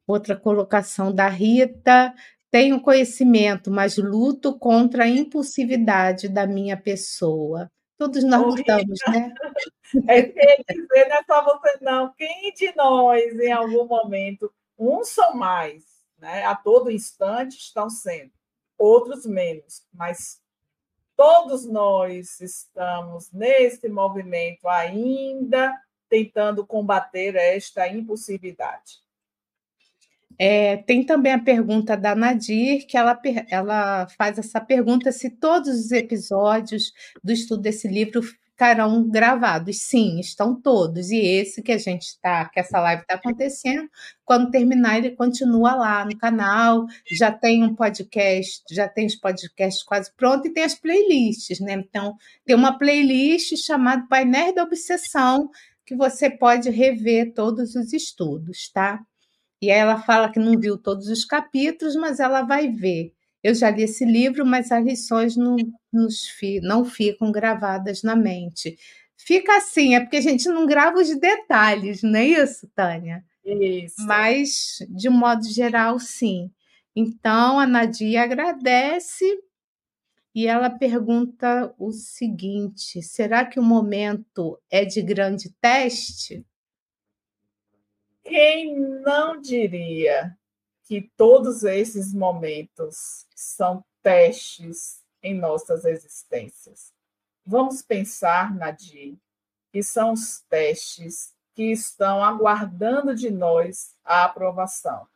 Outra 0.07 0.36
colocação 0.36 1.13
da 1.13 1.30
Rita 1.30 2.15
tenho 2.52 2.82
conhecimento, 2.82 3.70
mas 3.70 3.97
luto 3.97 4.58
contra 4.58 5.04
a 5.04 5.08
impulsividade 5.08 6.28
da 6.28 6.47
minha 6.47 6.76
pessoa. 6.76 7.72
Todos 7.97 8.24
nós 8.24 8.41
lutamos, 8.41 9.00
né? 9.08 9.34
É 10.08 10.22
dizer, 10.22 11.10
não 11.10 11.16
é 11.16 11.24
só 11.26 11.43
você, 11.43 11.78
não. 11.82 12.14
Quem 12.14 12.54
de 12.54 12.76
nós, 12.76 13.24
em 13.39 13.52
algum 13.52 13.88
momento, 13.88 14.54
uns 14.78 15.10
são 15.10 15.34
mais, 15.36 15.84
né? 16.20 16.45
a 16.45 16.54
todo 16.56 16.91
instante 16.91 17.58
estão 17.58 17.89
sendo, 17.89 18.32
outros 18.78 19.26
menos, 19.26 19.84
mas 19.91 20.39
todos 21.18 21.66
nós 21.66 22.39
estamos 22.39 23.32
nesse 23.32 23.89
movimento 23.89 24.68
ainda 24.68 25.74
tentando 26.08 26.66
combater 26.66 27.36
esta 27.36 27.88
impulsividade. 27.88 29.02
É, 30.41 30.77
tem 30.77 31.05
também 31.05 31.33
a 31.33 31.43
pergunta 31.43 31.97
da 31.97 32.15
Nadir, 32.15 32.87
que 32.87 32.97
ela, 32.97 33.19
ela 33.49 34.07
faz 34.17 34.37
essa 34.39 34.61
pergunta 34.61 35.11
se 35.11 35.29
todos 35.29 35.67
os 35.67 35.91
episódios 35.91 36.93
do 37.21 37.33
estudo 37.33 37.61
desse 37.61 37.89
livro 37.89 38.21
ficarão 38.23 39.09
gravados. 39.09 39.81
Sim, 39.83 40.19
estão 40.19 40.53
todos. 40.59 41.11
E 41.11 41.17
esse 41.17 41.61
que 41.61 41.73
a 41.73 41.77
gente 41.77 42.03
está, 42.03 42.47
que 42.49 42.59
essa 42.59 42.79
live 42.79 43.01
está 43.01 43.15
acontecendo, 43.15 43.89
quando 44.23 44.49
terminar, 44.49 44.97
ele 44.97 45.11
continua 45.11 45.75
lá 45.75 46.05
no 46.05 46.17
canal. 46.17 46.85
Já 47.09 47.31
tem 47.31 47.63
um 47.63 47.75
podcast, 47.75 48.63
já 48.69 48.87
tem 48.87 49.07
os 49.07 49.15
podcasts 49.15 49.83
quase 49.83 50.09
prontos 50.15 50.49
e 50.49 50.53
tem 50.53 50.63
as 50.63 50.75
playlists, 50.75 51.59
né? 51.59 51.73
Então, 51.73 52.15
tem 52.45 52.55
uma 52.55 52.77
playlist 52.77 53.57
chamada 53.57 54.05
Painel 54.09 54.55
da 54.55 54.63
Obsessão, 54.63 55.49
que 55.85 55.95
você 55.95 56.29
pode 56.29 56.69
rever 56.69 57.33
todos 57.33 57.75
os 57.75 57.93
estudos, 57.93 58.69
tá? 58.71 58.99
E 59.62 59.70
aí 59.72 59.80
ela 59.80 60.01
fala 60.01 60.32
que 60.32 60.39
não 60.39 60.57
viu 60.60 60.78
todos 60.78 61.07
os 61.07 61.26
capítulos, 61.26 61.95
mas 61.95 62.20
ela 62.20 62.43
vai 62.43 62.70
ver. 62.70 63.14
Eu 63.43 63.53
já 63.53 63.70
li 63.70 63.84
esse 63.84 64.05
livro, 64.05 64.45
mas 64.45 64.72
as 64.72 64.84
lições 64.84 65.36
não, 65.36 65.55
nos, 65.91 66.28
não 66.62 66.86
ficam 66.86 67.32
gravadas 67.32 68.03
na 68.03 68.16
mente. 68.16 68.78
Fica 69.18 69.57
assim, 69.57 69.95
é 69.95 69.99
porque 69.99 70.18
a 70.18 70.22
gente 70.22 70.47
não 70.49 70.66
grava 70.66 70.97
os 70.99 71.10
detalhes, 71.20 72.01
não 72.01 72.18
é 72.20 72.26
isso, 72.26 72.68
Tânia? 72.76 73.24
Isso. 73.45 73.95
Mas, 74.05 74.80
de 74.89 75.10
modo 75.10 75.43
geral, 75.43 75.99
sim. 75.99 76.51
Então, 76.95 77.60
a 77.60 77.66
Nadia 77.66 78.24
agradece 78.24 79.26
e 80.34 80.47
ela 80.47 80.70
pergunta 80.70 81.74
o 81.78 81.91
seguinte: 81.91 83.01
será 83.01 83.45
que 83.45 83.60
o 83.60 83.64
momento 83.64 84.60
é 84.70 84.86
de 84.86 85.01
grande 85.01 85.49
teste? 85.62 86.45
Quem 88.30 88.80
não 88.80 89.41
diria 89.41 90.38
que 90.84 91.01
todos 91.17 91.63
esses 91.63 92.13
momentos 92.13 93.25
são 93.36 93.84
testes 94.03 95.03
em 95.23 95.34
nossas 95.34 95.84
existências? 95.84 96.93
Vamos 97.43 97.82
pensar, 97.82 98.53
Nadir, 98.53 99.17
que 99.71 99.82
são 99.82 100.13
os 100.13 100.41
testes 100.41 101.34
que 101.55 101.71
estão 101.71 102.23
aguardando 102.23 103.15
de 103.15 103.32
nós 103.32 103.95
a 104.05 104.25
aprovação. 104.25 105.07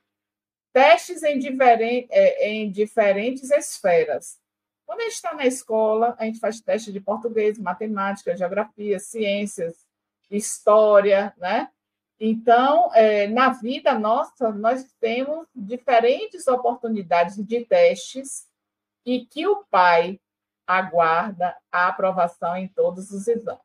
Testes 0.73 1.21
em, 1.21 1.37
diferente, 1.37 2.07
é, 2.09 2.49
em 2.49 2.71
diferentes 2.71 3.51
esferas. 3.51 4.39
Quando 4.87 5.01
a 5.01 5.03
gente 5.03 5.13
está 5.13 5.35
na 5.35 5.45
escola, 5.45 6.15
a 6.17 6.25
gente 6.25 6.39
faz 6.39 6.59
teste 6.59 6.91
de 6.91 6.99
português, 6.99 7.59
matemática, 7.59 8.35
geografia, 8.35 8.99
ciências, 8.99 9.85
história, 10.31 11.31
né? 11.37 11.69
Então, 12.25 12.89
é, 12.93 13.27
na 13.27 13.49
vida 13.49 13.99
nossa, 13.99 14.49
nós 14.49 14.85
temos 15.01 15.45
diferentes 15.53 16.47
oportunidades 16.47 17.35
de 17.35 17.65
testes 17.65 18.47
e 19.05 19.25
que 19.25 19.45
o 19.45 19.65
pai 19.69 20.21
aguarda 20.65 21.53
a 21.69 21.89
aprovação 21.89 22.55
em 22.55 22.69
todos 22.69 23.11
os 23.11 23.27
exames. 23.27 23.59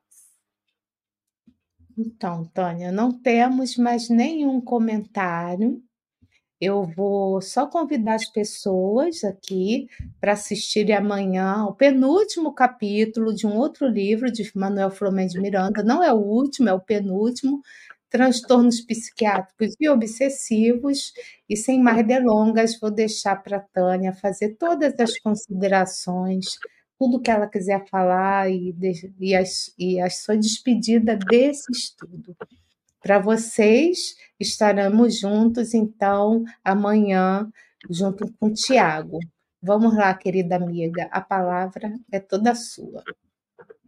Então, 1.97 2.43
Tânia, 2.53 2.91
não 2.91 3.13
temos 3.13 3.77
mais 3.77 4.09
nenhum 4.09 4.59
comentário. 4.59 5.81
Eu 6.59 6.83
vou 6.83 7.41
só 7.41 7.65
convidar 7.65 8.15
as 8.15 8.25
pessoas 8.25 9.23
aqui 9.23 9.87
para 10.19 10.33
assistirem 10.33 10.97
amanhã 10.97 11.63
o 11.63 11.73
penúltimo 11.73 12.53
capítulo 12.53 13.33
de 13.33 13.47
um 13.47 13.55
outro 13.55 13.87
livro 13.87 14.29
de 14.29 14.51
Manuel 14.53 14.91
Flomé 14.91 15.27
de 15.27 15.39
Miranda. 15.39 15.81
Não 15.81 16.03
é 16.03 16.11
o 16.11 16.17
último, 16.17 16.67
é 16.67 16.73
o 16.73 16.81
penúltimo, 16.81 17.61
transtornos 18.09 18.81
psiquiátricos 18.81 19.75
e 19.79 19.89
obsessivos. 19.89 21.13
E 21.47 21.55
sem 21.55 21.81
mais 21.81 22.05
delongas, 22.05 22.79
vou 22.79 22.91
deixar 22.91 23.35
para 23.37 23.57
a 23.57 23.61
Tânia 23.61 24.13
fazer 24.13 24.55
todas 24.55 24.99
as 24.99 25.17
considerações, 25.19 26.57
tudo 26.97 27.21
que 27.21 27.31
ela 27.31 27.47
quiser 27.47 27.87
falar 27.87 28.49
e, 28.49 28.75
e, 29.19 29.35
a, 29.35 29.43
e 29.77 29.99
a 29.99 30.09
sua 30.09 30.37
despedida 30.37 31.15
desse 31.15 31.71
estudo. 31.71 32.35
Para 33.01 33.19
vocês, 33.19 34.15
estaremos 34.39 35.19
juntos, 35.19 35.73
então, 35.73 36.43
amanhã, 36.63 37.49
junto 37.89 38.31
com 38.33 38.47
o 38.47 38.53
Tiago. 38.53 39.19
Vamos 39.61 39.95
lá, 39.95 40.13
querida 40.13 40.57
amiga, 40.57 41.07
a 41.11 41.21
palavra 41.21 41.93
é 42.11 42.19
toda 42.19 42.55
sua 42.55 43.03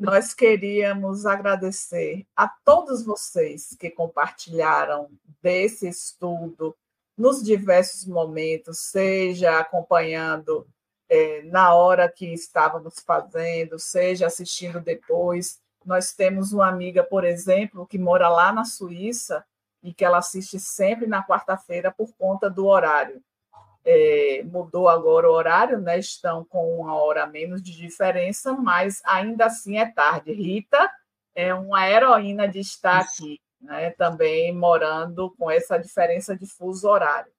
nós 0.01 0.33
queríamos 0.33 1.27
agradecer 1.27 2.25
a 2.35 2.47
todos 2.47 3.05
vocês 3.05 3.77
que 3.79 3.87
compartilharam 3.91 5.11
desse 5.43 5.87
estudo 5.87 6.75
nos 7.15 7.43
diversos 7.43 8.07
momentos, 8.07 8.79
seja 8.79 9.59
acompanhando 9.59 10.67
é, 11.07 11.43
na 11.43 11.75
hora 11.75 12.09
que 12.09 12.33
estávamos 12.33 12.95
fazendo, 13.05 13.77
seja 13.77 14.25
assistindo 14.25 14.81
depois. 14.81 15.59
Nós 15.85 16.11
temos 16.13 16.51
uma 16.51 16.67
amiga, 16.67 17.03
por 17.03 17.23
exemplo, 17.23 17.85
que 17.85 17.99
mora 17.99 18.27
lá 18.27 18.51
na 18.51 18.65
Suíça 18.65 19.45
e 19.83 19.93
que 19.93 20.03
ela 20.03 20.17
assiste 20.17 20.59
sempre 20.59 21.05
na 21.05 21.23
quarta-feira 21.23 21.91
por 21.91 22.11
conta 22.17 22.49
do 22.49 22.65
horário 22.65 23.21
é, 23.83 24.43
mudou 24.45 24.87
agora 24.87 25.29
o 25.29 25.33
horário, 25.33 25.79
né? 25.79 25.97
Estão 25.97 26.43
com 26.45 26.79
uma 26.79 26.95
hora 26.95 27.25
menos 27.25 27.61
de 27.61 27.75
diferença, 27.75 28.53
mas 28.53 29.01
ainda 29.05 29.45
assim 29.45 29.77
é 29.77 29.91
tarde. 29.91 30.31
Rita 30.33 30.91
é 31.33 31.53
uma 31.53 31.89
heroína 31.89 32.47
de 32.47 32.59
estar 32.59 32.99
aqui, 32.99 33.39
né? 33.59 33.91
Também 33.91 34.53
morando 34.53 35.33
com 35.37 35.49
essa 35.49 35.77
diferença 35.77 36.35
de 36.35 36.45
fuso 36.45 36.87
horário. 36.87 37.31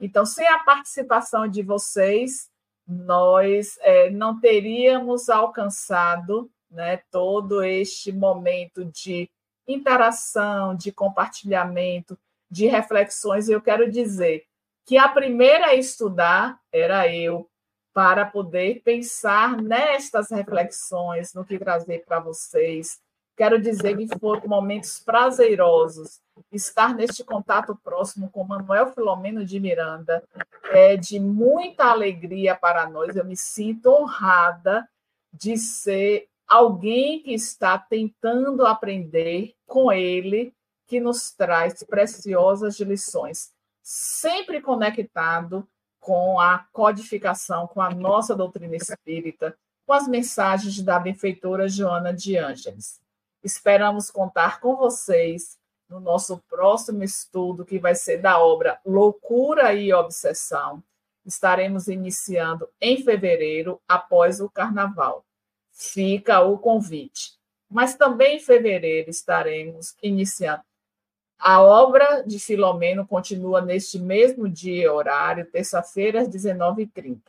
Então, 0.00 0.24
sem 0.24 0.46
a 0.46 0.60
participação 0.60 1.48
de 1.48 1.62
vocês, 1.62 2.48
nós 2.86 3.76
é, 3.80 4.10
não 4.10 4.40
teríamos 4.40 5.28
alcançado 5.28 6.50
né, 6.70 6.98
todo 7.10 7.62
este 7.62 8.12
momento 8.12 8.84
de 8.84 9.28
interação, 9.66 10.74
de 10.74 10.92
compartilhamento, 10.92 12.18
de 12.50 12.66
reflexões. 12.66 13.48
Eu 13.48 13.60
quero 13.60 13.90
dizer 13.90 14.47
que 14.88 14.96
a 14.96 15.06
primeira 15.06 15.66
a 15.66 15.74
estudar 15.74 16.58
era 16.72 17.06
eu, 17.12 17.46
para 17.92 18.24
poder 18.24 18.80
pensar 18.82 19.60
nestas 19.60 20.30
reflexões, 20.30 21.34
no 21.34 21.44
que 21.44 21.58
trazer 21.58 22.06
para 22.06 22.20
vocês. 22.20 22.98
Quero 23.36 23.60
dizer 23.60 23.98
que 23.98 24.08
foram 24.18 24.48
momentos 24.48 24.98
prazerosos 24.98 26.20
estar 26.50 26.94
neste 26.94 27.22
contato 27.22 27.76
próximo 27.84 28.30
com 28.30 28.44
Manuel 28.44 28.90
Filomeno 28.94 29.44
de 29.44 29.60
Miranda, 29.60 30.24
é 30.70 30.96
de 30.96 31.20
muita 31.20 31.90
alegria 31.90 32.54
para 32.56 32.88
nós. 32.88 33.14
Eu 33.14 33.26
me 33.26 33.36
sinto 33.36 33.90
honrada 33.90 34.88
de 35.30 35.58
ser 35.58 36.28
alguém 36.46 37.22
que 37.22 37.34
está 37.34 37.78
tentando 37.78 38.66
aprender 38.66 39.54
com 39.66 39.92
ele, 39.92 40.54
que 40.86 40.98
nos 40.98 41.30
traz 41.30 41.82
preciosas 41.82 42.80
lições, 42.80 43.52
sempre 43.90 44.60
conectado 44.60 45.66
com 45.98 46.38
a 46.38 46.58
codificação, 46.74 47.66
com 47.66 47.80
a 47.80 47.88
nossa 47.88 48.36
doutrina 48.36 48.76
espírita, 48.76 49.56
com 49.86 49.94
as 49.94 50.06
mensagens 50.06 50.82
da 50.82 50.98
benfeitora 50.98 51.66
Joana 51.66 52.12
de 52.12 52.36
Ângeles. 52.36 53.00
Esperamos 53.42 54.10
contar 54.10 54.60
com 54.60 54.76
vocês 54.76 55.56
no 55.88 56.00
nosso 56.00 56.36
próximo 56.50 57.02
estudo, 57.02 57.64
que 57.64 57.78
vai 57.78 57.94
ser 57.94 58.18
da 58.18 58.38
obra 58.38 58.78
Loucura 58.84 59.72
e 59.72 59.90
Obsessão. 59.90 60.82
Estaremos 61.24 61.88
iniciando 61.88 62.68
em 62.78 63.02
fevereiro, 63.02 63.80
após 63.88 64.38
o 64.38 64.50
carnaval. 64.50 65.24
Fica 65.72 66.42
o 66.42 66.58
convite. 66.58 67.38
Mas 67.70 67.94
também 67.94 68.36
em 68.36 68.40
fevereiro 68.40 69.08
estaremos 69.08 69.96
iniciando. 70.02 70.62
A 71.38 71.62
obra 71.62 72.22
de 72.26 72.40
Filomeno 72.40 73.06
continua 73.06 73.60
neste 73.60 73.98
mesmo 73.98 74.48
dia 74.48 74.84
e 74.84 74.88
horário, 74.88 75.46
terça-feira, 75.46 76.22
às 76.22 76.28
19h30. 76.28 77.20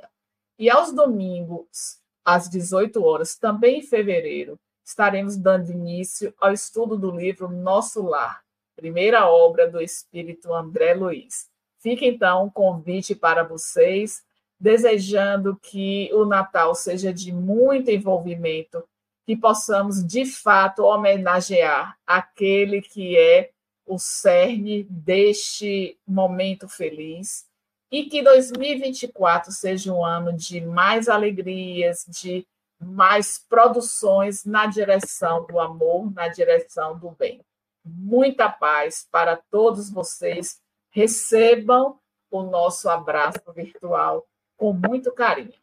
E 0.57 0.69
aos 0.69 0.91
domingos, 0.91 1.99
às 2.26 2.49
18 2.49 3.03
horas, 3.03 3.36
também 3.36 3.80
em 3.80 3.84
fevereiro, 3.84 4.60
estaremos 4.84 5.38
dando 5.38 5.72
início 5.72 6.34
ao 6.40 6.52
estudo 6.52 6.98
do 6.98 7.11
livro 7.11 7.48
Nosso 7.49 8.02
Lar, 8.02 8.41
primeira 8.76 9.30
obra 9.30 9.69
do 9.69 9.80
espírito 9.80 10.52
André 10.53 10.95
Luiz. 10.95 11.48
Fica 11.77 12.03
então 12.03 12.45
um 12.45 12.49
convite 12.49 13.14
para 13.14 13.44
vocês, 13.44 14.23
desejando 14.60 15.56
que 15.61 16.10
o 16.14 16.26
Natal 16.26 16.73
seja 16.73 17.14
de 17.14 17.31
muito 17.31 17.91
envolvimento, 17.91 18.84
que 19.26 19.36
possamos 19.36 20.03
de 20.03 20.26
fato 20.26 20.84
homenagear 20.84 21.95
aquele 22.06 22.81
que 22.81 23.15
é 23.15 23.52
o 23.90 23.98
cerne 23.98 24.84
deste 24.84 25.98
momento 26.07 26.70
feliz 26.70 27.45
e 27.91 28.06
que 28.06 28.22
2024 28.22 29.52
seja 29.52 29.91
um 29.91 30.06
ano 30.06 30.32
de 30.32 30.61
mais 30.61 31.10
alegrias, 31.10 32.06
de 32.07 32.45
mais 32.80 33.44
produções 33.49 34.45
na 34.45 34.68
direção 34.68 35.45
do 35.45 35.60
amor, 35.60 36.14
na 36.14 36.28
direção 36.28 36.98
do 36.98 37.10
bem 37.11 37.41
muita 37.84 38.49
paz 38.49 39.07
para 39.11 39.38
todos 39.49 39.90
vocês. 39.90 40.60
Recebam 40.91 41.98
o 42.32 42.44
nosso 42.44 42.90
abraço 42.90 43.41
virtual 43.56 44.26
com 44.57 44.74
muito 44.74 45.11
carinho. 45.11 45.53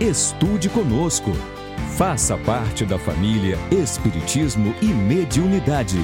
Estude 0.00 0.68
conosco. 0.68 1.30
Faça 1.96 2.36
parte 2.38 2.84
da 2.84 2.98
família 2.98 3.56
Espiritismo 3.70 4.74
e 4.82 4.86
Mediunidade. 4.86 5.98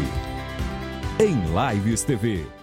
Em 1.21 1.35
Lives 1.53 2.05
TV. 2.05 2.58